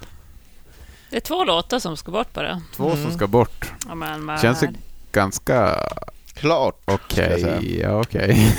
[1.11, 2.63] Det är två låtar som ska bort bara.
[2.77, 3.73] Två som ska bort.
[3.89, 4.73] Ja, men, man, Känns det
[5.13, 5.79] ganska
[6.35, 6.81] Klart.
[6.85, 7.41] okej.
[7.41, 7.61] säga.
[7.63, 8.57] Ja, okej.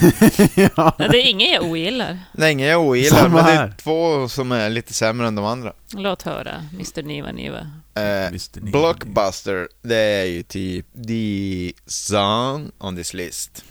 [0.75, 0.95] ja.
[0.99, 2.19] Nej, det är inget jag ogillar.
[2.33, 3.73] Nej, ingen jag ogillar, Samma men det är här.
[3.83, 5.73] två som är lite sämre än de andra.
[5.93, 7.59] Låt höra, Mr Niva Niva.
[7.93, 8.59] Eh, Mr.
[8.61, 8.79] Niva.
[8.79, 13.63] Blockbuster, det är ju typ the song on this list.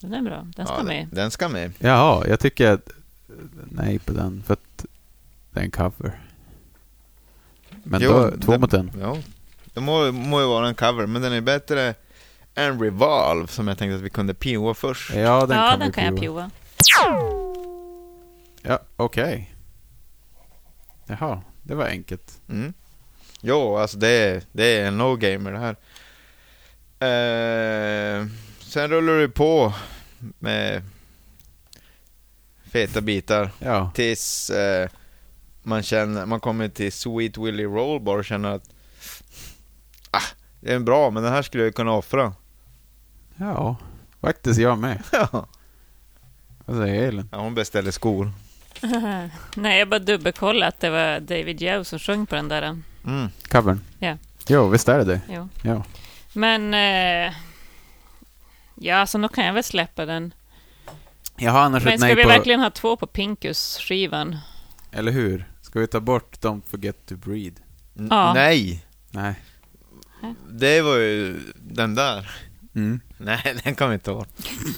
[0.00, 1.06] Den är bra, den ska Ja, med.
[1.06, 1.72] Den, den ska med.
[1.78, 2.88] Jaha, jag tycker att...
[3.70, 4.86] Nej på den, för att
[5.50, 6.20] det är en cover.
[7.84, 8.90] Men Jo, då, två det- mot en.
[9.00, 9.16] Ja,
[9.74, 11.94] det må, må ju vara en cover, men den är bättre
[12.54, 15.14] än Revolve, som jag tänkte att vi kunde POa först.
[15.14, 16.50] Ja, den ja, kan den vi kan jag prova.
[18.62, 19.54] Ja, okej.
[21.06, 22.40] Jaha, det var enkelt.
[22.48, 22.72] Mm.
[23.40, 25.76] Jo, alltså det är, det är en no-gamer det här.
[27.00, 28.26] Eh,
[28.60, 29.72] sen rullar det på
[30.38, 30.82] med
[32.72, 34.88] feta bitar Ja, tills eh,
[35.62, 38.64] man känner, man kommer till Sweet Willy Rollbar och känner att
[40.10, 40.22] ah,
[40.60, 42.34] det är bra, men den här skulle jag kunna offra.
[43.36, 43.76] ja.
[44.20, 45.02] Faktiskt jag med.
[45.12, 45.46] Ja,
[46.66, 47.28] Vad säger Elin?
[47.32, 48.32] hon beställde skor.
[49.56, 52.62] Nej, jag bara dubbelkollade att det var David Joe som sjöng på den där.
[53.06, 53.28] Mm.
[53.48, 53.80] Covern?
[53.98, 54.16] Ja.
[54.48, 55.20] Jo, visst är det det?
[55.28, 55.48] Jo.
[55.62, 55.84] Ja.
[56.32, 56.74] Men...
[56.74, 57.32] Eh,
[58.74, 60.34] ja, så nu kan jag väl släppa den.
[61.40, 62.28] Jag har annars Men ett ska nej vi på...
[62.28, 64.36] verkligen ha två på Pinkus-skivan?
[64.92, 65.44] Eller hur?
[65.62, 67.56] Ska vi ta bort Don't Forget To Breathe?
[67.98, 68.34] N- Ja.
[68.34, 69.34] Nej, Nej.
[70.50, 72.30] det var ju den där.
[72.74, 73.00] Mm.
[73.18, 74.24] Nej, den kan vi inte ha.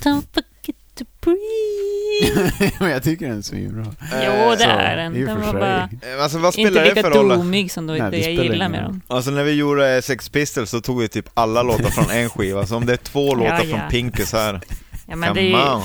[0.02, 2.72] Don't forget to breathe.
[2.80, 3.84] Men jag tycker den är svinbra.
[4.12, 5.12] jo, det så, är den.
[5.12, 8.10] Den för var bara Eh, Alltså vad inte spelar det lika domig som då Nej,
[8.10, 9.00] det jag spelar gillar med dem.
[9.06, 12.66] Alltså när vi gjorde Sex Pistols så tog vi typ alla låtar från en skiva,
[12.66, 13.78] så om det är två låtar ja.
[13.78, 14.60] från Pinkus här,
[15.06, 15.82] Ja, men det är, ju, come on.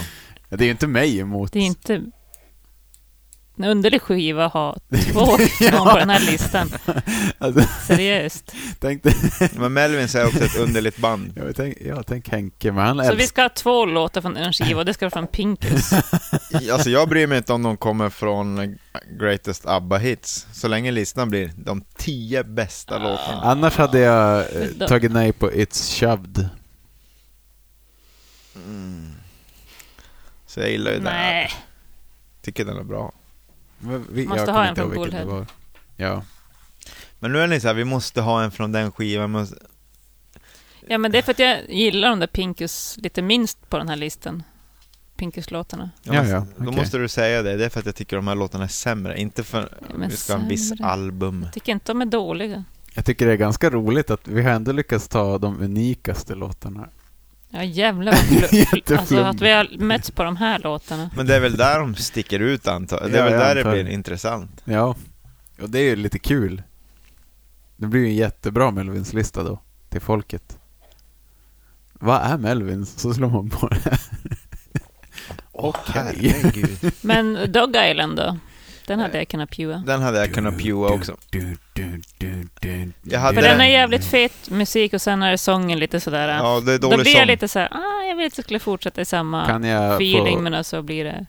[0.49, 1.53] Ja, det är ju inte mig emot.
[1.53, 2.03] det är inte
[3.59, 4.77] en underlig skiva att ha
[5.13, 5.37] två
[5.69, 6.69] från på den här listan.
[7.37, 8.51] Alltså, Seriöst.
[8.79, 9.03] tänk.
[9.55, 11.33] Men Melvin säger också ett underligt band.
[11.35, 13.17] Jag tänk, ja, tänk Henke, men han Så älskar...
[13.17, 15.91] vi ska ha två låtar från en skiva och det ska vara från Pinkus.
[16.71, 18.77] Alltså jag bryr mig inte om de kommer från
[19.19, 23.41] Greatest ABBA Hits, så länge listan blir de tio bästa låtarna.
[23.41, 26.49] Annars hade jag eh, tagit nej på It's Shoved.
[30.47, 31.03] Så jag gillar ju den.
[31.03, 31.49] Nej.
[32.41, 33.11] Tycker den är bra.
[34.09, 35.45] Vi, Måste ha en från Bullhead.
[35.95, 36.23] Ja.
[37.19, 39.31] Men nu är ni så här, vi måste ha en från den skivan.
[39.31, 39.55] Måste...
[40.87, 43.89] Ja, men det är för att jag gillar de där Pinkus lite minst på den
[43.89, 44.43] här listan.
[45.17, 45.89] Pinkus-låtarna.
[46.03, 47.57] Ja, Ja, ja, Då måste du säga det.
[47.57, 49.19] Det är för att jag tycker de här låtarna är sämre.
[49.19, 51.41] Inte för men vi ska ha en viss album.
[51.43, 52.63] Jag tycker inte de är dåliga.
[52.93, 56.89] Jag tycker det är ganska roligt att vi har ändå lyckats ta de unikaste låtarna.
[57.57, 58.97] Ja, jävlar vad.
[58.99, 61.09] Alltså att vi har mötts på de här låtarna.
[61.15, 63.61] Men det är väl där de sticker ut antar Det är Ja, väl där det
[63.61, 63.91] antar blir det.
[63.93, 64.61] intressant.
[64.65, 64.95] Ja,
[65.61, 66.61] och det är ju lite kul.
[67.77, 70.57] Det blir ju en jättebra Melvins-lista då, till folket.
[71.93, 72.99] Vad är Melvins?
[72.99, 73.97] Så slår man på det.
[75.51, 75.81] Okej.
[75.93, 76.91] herregud.
[77.01, 78.37] Men Dog Island då?
[78.87, 79.83] Den hade jag kunnat pua.
[79.85, 81.17] Den hade jag kunnat pua också.
[81.29, 85.37] Du, du, du, du, Jag hade För den- är jävligt fet musik och sen är
[85.37, 86.27] sången lite sådär...
[86.27, 87.27] Ja, det är då dålig blir jag sång.
[87.27, 90.41] lite såhär, ah, jag vill att det skulle fortsätta i samma Kan jag, feeling, få,
[90.41, 91.25] men så blir det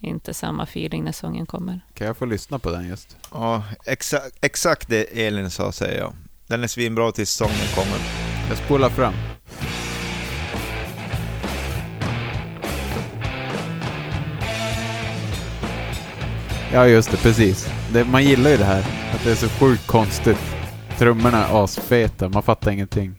[0.00, 1.80] inte samma feeling när sången kommer.
[1.94, 3.16] kan jag få lyssna på den just?
[3.32, 6.12] Ja, exakt, exakt det Elin sa säger jag.
[6.46, 7.98] Den är svinbra tills sången kommer.
[8.48, 9.14] Jag spolar fram.
[16.72, 17.68] Ja, just det, precis.
[17.92, 20.38] Det, man gillar ju det här, att det är så sjukt konstigt.
[20.98, 23.14] Trummorna är asfeta, man fattar ingenting.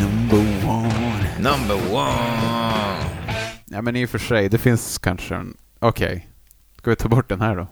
[0.00, 1.28] Number one.
[1.38, 2.96] Number one.
[3.64, 5.56] Ja, men i och för sig, det finns kanske en...
[5.78, 6.28] Okej.
[6.78, 7.66] Ska vi ta bort den här då?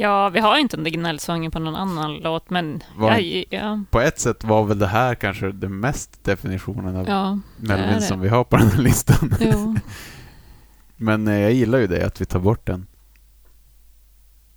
[0.00, 2.82] Ja, vi har inte den där gnällsången på någon annan låt, men...
[2.96, 7.08] Vad- Ja, ja, På ett sätt var väl det här kanske det mest definitionen av
[7.08, 8.00] ja, det.
[8.00, 9.34] som vi har på den här listan.
[9.40, 9.76] Jo.
[10.96, 12.86] Men eh, jag gillar ju det, att vi tar bort den.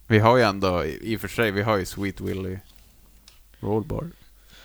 [0.07, 2.59] Vi har ju ändå, i och för sig, vi har ju Sweet Willy
[3.59, 4.07] Rollbar.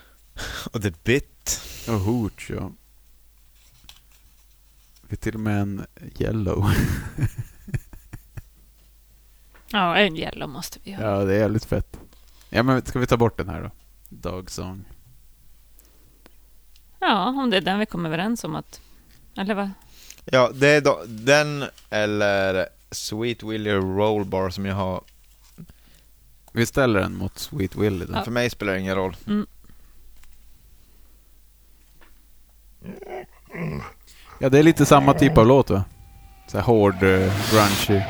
[0.72, 1.60] Och The Bit.
[1.88, 2.70] Och Hooch, ja.
[5.02, 5.86] Vi har till och med en
[6.18, 6.70] Yellow.
[9.72, 11.02] Ja, en yellow måste vi ha.
[11.02, 12.00] ja, det är jävligt fett.
[12.50, 13.70] Ja, men ska vi ta bort den här då?
[14.08, 14.84] Dog Song.
[17.00, 18.80] Ja, om det är den vi kommer överens om att...
[19.36, 19.70] Eller vad?
[20.24, 25.00] Ja, det är då, den eller Sweet Willy Rollbar som jag har.
[26.52, 28.06] Vi ställer den mot Sweet Willy.
[28.12, 28.24] Ja.
[28.24, 29.16] För mig spelar det ingen roll.
[34.40, 35.84] Ja, det är lite samma typ av låt va?
[36.48, 38.02] Så här hård, uh, grungy.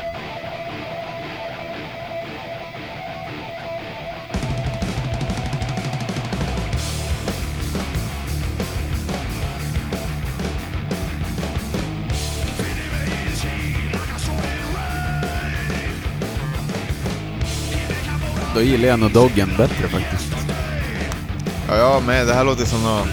[18.56, 20.32] Då gillar jag nog Doggen bättre faktiskt.
[21.68, 22.26] Ja, jag med.
[22.26, 23.08] Det här låter som någon...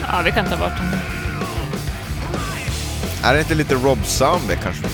[0.00, 0.98] Ja, vi kan ta bort den.
[3.22, 4.84] Är det inte lite Rob Zombie kanske?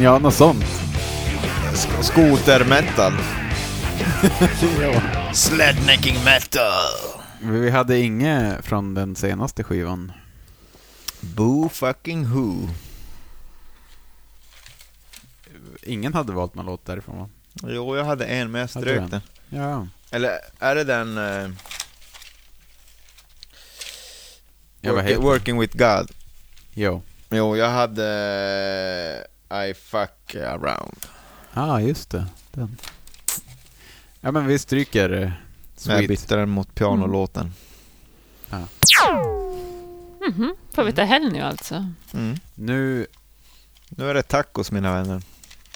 [0.00, 0.64] Ja, något sånt.
[1.74, 3.12] Sk- Skoter-metal.
[5.32, 7.20] Slednecking metal.
[7.40, 10.12] Vi hade inget från den senaste skivan.
[11.20, 12.68] Boo fucking who.
[15.82, 17.28] Ingen hade valt någon låt därifrån va?
[17.62, 19.10] Jo, jag hade en men jag strök en?
[19.10, 19.20] den.
[19.48, 19.86] Ja.
[20.10, 21.18] Eller är det den...
[21.18, 21.50] Uh,
[24.84, 26.10] Ja, vad working, with God.
[26.74, 27.02] Jo.
[27.30, 28.06] Jo, jag hade
[29.50, 31.06] eh, I fuck around.
[31.54, 32.26] Ja, ah, just det.
[32.52, 32.76] Den.
[34.20, 35.30] Ja, men vi stryker eh, Men
[35.84, 36.08] jag Sweet.
[36.08, 37.54] bytte den mot pianolåten.
[40.28, 40.54] Mhm.
[40.72, 41.86] Får vi ta helg nu alltså?
[42.14, 42.36] Mm.
[42.54, 43.06] Nu,
[43.88, 45.22] Nu är det tacos mina vänner.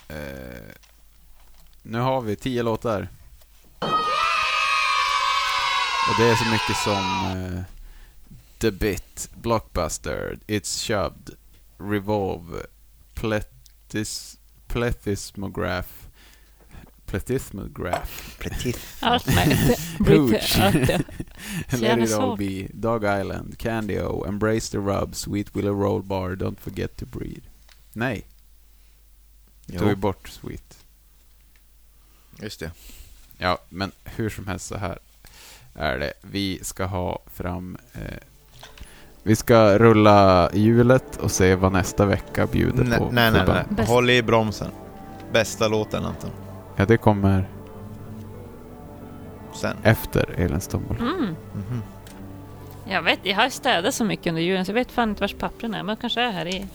[0.09, 0.73] Eh,
[1.83, 3.09] nu har vi tio låtar.
[6.09, 7.63] Och det är så mycket som eh,
[8.59, 11.31] The Bit, Blockbuster, It's Shoved,
[11.79, 12.67] Revolve,
[13.15, 14.39] Pletis,
[19.01, 19.27] Allt.
[19.99, 20.59] Hooch.
[20.59, 21.05] Allt det.
[21.71, 26.31] Så Let it all be, Dog Island, Candy-O, Embrace the Rub, Sweet Willow Roll Bar,
[26.31, 27.45] Don't Forget to Breathe.
[27.93, 28.27] Nej,
[29.67, 30.79] tog vi Jo, bort Sweet.
[32.43, 32.71] just det.
[33.39, 34.99] Ja, men hur som helst så här
[35.75, 36.13] är det.
[36.23, 37.77] Vi ska ha fram...
[37.95, 38.01] Eh,
[39.23, 43.11] vi ska rulla hjulet och se vad nästa vecka bjuder Nej, på.
[43.13, 43.65] nej, nej, nej.
[43.69, 43.89] Bäst.
[43.89, 44.71] Håll i bromsen.
[45.33, 46.31] Bästa låten Anton.
[46.77, 47.49] Ja, det kommer
[49.55, 49.77] Sen.
[49.83, 50.99] efter Elins tombola.
[51.01, 51.37] Mm.
[51.55, 51.83] Mhm.
[52.89, 55.35] Jag vet, jag har städat så mycket under julen så jag vet fan inte vars
[55.35, 56.67] pappren är, men de kanske är här i.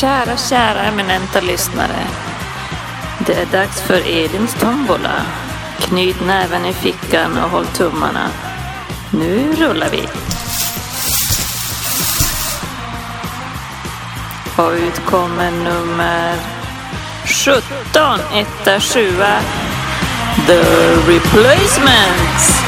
[0.00, 2.06] Kära, kära eminenta lyssnare.
[3.26, 5.22] Det är dags för Elins tombola.
[5.78, 8.28] Knyt näven i fickan och håll tummarna.
[9.10, 10.08] Nu rullar vi.
[14.56, 16.34] Och ut kommer nummer
[17.26, 19.40] 17, etta, sjua.
[20.46, 20.62] The
[21.08, 22.62] Replacements.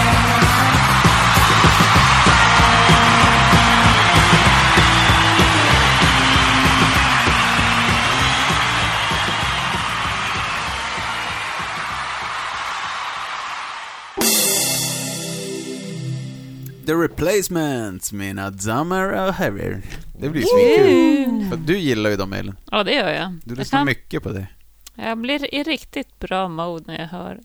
[16.92, 19.82] The Replacements, mina damer och herrar.
[20.18, 21.50] Det blir svinkul.
[21.50, 22.56] För du gillar ju dem, Elin.
[22.70, 23.38] Ja, det gör jag.
[23.44, 24.46] Du lyssnar kan, mycket på det.
[24.94, 27.40] jag blir i riktigt bra mode när jag hör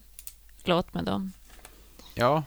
[0.64, 1.32] låt med dem.
[2.14, 2.44] Ja.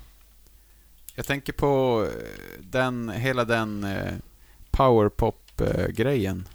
[1.15, 4.15] Jag tänker på eh, den, hela den eh,
[4.71, 6.49] powerpop-grejen.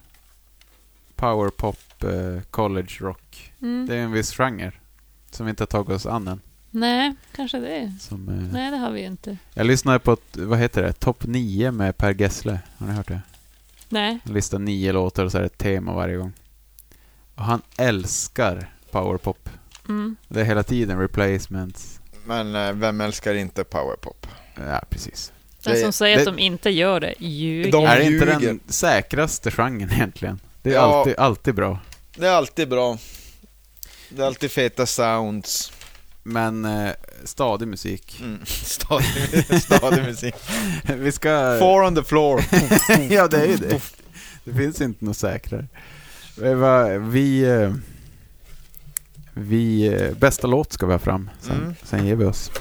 [1.16, 3.54] Powerpop eh, college rock.
[3.62, 3.88] Mm.
[3.88, 4.72] Det är en viss genre
[5.32, 6.42] som vi inte har tagit oss an än.
[6.76, 7.94] Nej, kanske det.
[8.00, 9.38] Som, eh, Nej, det har vi ju inte.
[9.54, 12.60] Jag lyssnade på, ett, vad heter det, topp 9 med Per Gessle.
[12.78, 13.22] Har ni hört det?
[13.90, 14.20] Nej.
[14.26, 16.34] Han listar nio låtar och så är det ett tema varje gång.
[17.36, 19.50] Och han älskar powerpop.
[19.88, 20.16] Mm.
[20.28, 22.00] Det är hela tiden replacements.
[22.26, 24.28] Men eh, vem älskar inte powerpop?
[24.56, 25.32] Ja, precis.
[25.64, 27.72] Den Det- som säger det- att de inte gör det ljuger.
[27.72, 28.40] De är det inte ljuger.
[28.48, 30.40] den säkraste genren egentligen?
[30.62, 30.82] Det är Ja.
[31.00, 31.80] alltid, alltid bra.
[32.18, 32.98] Det är alltid bra.
[34.10, 35.72] Det är alltid feta sounds.
[36.28, 36.92] Men eh,
[37.24, 38.20] stadig musik.
[38.22, 38.40] Mm.
[38.46, 40.36] Stadig, stadig musik.
[40.96, 41.58] Vi ska...
[41.60, 42.44] Four on the floor.
[43.10, 43.82] ja, det är ju det.
[44.44, 45.66] Det finns inte något säkrare.
[46.44, 47.42] Eh, Vi...
[47.44, 47.74] eh,
[49.34, 49.88] Vi...
[49.88, 51.30] eh, Bästa låt ska vi ha fram.
[51.42, 51.76] Sen, Mm.
[51.84, 52.52] sen ger vi oss.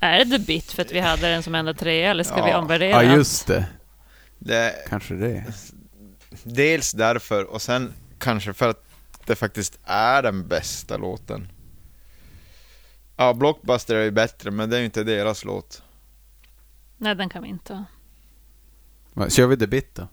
[0.00, 2.44] Är det The Bit för att vi hade den som enda trea eller ska Ja.
[2.46, 3.64] vi omvärdera Ja, just det.
[4.38, 5.44] Det, Kanske det.
[6.42, 8.84] dels därför och sen kanske för att
[9.26, 11.52] det faktiskt är den bästa låten.
[13.16, 15.82] Ja, Blockbuster är ju bättre, men det är ju inte deras låt.
[16.96, 17.84] Nej, den kan vi inte
[19.28, 20.08] Kör vi The Bit då?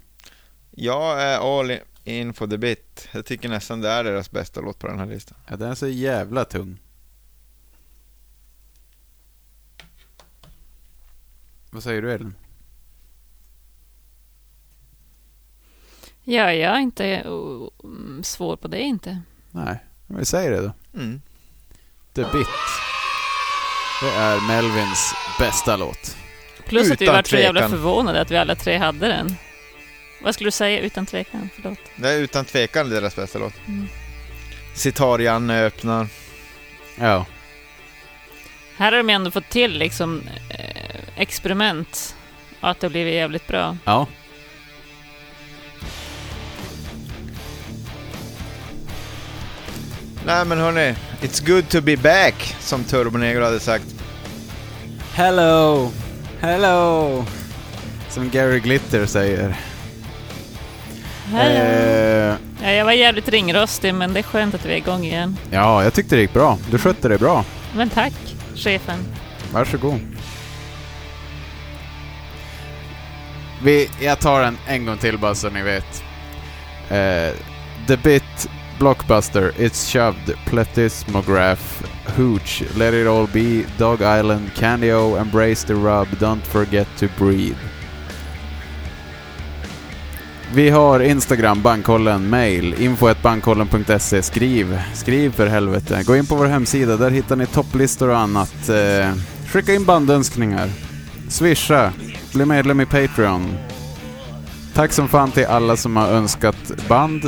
[0.72, 3.10] Jag är all in for the bit.
[3.12, 5.38] Jag tycker nästan det är deras bästa låt på den här listan.
[5.48, 6.80] Ja, den är så jävla tung.
[11.72, 12.36] Vad säger du Elin?
[16.30, 19.22] Ja, jag är inte mm, svår på det inte.
[19.52, 20.72] Nej, men vi säger det då.
[21.00, 21.22] Mm.
[22.14, 22.48] The Bit.
[24.02, 26.18] Det är Melvins bästa låt.
[26.66, 29.36] Plus att vi Utan var så jävla förvånade att vi alla tre hade den.
[30.22, 31.50] Vad skulle du säga utan tvekan?
[31.56, 31.80] Förlåt.
[31.96, 33.68] Det är utan tvekan deras bästa låt.
[33.68, 33.88] Mm.
[34.76, 36.08] Sitar-Janne öppnar.
[37.00, 37.26] Ja.
[38.78, 42.16] Här har de ändå fått till liksom eh, experiment
[42.60, 43.78] och att det har blivit jävligt bra.
[43.86, 44.08] Ja.
[50.28, 53.86] Nej men hörni, it's good to be back, som Turbo Negro hade sagt.
[55.14, 55.92] Hello!
[56.42, 57.26] Hello!
[58.10, 59.56] Som Gary Glitter säger.
[61.32, 61.56] Hello.
[61.56, 65.38] Eh, Ja, jag var jävligt ringrostig, men det är skönt att vi är igång igen.
[65.52, 66.58] ja, jag tyckte det gick bra.
[66.72, 67.46] Du skötte det bra.
[67.76, 68.14] Men tack,
[68.56, 69.00] chefen.
[69.54, 70.00] Varsågod.
[73.64, 76.04] Vi, jag tar den en gång till bara så ni vet.
[76.90, 77.36] Eh,
[77.88, 78.50] the Bit,
[78.80, 86.08] Blockbuster, It's Shoved, Platismograph, Hooch, Let It All Be, Dog Island, Candy-O, Embrace the Rub,
[86.20, 87.58] Don't Forget to Breathe.
[90.54, 94.24] Vi har Instagram, Bankkollen, mail, info.bankkollen.se.
[94.24, 96.04] Skriv, skriv för helvete.
[96.06, 98.70] Gå in på vår hemsida, där hittar ni topplistor och annat.
[98.70, 99.14] Eh,
[99.48, 100.70] skicka in bandönskningar.
[101.30, 101.94] Swisha,
[102.34, 103.58] bli medlem i Patreon.
[104.74, 107.26] Tack som fan till alla som har önskat band.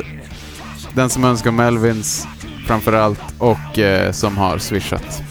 [0.94, 2.28] Den som önskar Melvins
[2.68, 5.22] framförallt och eh, som har swishat.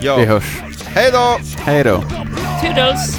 [0.00, 0.60] Vi Ja, hörs.
[0.86, 1.38] hej då!
[1.64, 2.02] Hej då!
[2.62, 3.18] Toodles!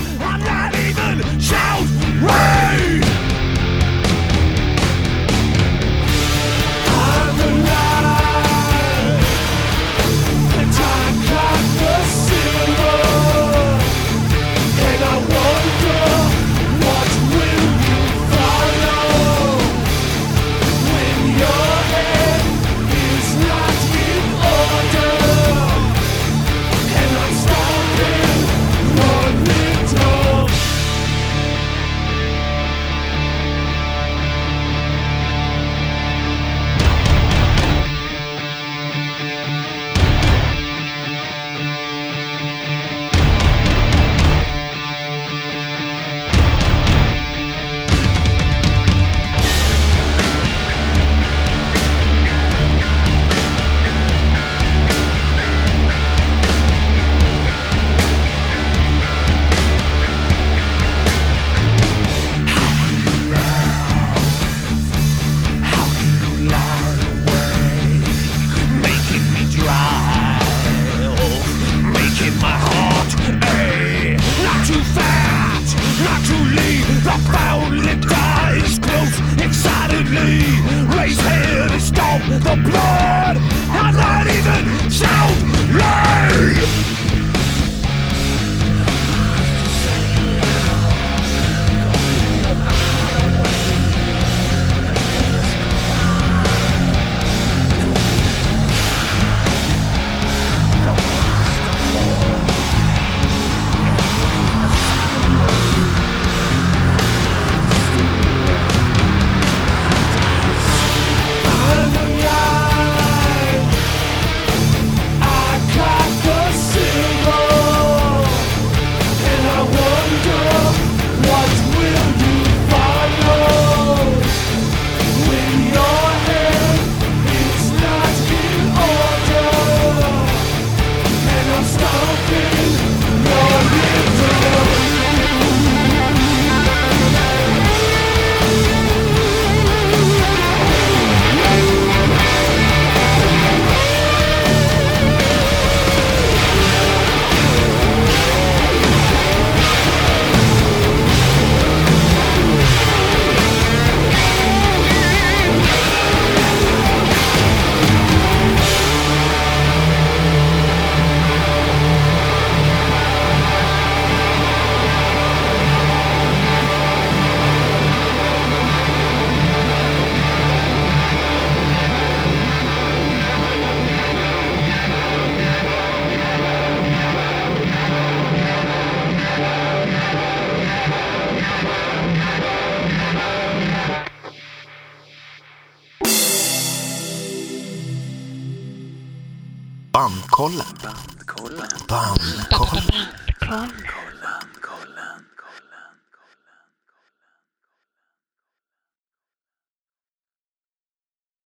[190.44, 190.73] kolla.